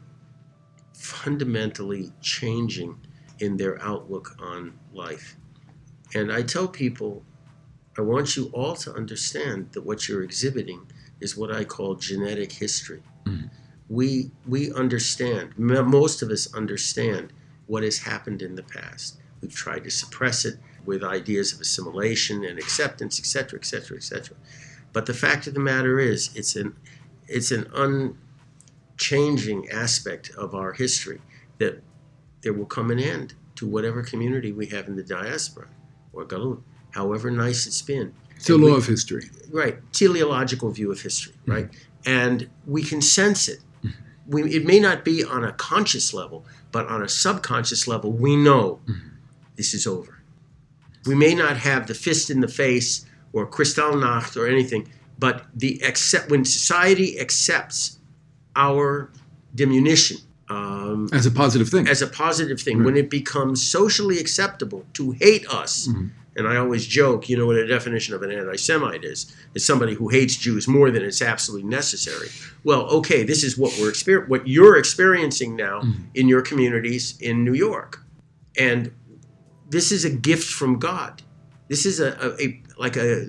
fundamentally 0.94 2.12
changing 2.22 2.98
in 3.40 3.58
their 3.58 3.82
outlook 3.82 4.36
on 4.40 4.78
life. 4.94 5.38
And 6.14 6.32
I 6.32 6.42
tell 6.42 6.68
people, 6.68 7.24
I 7.98 8.02
want 8.02 8.36
you 8.36 8.46
all 8.54 8.76
to 8.78 8.94
understand 8.94 9.70
that 9.74 9.84
what 9.86 10.08
you're 10.08 10.24
exhibiting 10.24 10.82
is 11.20 11.38
what 11.38 11.52
I 11.52 11.64
call 11.64 11.96
genetic 11.96 12.52
history. 12.52 13.04
Mhm. 13.26 13.50
We, 13.88 14.32
we 14.48 14.72
understand, 14.72 15.58
most 15.58 16.22
of 16.22 16.30
us 16.30 16.54
understand 16.54 17.34
what 17.66 17.84
has 17.84 18.00
happened 18.00 18.42
in 18.42 18.56
the 18.56 18.64
past. 18.64 19.18
We've 19.42 19.54
tried 19.56 19.84
to 19.86 19.90
suppress 19.92 20.46
it 20.46 20.58
with 20.86 21.04
ideas 21.04 21.54
of 21.54 21.62
assimilation 21.62 22.44
and 22.44 22.60
acceptance, 22.60 23.20
etc., 23.20 23.60
etc., 23.60 23.98
etc. 23.98 24.36
But 24.94 25.06
the 25.06 25.14
fact 25.14 25.48
of 25.48 25.54
the 25.54 25.60
matter 25.60 26.00
is, 26.00 26.36
it's 26.36 26.56
an, 26.56 26.76
it's 27.28 27.52
an 27.52 27.70
unchanging 27.74 29.70
aspect 29.70 30.32
of 30.38 30.56
our 30.56 30.74
history 30.74 31.22
that 31.60 31.82
there 32.42 32.54
will 32.54 32.66
come 32.66 32.90
an 32.92 33.00
end 33.00 33.34
to 33.56 33.68
whatever 33.68 34.02
community 34.02 34.52
we 34.52 34.68
have 34.68 34.88
in 34.88 34.96
the 34.96 35.04
diaspora 35.04 35.68
or 36.14 36.26
galut, 36.26 36.62
however 36.92 37.30
nice 37.30 37.68
it's 37.68 37.82
been. 37.82 38.14
It's 38.36 38.50
a 38.50 38.58
law 38.58 38.76
of 38.76 38.88
history. 38.88 39.30
Right, 39.52 39.78
teleological 39.92 40.72
view 40.72 40.92
of 40.92 41.02
history, 41.02 41.34
mm-hmm. 41.42 41.52
right? 41.52 41.70
And 42.06 42.50
we 42.66 42.84
can 42.84 43.02
sense 43.02 43.50
it. 43.50 43.60
Mm-hmm. 43.84 44.32
We, 44.32 44.56
it 44.56 44.66
may 44.66 44.80
not 44.80 45.04
be 45.04 45.24
on 45.24 45.44
a 45.44 45.52
conscious 45.52 46.14
level, 46.14 46.46
but 46.72 46.88
on 46.88 47.04
a 47.04 47.10
subconscious 47.10 47.88
level, 47.88 48.14
we 48.14 48.38
know 48.38 48.80
mm-hmm. 48.86 49.10
this 49.58 49.74
is 49.74 49.86
over. 49.86 50.22
We 51.06 51.16
may 51.16 51.36
not 51.36 51.58
have 51.58 51.88
the 51.88 51.94
fist 51.94 52.30
in 52.30 52.40
the 52.40 52.48
face 52.48 53.06
or 53.34 53.46
Kristallnacht 53.48 54.36
or 54.38 54.48
anything, 54.48 54.88
but 55.18 55.46
the 55.56 55.80
accept 55.84 56.30
when 56.32 56.46
society 56.46 57.20
accepts 57.20 58.00
our 58.56 59.12
diminution 59.56 60.18
um, 60.50 61.08
As 61.14 61.28
a 61.28 61.32
positive 61.32 61.70
thing. 61.70 61.88
as 61.88 62.02
a 62.02 62.08
positive 62.08 62.60
thing 62.60 62.78
Right. 62.80 62.86
when 62.86 62.98
it 62.98 63.10
becomes 63.12 63.62
socially 63.62 64.18
acceptable 64.18 64.84
to 64.94 65.12
hate 65.12 65.48
us. 65.48 65.88
Mhm. 65.88 66.10
And 66.38 66.48
I 66.48 66.56
always 66.56 66.88
joke, 66.88 67.30
you 67.30 67.38
know 67.38 67.46
what 67.46 67.56
a 67.58 67.68
definition 67.68 68.16
of 68.16 68.24
an 68.24 68.32
anti 68.32 68.56
Semite 68.56 69.04
is? 69.04 69.28
Is 69.54 69.64
somebody 69.64 69.94
who 69.94 70.08
hates 70.10 70.36
Jews 70.36 70.68
more 70.68 70.90
than 70.90 71.04
is 71.04 71.22
absolutely 71.22 71.68
necessary. 71.70 72.30
Well, 72.64 72.84
okay, 73.00 73.24
this 73.24 73.44
is 73.44 73.58
what 73.60 73.78
we're 73.80 73.92
exper- 73.92 74.28
what 74.28 74.48
you're 74.48 74.76
experiencing 74.78 75.56
now 75.56 75.82
Mhm. 75.82 75.96
in 76.16 76.28
your 76.28 76.42
communities 76.42 77.14
in 77.20 77.44
New 77.44 77.54
York. 77.54 78.00
And 78.58 78.90
this 79.70 79.92
is 79.92 80.04
a 80.04 80.10
gift 80.10 80.48
from 80.52 80.80
God. 80.80 81.22
This 81.70 81.86
is 81.86 82.00
a, 82.00 82.10
a, 82.22 82.44
a 82.44 82.62
like 82.78 82.98
a 82.98 83.28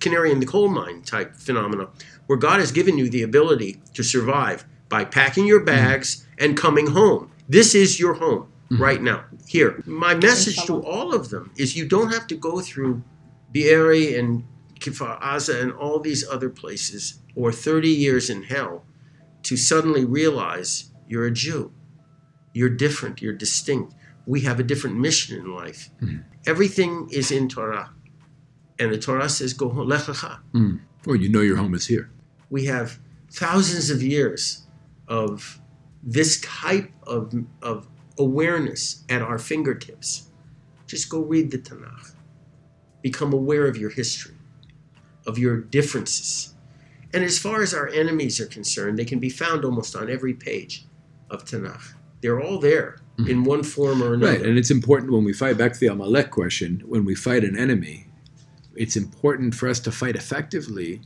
canary 0.00 0.32
in 0.32 0.40
the 0.40 0.46
coal 0.46 0.68
mine 0.68 1.02
type 1.02 1.36
phenomena 1.36 1.88
where 2.26 2.38
God 2.38 2.60
has 2.60 2.72
given 2.72 2.98
you 2.98 3.08
the 3.08 3.22
ability 3.22 3.80
to 3.94 4.02
survive 4.02 4.64
by 4.88 5.04
packing 5.04 5.46
your 5.46 5.60
bags 5.60 6.26
and 6.38 6.56
coming 6.56 6.88
home. 6.88 7.30
This 7.48 7.74
is 7.74 8.00
your 8.00 8.14
home 8.14 8.48
Mhm. 8.70 8.80
right 8.80 9.02
now. 9.02 9.24
Here. 9.46 9.82
My 9.86 10.14
message 10.14 10.62
to 10.66 10.74
all 10.82 11.14
of 11.14 11.30
them 11.30 11.50
is 11.56 11.74
you 11.76 11.86
don't 11.86 12.12
have 12.12 12.26
to 12.26 12.36
go 12.36 12.60
through 12.60 13.02
Be'eri 13.50 14.14
and 14.18 14.44
Kfar 14.78 15.18
Aza 15.22 15.62
and 15.62 15.72
all 15.72 16.00
these 16.00 16.22
other 16.28 16.50
places 16.50 17.18
or 17.34 17.50
30 17.50 17.88
years 17.88 18.28
in 18.28 18.42
hell 18.42 18.84
to 19.44 19.56
suddenly 19.56 20.04
realize 20.04 20.90
you're 21.08 21.24
a 21.26 21.30
Jew. 21.30 21.72
You're 22.52 22.68
different, 22.68 23.22
you're 23.22 23.32
distinct. 23.32 23.94
We 24.28 24.42
have 24.42 24.60
a 24.60 24.62
different 24.62 24.96
mission 24.98 25.38
in 25.38 25.54
life. 25.54 25.88
Mhm. 26.02 26.22
Everything 26.46 27.08
is 27.10 27.30
in 27.30 27.48
Torah. 27.48 27.90
And 28.78 28.92
the 28.92 28.98
Torah 28.98 29.30
says, 29.30 29.54
Go 29.54 29.70
home, 29.70 29.88
lech 29.88 30.02
lecha. 30.02 30.40
Mm. 30.52 30.80
Or 31.06 31.16
you 31.16 31.30
know 31.30 31.40
your 31.40 31.56
home 31.56 31.74
is 31.74 31.86
here. 31.86 32.10
We 32.50 32.66
have 32.66 32.98
thousands 33.30 33.88
of 33.88 34.02
years 34.02 34.66
of 35.08 35.58
this 36.02 36.40
type 36.42 36.92
of, 37.04 37.32
of 37.62 37.88
awareness 38.18 39.02
at 39.08 39.22
our 39.22 39.38
fingertips. 39.38 40.28
Just 40.86 41.08
go 41.08 41.20
read 41.22 41.50
the 41.50 41.58
Tanakh. 41.58 42.12
Become 43.00 43.32
aware 43.32 43.66
of 43.66 43.78
your 43.78 43.90
history, 43.90 44.36
of 45.26 45.38
your 45.38 45.56
differences. 45.56 46.54
And 47.14 47.24
as 47.24 47.38
far 47.38 47.62
as 47.62 47.72
our 47.72 47.88
enemies 47.88 48.40
are 48.40 48.46
concerned, 48.46 48.98
they 48.98 49.06
can 49.06 49.20
be 49.20 49.30
found 49.30 49.64
almost 49.64 49.96
on 49.96 50.10
every 50.10 50.34
page 50.34 50.84
of 51.30 51.46
Tanakh. 51.46 51.94
They're 52.20 52.42
all 52.42 52.58
there 52.58 52.98
in 53.26 53.42
one 53.44 53.62
form 53.64 54.02
or 54.02 54.14
another. 54.14 54.32
Right, 54.32 54.42
and 54.42 54.56
it's 54.56 54.70
important 54.70 55.12
when 55.12 55.24
we 55.24 55.32
fight 55.32 55.58
back 55.58 55.72
to 55.72 55.80
the 55.80 55.88
Amalek 55.88 56.30
question, 56.30 56.82
when 56.86 57.04
we 57.04 57.14
fight 57.14 57.42
an 57.42 57.58
enemy, 57.58 58.06
it's 58.76 58.96
important 58.96 59.54
for 59.54 59.68
us 59.68 59.80
to 59.80 59.90
fight 59.92 60.14
effectively 60.14 61.00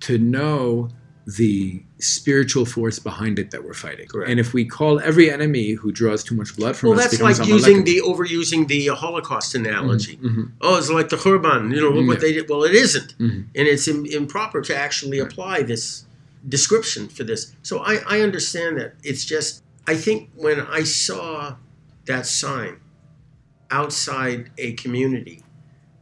to 0.00 0.16
know 0.16 0.88
the 1.26 1.82
spiritual 1.98 2.64
force 2.64 2.98
behind 2.98 3.38
it 3.38 3.50
that 3.50 3.62
we're 3.62 3.74
fighting. 3.74 4.08
Correct. 4.08 4.30
And 4.30 4.40
if 4.40 4.54
we 4.54 4.64
call 4.64 4.98
every 5.00 5.30
enemy 5.30 5.72
who 5.72 5.92
draws 5.92 6.24
too 6.24 6.34
much 6.34 6.56
blood 6.56 6.74
from 6.74 6.88
well, 6.90 7.00
us, 7.00 7.18
well, 7.20 7.28
that's 7.28 7.38
like 7.40 7.46
using 7.48 7.84
the 7.84 8.00
overusing 8.02 8.66
the 8.66 8.86
Holocaust 8.86 9.54
analogy. 9.54 10.16
Mhm, 10.16 10.52
Oh, 10.62 10.78
it's 10.78 10.88
like 10.88 11.10
the 11.10 11.16
Khurban. 11.16 11.74
You 11.74 11.82
know, 11.82 11.90
look 11.90 12.06
what 12.08 12.20
they 12.22 12.32
did. 12.32 12.48
Well, 12.48 12.64
it 12.64 12.74
isn't. 12.74 13.18
mhm. 13.18 13.44
and 13.54 13.68
it's 13.68 13.86
Im- 13.86 14.06
improper 14.06 14.62
to 14.62 14.74
actually 14.74 15.18
apply 15.18 15.62
this 15.64 16.06
description 16.48 17.08
for 17.08 17.24
this. 17.24 17.52
So 17.62 17.80
I, 17.80 17.98
I 18.08 18.20
understand 18.22 18.78
that. 18.78 18.94
It's 19.02 19.26
just, 19.26 19.62
I 19.88 19.94
think 19.96 20.30
when 20.34 20.60
I 20.60 20.82
saw 20.84 21.56
that 22.06 22.26
sign 22.26 22.76
outside 23.70 24.50
a 24.58 24.72
community 24.74 25.42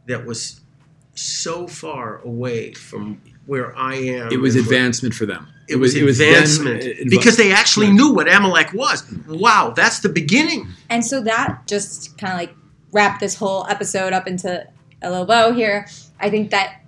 that 0.07 0.25
was 0.25 0.61
so 1.15 1.67
far 1.67 2.19
away 2.19 2.73
from 2.73 3.21
where 3.45 3.75
I 3.77 3.95
am, 3.95 4.31
It 4.31 4.39
was 4.41 4.55
and 4.55 4.65
where- 4.67 4.75
advancement 4.75 5.13
for 5.15 5.25
them. 5.25 5.47
It 5.69 5.77
was, 5.77 5.93
them, 5.93 6.07
advancement 6.07 6.81
uh, 6.83 6.87
invo- 6.87 7.09
because 7.09 7.35
they 7.35 7.51
actually 7.51 7.87
Right. 7.87 7.95
knew 7.95 8.13
what 8.13 8.33
Amalek 8.33 8.71
was. 8.73 9.03
Wow, 9.27 9.73
that's 9.75 9.99
the 9.99 10.07
beginning. 10.09 10.67
And 10.89 11.05
so 11.05 11.19
that 11.21 11.67
just 11.67 12.17
kind 12.17 12.31
of 12.33 12.39
like 12.39 12.55
wrapped 12.93 13.19
this 13.19 13.35
whole 13.35 13.65
episode 13.69 14.13
up 14.13 14.27
into 14.27 14.65
a 15.01 15.09
little 15.09 15.25
bow 15.25 15.51
here. 15.51 15.87
I 16.21 16.29
think 16.29 16.51
that 16.51 16.81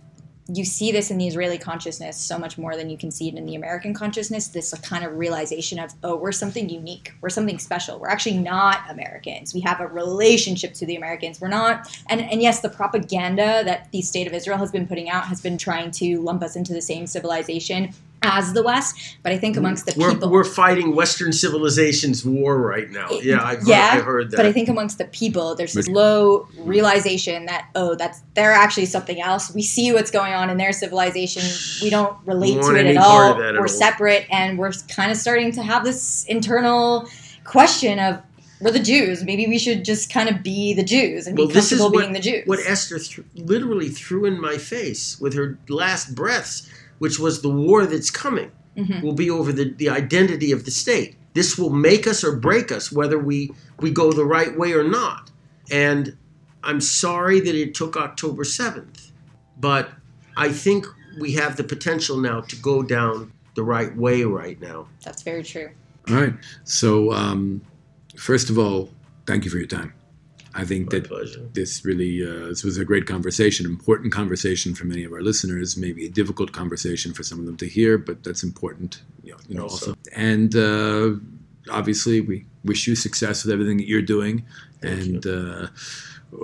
you 0.51 0.65
see 0.65 0.91
this 0.91 1.11
in 1.11 1.17
the 1.17 1.27
Israeli 1.27 1.57
consciousness 1.57 2.17
so 2.17 2.37
much 2.37 2.57
more 2.57 2.75
than 2.75 2.89
you 2.89 2.97
can 2.97 3.11
see 3.11 3.27
it 3.27 3.35
in 3.35 3.45
the 3.45 3.55
American 3.55 3.93
consciousness. 3.93 4.47
This 4.47 4.73
kind 4.79 5.05
of 5.05 5.17
realization 5.17 5.79
of, 5.79 5.93
oh, 6.03 6.15
we're 6.15 6.31
something 6.31 6.69
unique. 6.69 7.13
We're 7.21 7.29
something 7.29 7.59
special. 7.59 7.99
We're 7.99 8.09
actually 8.09 8.37
not 8.37 8.89
Americans. 8.89 9.53
We 9.53 9.61
have 9.61 9.79
a 9.79 9.87
relationship 9.87 10.73
to 10.75 10.85
the 10.85 10.95
Americans. 10.95 11.39
We're 11.39 11.49
not. 11.49 11.87
And, 12.07 12.21
and 12.21 12.41
yes, 12.41 12.61
the 12.61 12.69
propaganda 12.69 13.61
that 13.65 13.91
the 13.91 14.01
state 14.01 14.27
of 14.27 14.33
Israel 14.33 14.57
has 14.57 14.71
been 14.71 14.87
putting 14.87 15.09
out 15.09 15.25
has 15.25 15.41
been 15.41 15.57
trying 15.57 15.91
to 15.91 16.21
lump 16.21 16.41
us 16.41 16.55
into 16.55 16.73
the 16.73 16.81
same 16.81 17.05
civilization 17.05 17.93
as 18.21 18.53
the 18.53 18.61
West. 18.63 19.17
But 19.23 19.31
I 19.31 19.37
think 19.37 19.55
mm, 19.55 19.59
amongst 19.59 19.85
the 19.85 19.93
We're, 19.97 20.13
people. 20.13 20.29
we're 20.29 20.43
fighting 20.43 20.95
Western 20.95 21.31
civilization's 21.31 22.25
war 22.25 22.57
right 22.57 22.89
now. 22.89 23.09
Yeah, 23.11 23.41
I've, 23.43 23.67
Yeah, 23.67 23.91
I've 23.93 24.03
heard 24.03 24.31
that. 24.31 24.37
But 24.37 24.45
I 24.45 24.51
think 24.51 24.67
amongst 24.69 24.97
the 24.97 25.05
people, 25.05 25.55
there's 25.55 25.73
this 25.73 25.87
low 25.87 26.47
realization 26.57 27.45
that 27.45 27.69
oh, 27.75 27.95
that's 27.95 28.21
they're 28.33 28.51
actually 28.51 28.85
something 28.87 29.21
else. 29.21 29.53
We 29.53 29.61
see 29.63 29.91
what's 29.93 30.11
going 30.11 30.33
on 30.33 30.49
in 30.49 30.57
their 30.57 30.73
civilization. 30.73 31.43
We 31.81 31.89
don't 31.89 32.17
relate 32.25 32.57
Want 32.59 32.75
to 32.77 32.79
it 32.85 32.95
at 32.95 32.97
all. 32.97 33.31
of 33.33 33.37
that 33.37 33.49
at 33.49 33.53
we're 33.55 33.61
all. 33.61 33.67
separate, 33.67 34.25
and 34.31 34.57
we're 34.57 34.71
kind 34.89 35.11
of 35.11 35.17
starting 35.17 35.51
to 35.53 35.63
have 35.63 35.83
this 35.83 36.25
internal 36.25 37.07
question 37.45 37.99
of 37.99 38.21
we're 38.61 38.71
the 38.71 38.79
Jews. 38.79 39.23
Maybe 39.23 39.47
we 39.47 39.57
should 39.57 39.85
just 39.85 40.11
kind 40.11 40.27
of 40.27 40.43
be 40.43 40.73
the 40.73 40.83
Jews 40.83 41.25
and 41.27 41.37
Well, 41.37 41.47
be 41.47 41.53
this 41.53 41.71
is 41.71 41.79
comfortable 41.79 41.95
what- 41.95 42.01
being 42.01 42.13
the 42.13 42.19
Jews. 42.19 42.43
what 42.45 42.59
Esther 42.65 42.99
th- 42.99 43.25
literally 43.35 43.87
threw 43.87 44.25
in 44.25 44.39
my 44.41 44.57
face 44.57 45.17
with 45.21 45.33
her 45.35 45.57
last 45.69 46.13
breaths, 46.13 46.69
which 46.99 47.19
was 47.19 47.41
the 47.41 47.49
war 47.49 47.85
that's 47.85 48.11
coming 48.11 48.51
Mhm. 48.77 49.01
will 49.03 49.13
be 49.13 49.29
over 49.29 49.51
the, 49.51 49.73
the 49.73 49.89
identity 49.89 50.51
of 50.51 50.63
the 50.65 50.71
state. 50.71 51.15
This 51.33 51.57
will 51.57 51.69
make 51.71 52.07
us 52.07 52.23
or 52.23 52.35
break 52.37 52.71
us 52.71 52.91
whether 52.91 53.17
we, 53.19 53.51
we 53.79 53.91
go 53.91 54.11
the 54.13 54.23
right 54.25 54.57
way 54.57 54.71
or 54.73 54.83
not. 54.87 55.31
And 55.71 56.15
I'm 56.63 56.79
sorry 56.81 57.39
that 57.41 57.55
it 57.55 57.73
took 57.75 57.97
October 57.97 58.43
7th, 58.43 59.11
but 59.59 59.89
I 60.37 60.49
think 60.49 60.85
we 61.19 61.33
have 61.33 61.57
the 61.57 61.63
potential 61.63 62.17
now 62.17 62.41
to 62.41 62.55
go 62.55 62.81
down 62.83 63.31
the 63.55 63.63
right 63.63 63.95
way 63.97 64.23
right 64.23 64.59
now. 64.61 64.87
That's 65.03 65.23
very 65.23 65.43
true. 65.43 65.69
All 66.09 66.15
right. 66.15 66.33
So, 66.63 67.11
um, 67.11 67.61
first 68.15 68.49
of 68.49 68.57
all, 68.57 68.89
thank 69.25 69.43
you 69.45 69.51
for 69.51 69.57
your 69.57 69.67
time. 69.67 69.93
I 70.55 70.65
think 70.65 70.91
My 70.91 70.99
that 70.99 71.07
pleasure. 71.07 71.47
this 71.53 71.85
really 71.85 72.23
uh, 72.23 72.47
this 72.47 72.63
was 72.63 72.77
a 72.77 72.85
great 72.85 73.05
conversation, 73.05 73.65
important 73.65 74.11
conversation 74.13 74.73
for 74.75 74.85
many 74.85 75.03
of 75.03 75.11
our 75.13 75.21
listeners. 75.21 75.77
Maybe 75.77 76.05
a 76.05 76.09
difficult 76.09 76.51
conversation 76.51 77.13
for 77.13 77.23
some 77.23 77.39
of 77.39 77.45
them 77.45 77.57
to 77.57 77.67
hear, 77.67 77.97
but 77.97 78.23
that's 78.23 78.43
important. 78.43 79.01
You 79.23 79.33
know, 79.33 79.37
you 79.47 79.55
know 79.55 79.63
also. 79.63 79.91
Also. 79.91 79.99
And 80.15 80.55
uh, 80.55 81.11
obviously, 81.71 82.21
we 82.21 82.45
wish 82.63 82.87
you 82.87 82.95
success 82.95 83.43
with 83.43 83.53
everything 83.53 83.77
that 83.77 83.87
you're 83.87 84.01
doing, 84.01 84.45
Thank 84.81 84.99
and. 84.99 85.27
Uh, 85.27 85.67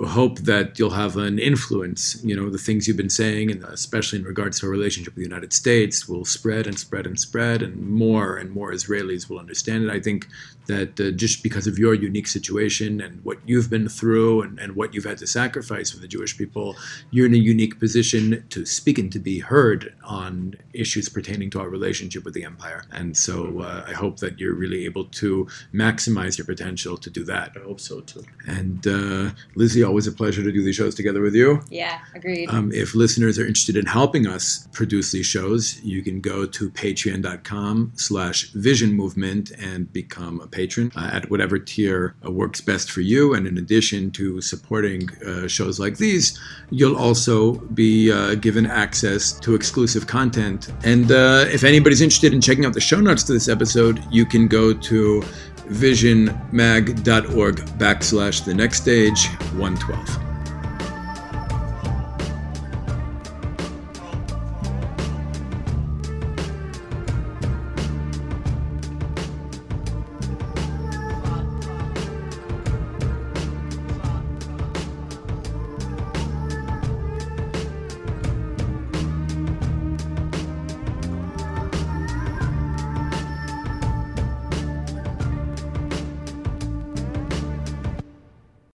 hope 0.04 0.40
that 0.40 0.78
you'll 0.78 0.90
have 0.90 1.16
an 1.16 1.38
influence. 1.38 2.20
You 2.24 2.34
know, 2.34 2.50
the 2.50 2.58
things 2.58 2.88
you've 2.88 2.96
been 2.96 3.10
saying, 3.10 3.50
and 3.50 3.62
especially 3.64 4.18
in 4.18 4.24
regards 4.24 4.58
to 4.60 4.66
our 4.66 4.72
relationship 4.72 5.14
with 5.14 5.22
the 5.22 5.28
United 5.28 5.52
States, 5.52 6.08
will 6.08 6.24
spread 6.24 6.66
and 6.66 6.78
spread 6.78 7.06
and 7.06 7.18
spread, 7.18 7.62
and 7.62 7.76
more 7.88 8.36
and 8.36 8.50
more 8.50 8.72
Israelis 8.72 9.28
will 9.28 9.38
understand 9.38 9.84
it. 9.84 9.90
I 9.90 10.00
think 10.00 10.26
that 10.66 11.00
uh, 11.00 11.10
just 11.10 11.42
because 11.42 11.66
of 11.66 11.78
your 11.78 11.94
unique 11.94 12.26
situation 12.26 13.00
and 13.00 13.24
what 13.24 13.38
you've 13.46 13.70
been 13.70 13.88
through 13.88 14.42
and, 14.42 14.58
and 14.58 14.76
what 14.76 14.94
you've 14.94 15.04
had 15.04 15.18
to 15.18 15.26
sacrifice 15.26 15.90
for 15.90 15.98
the 15.98 16.08
Jewish 16.08 16.36
people, 16.36 16.76
you're 17.10 17.26
in 17.26 17.34
a 17.34 17.38
unique 17.38 17.78
position 17.78 18.44
to 18.50 18.64
speak 18.66 18.98
and 18.98 19.12
to 19.12 19.18
be 19.18 19.38
heard 19.38 19.94
on 20.04 20.54
issues 20.72 21.08
pertaining 21.08 21.50
to 21.50 21.60
our 21.60 21.68
relationship 21.68 22.24
with 22.24 22.34
the 22.34 22.44
empire. 22.44 22.84
And 22.92 23.16
so 23.16 23.60
uh, 23.60 23.84
I 23.86 23.92
hope 23.92 24.18
that 24.18 24.38
you're 24.38 24.54
really 24.54 24.84
able 24.84 25.04
to 25.04 25.46
maximize 25.72 26.38
your 26.38 26.46
potential 26.46 26.96
to 26.96 27.10
do 27.10 27.24
that. 27.24 27.52
I 27.56 27.60
hope 27.60 27.80
so 27.80 28.00
too. 28.00 28.24
And 28.46 28.86
uh, 28.86 29.30
Lizzy, 29.54 29.82
always 29.82 30.06
a 30.06 30.12
pleasure 30.12 30.42
to 30.42 30.52
do 30.52 30.62
these 30.62 30.76
shows 30.76 30.94
together 30.94 31.20
with 31.20 31.34
you. 31.34 31.62
Yeah, 31.70 31.98
agreed. 32.14 32.48
Um, 32.50 32.72
if 32.72 32.94
listeners 32.94 33.38
are 33.38 33.46
interested 33.46 33.76
in 33.76 33.86
helping 33.86 34.26
us 34.26 34.68
produce 34.72 35.12
these 35.12 35.26
shows, 35.26 35.80
you 35.82 36.02
can 36.02 36.20
go 36.20 36.46
to 36.46 36.70
patreon.com 36.70 37.92
slash 37.96 38.50
vision 38.52 38.92
movement 38.92 39.50
and 39.52 39.92
become 39.92 40.40
a 40.40 40.46
patron 40.56 40.90
uh, 40.96 41.10
at 41.12 41.30
whatever 41.30 41.58
tier 41.58 42.14
uh, 42.24 42.30
works 42.30 42.60
best 42.60 42.90
for 42.90 43.02
you. 43.02 43.34
And 43.34 43.46
in 43.46 43.58
addition 43.58 44.10
to 44.12 44.40
supporting 44.40 45.08
uh, 45.26 45.46
shows 45.46 45.78
like 45.78 45.98
these, 45.98 46.38
you'll 46.70 46.96
also 46.96 47.52
be 47.82 48.10
uh, 48.10 48.34
given 48.36 48.66
access 48.66 49.32
to 49.40 49.54
exclusive 49.54 50.06
content. 50.06 50.72
And 50.82 51.12
uh, 51.12 51.44
if 51.48 51.62
anybody's 51.62 52.00
interested 52.00 52.32
in 52.32 52.40
checking 52.40 52.64
out 52.64 52.72
the 52.72 52.80
show 52.80 53.00
notes 53.00 53.22
to 53.24 53.32
this 53.32 53.48
episode, 53.48 54.02
you 54.10 54.24
can 54.24 54.48
go 54.48 54.72
to 54.72 55.22
visionmag.org 55.68 57.56
backslash 57.78 58.44
the 58.44 58.54
next 58.54 58.82
stage 58.82 59.26
112. 59.54 60.25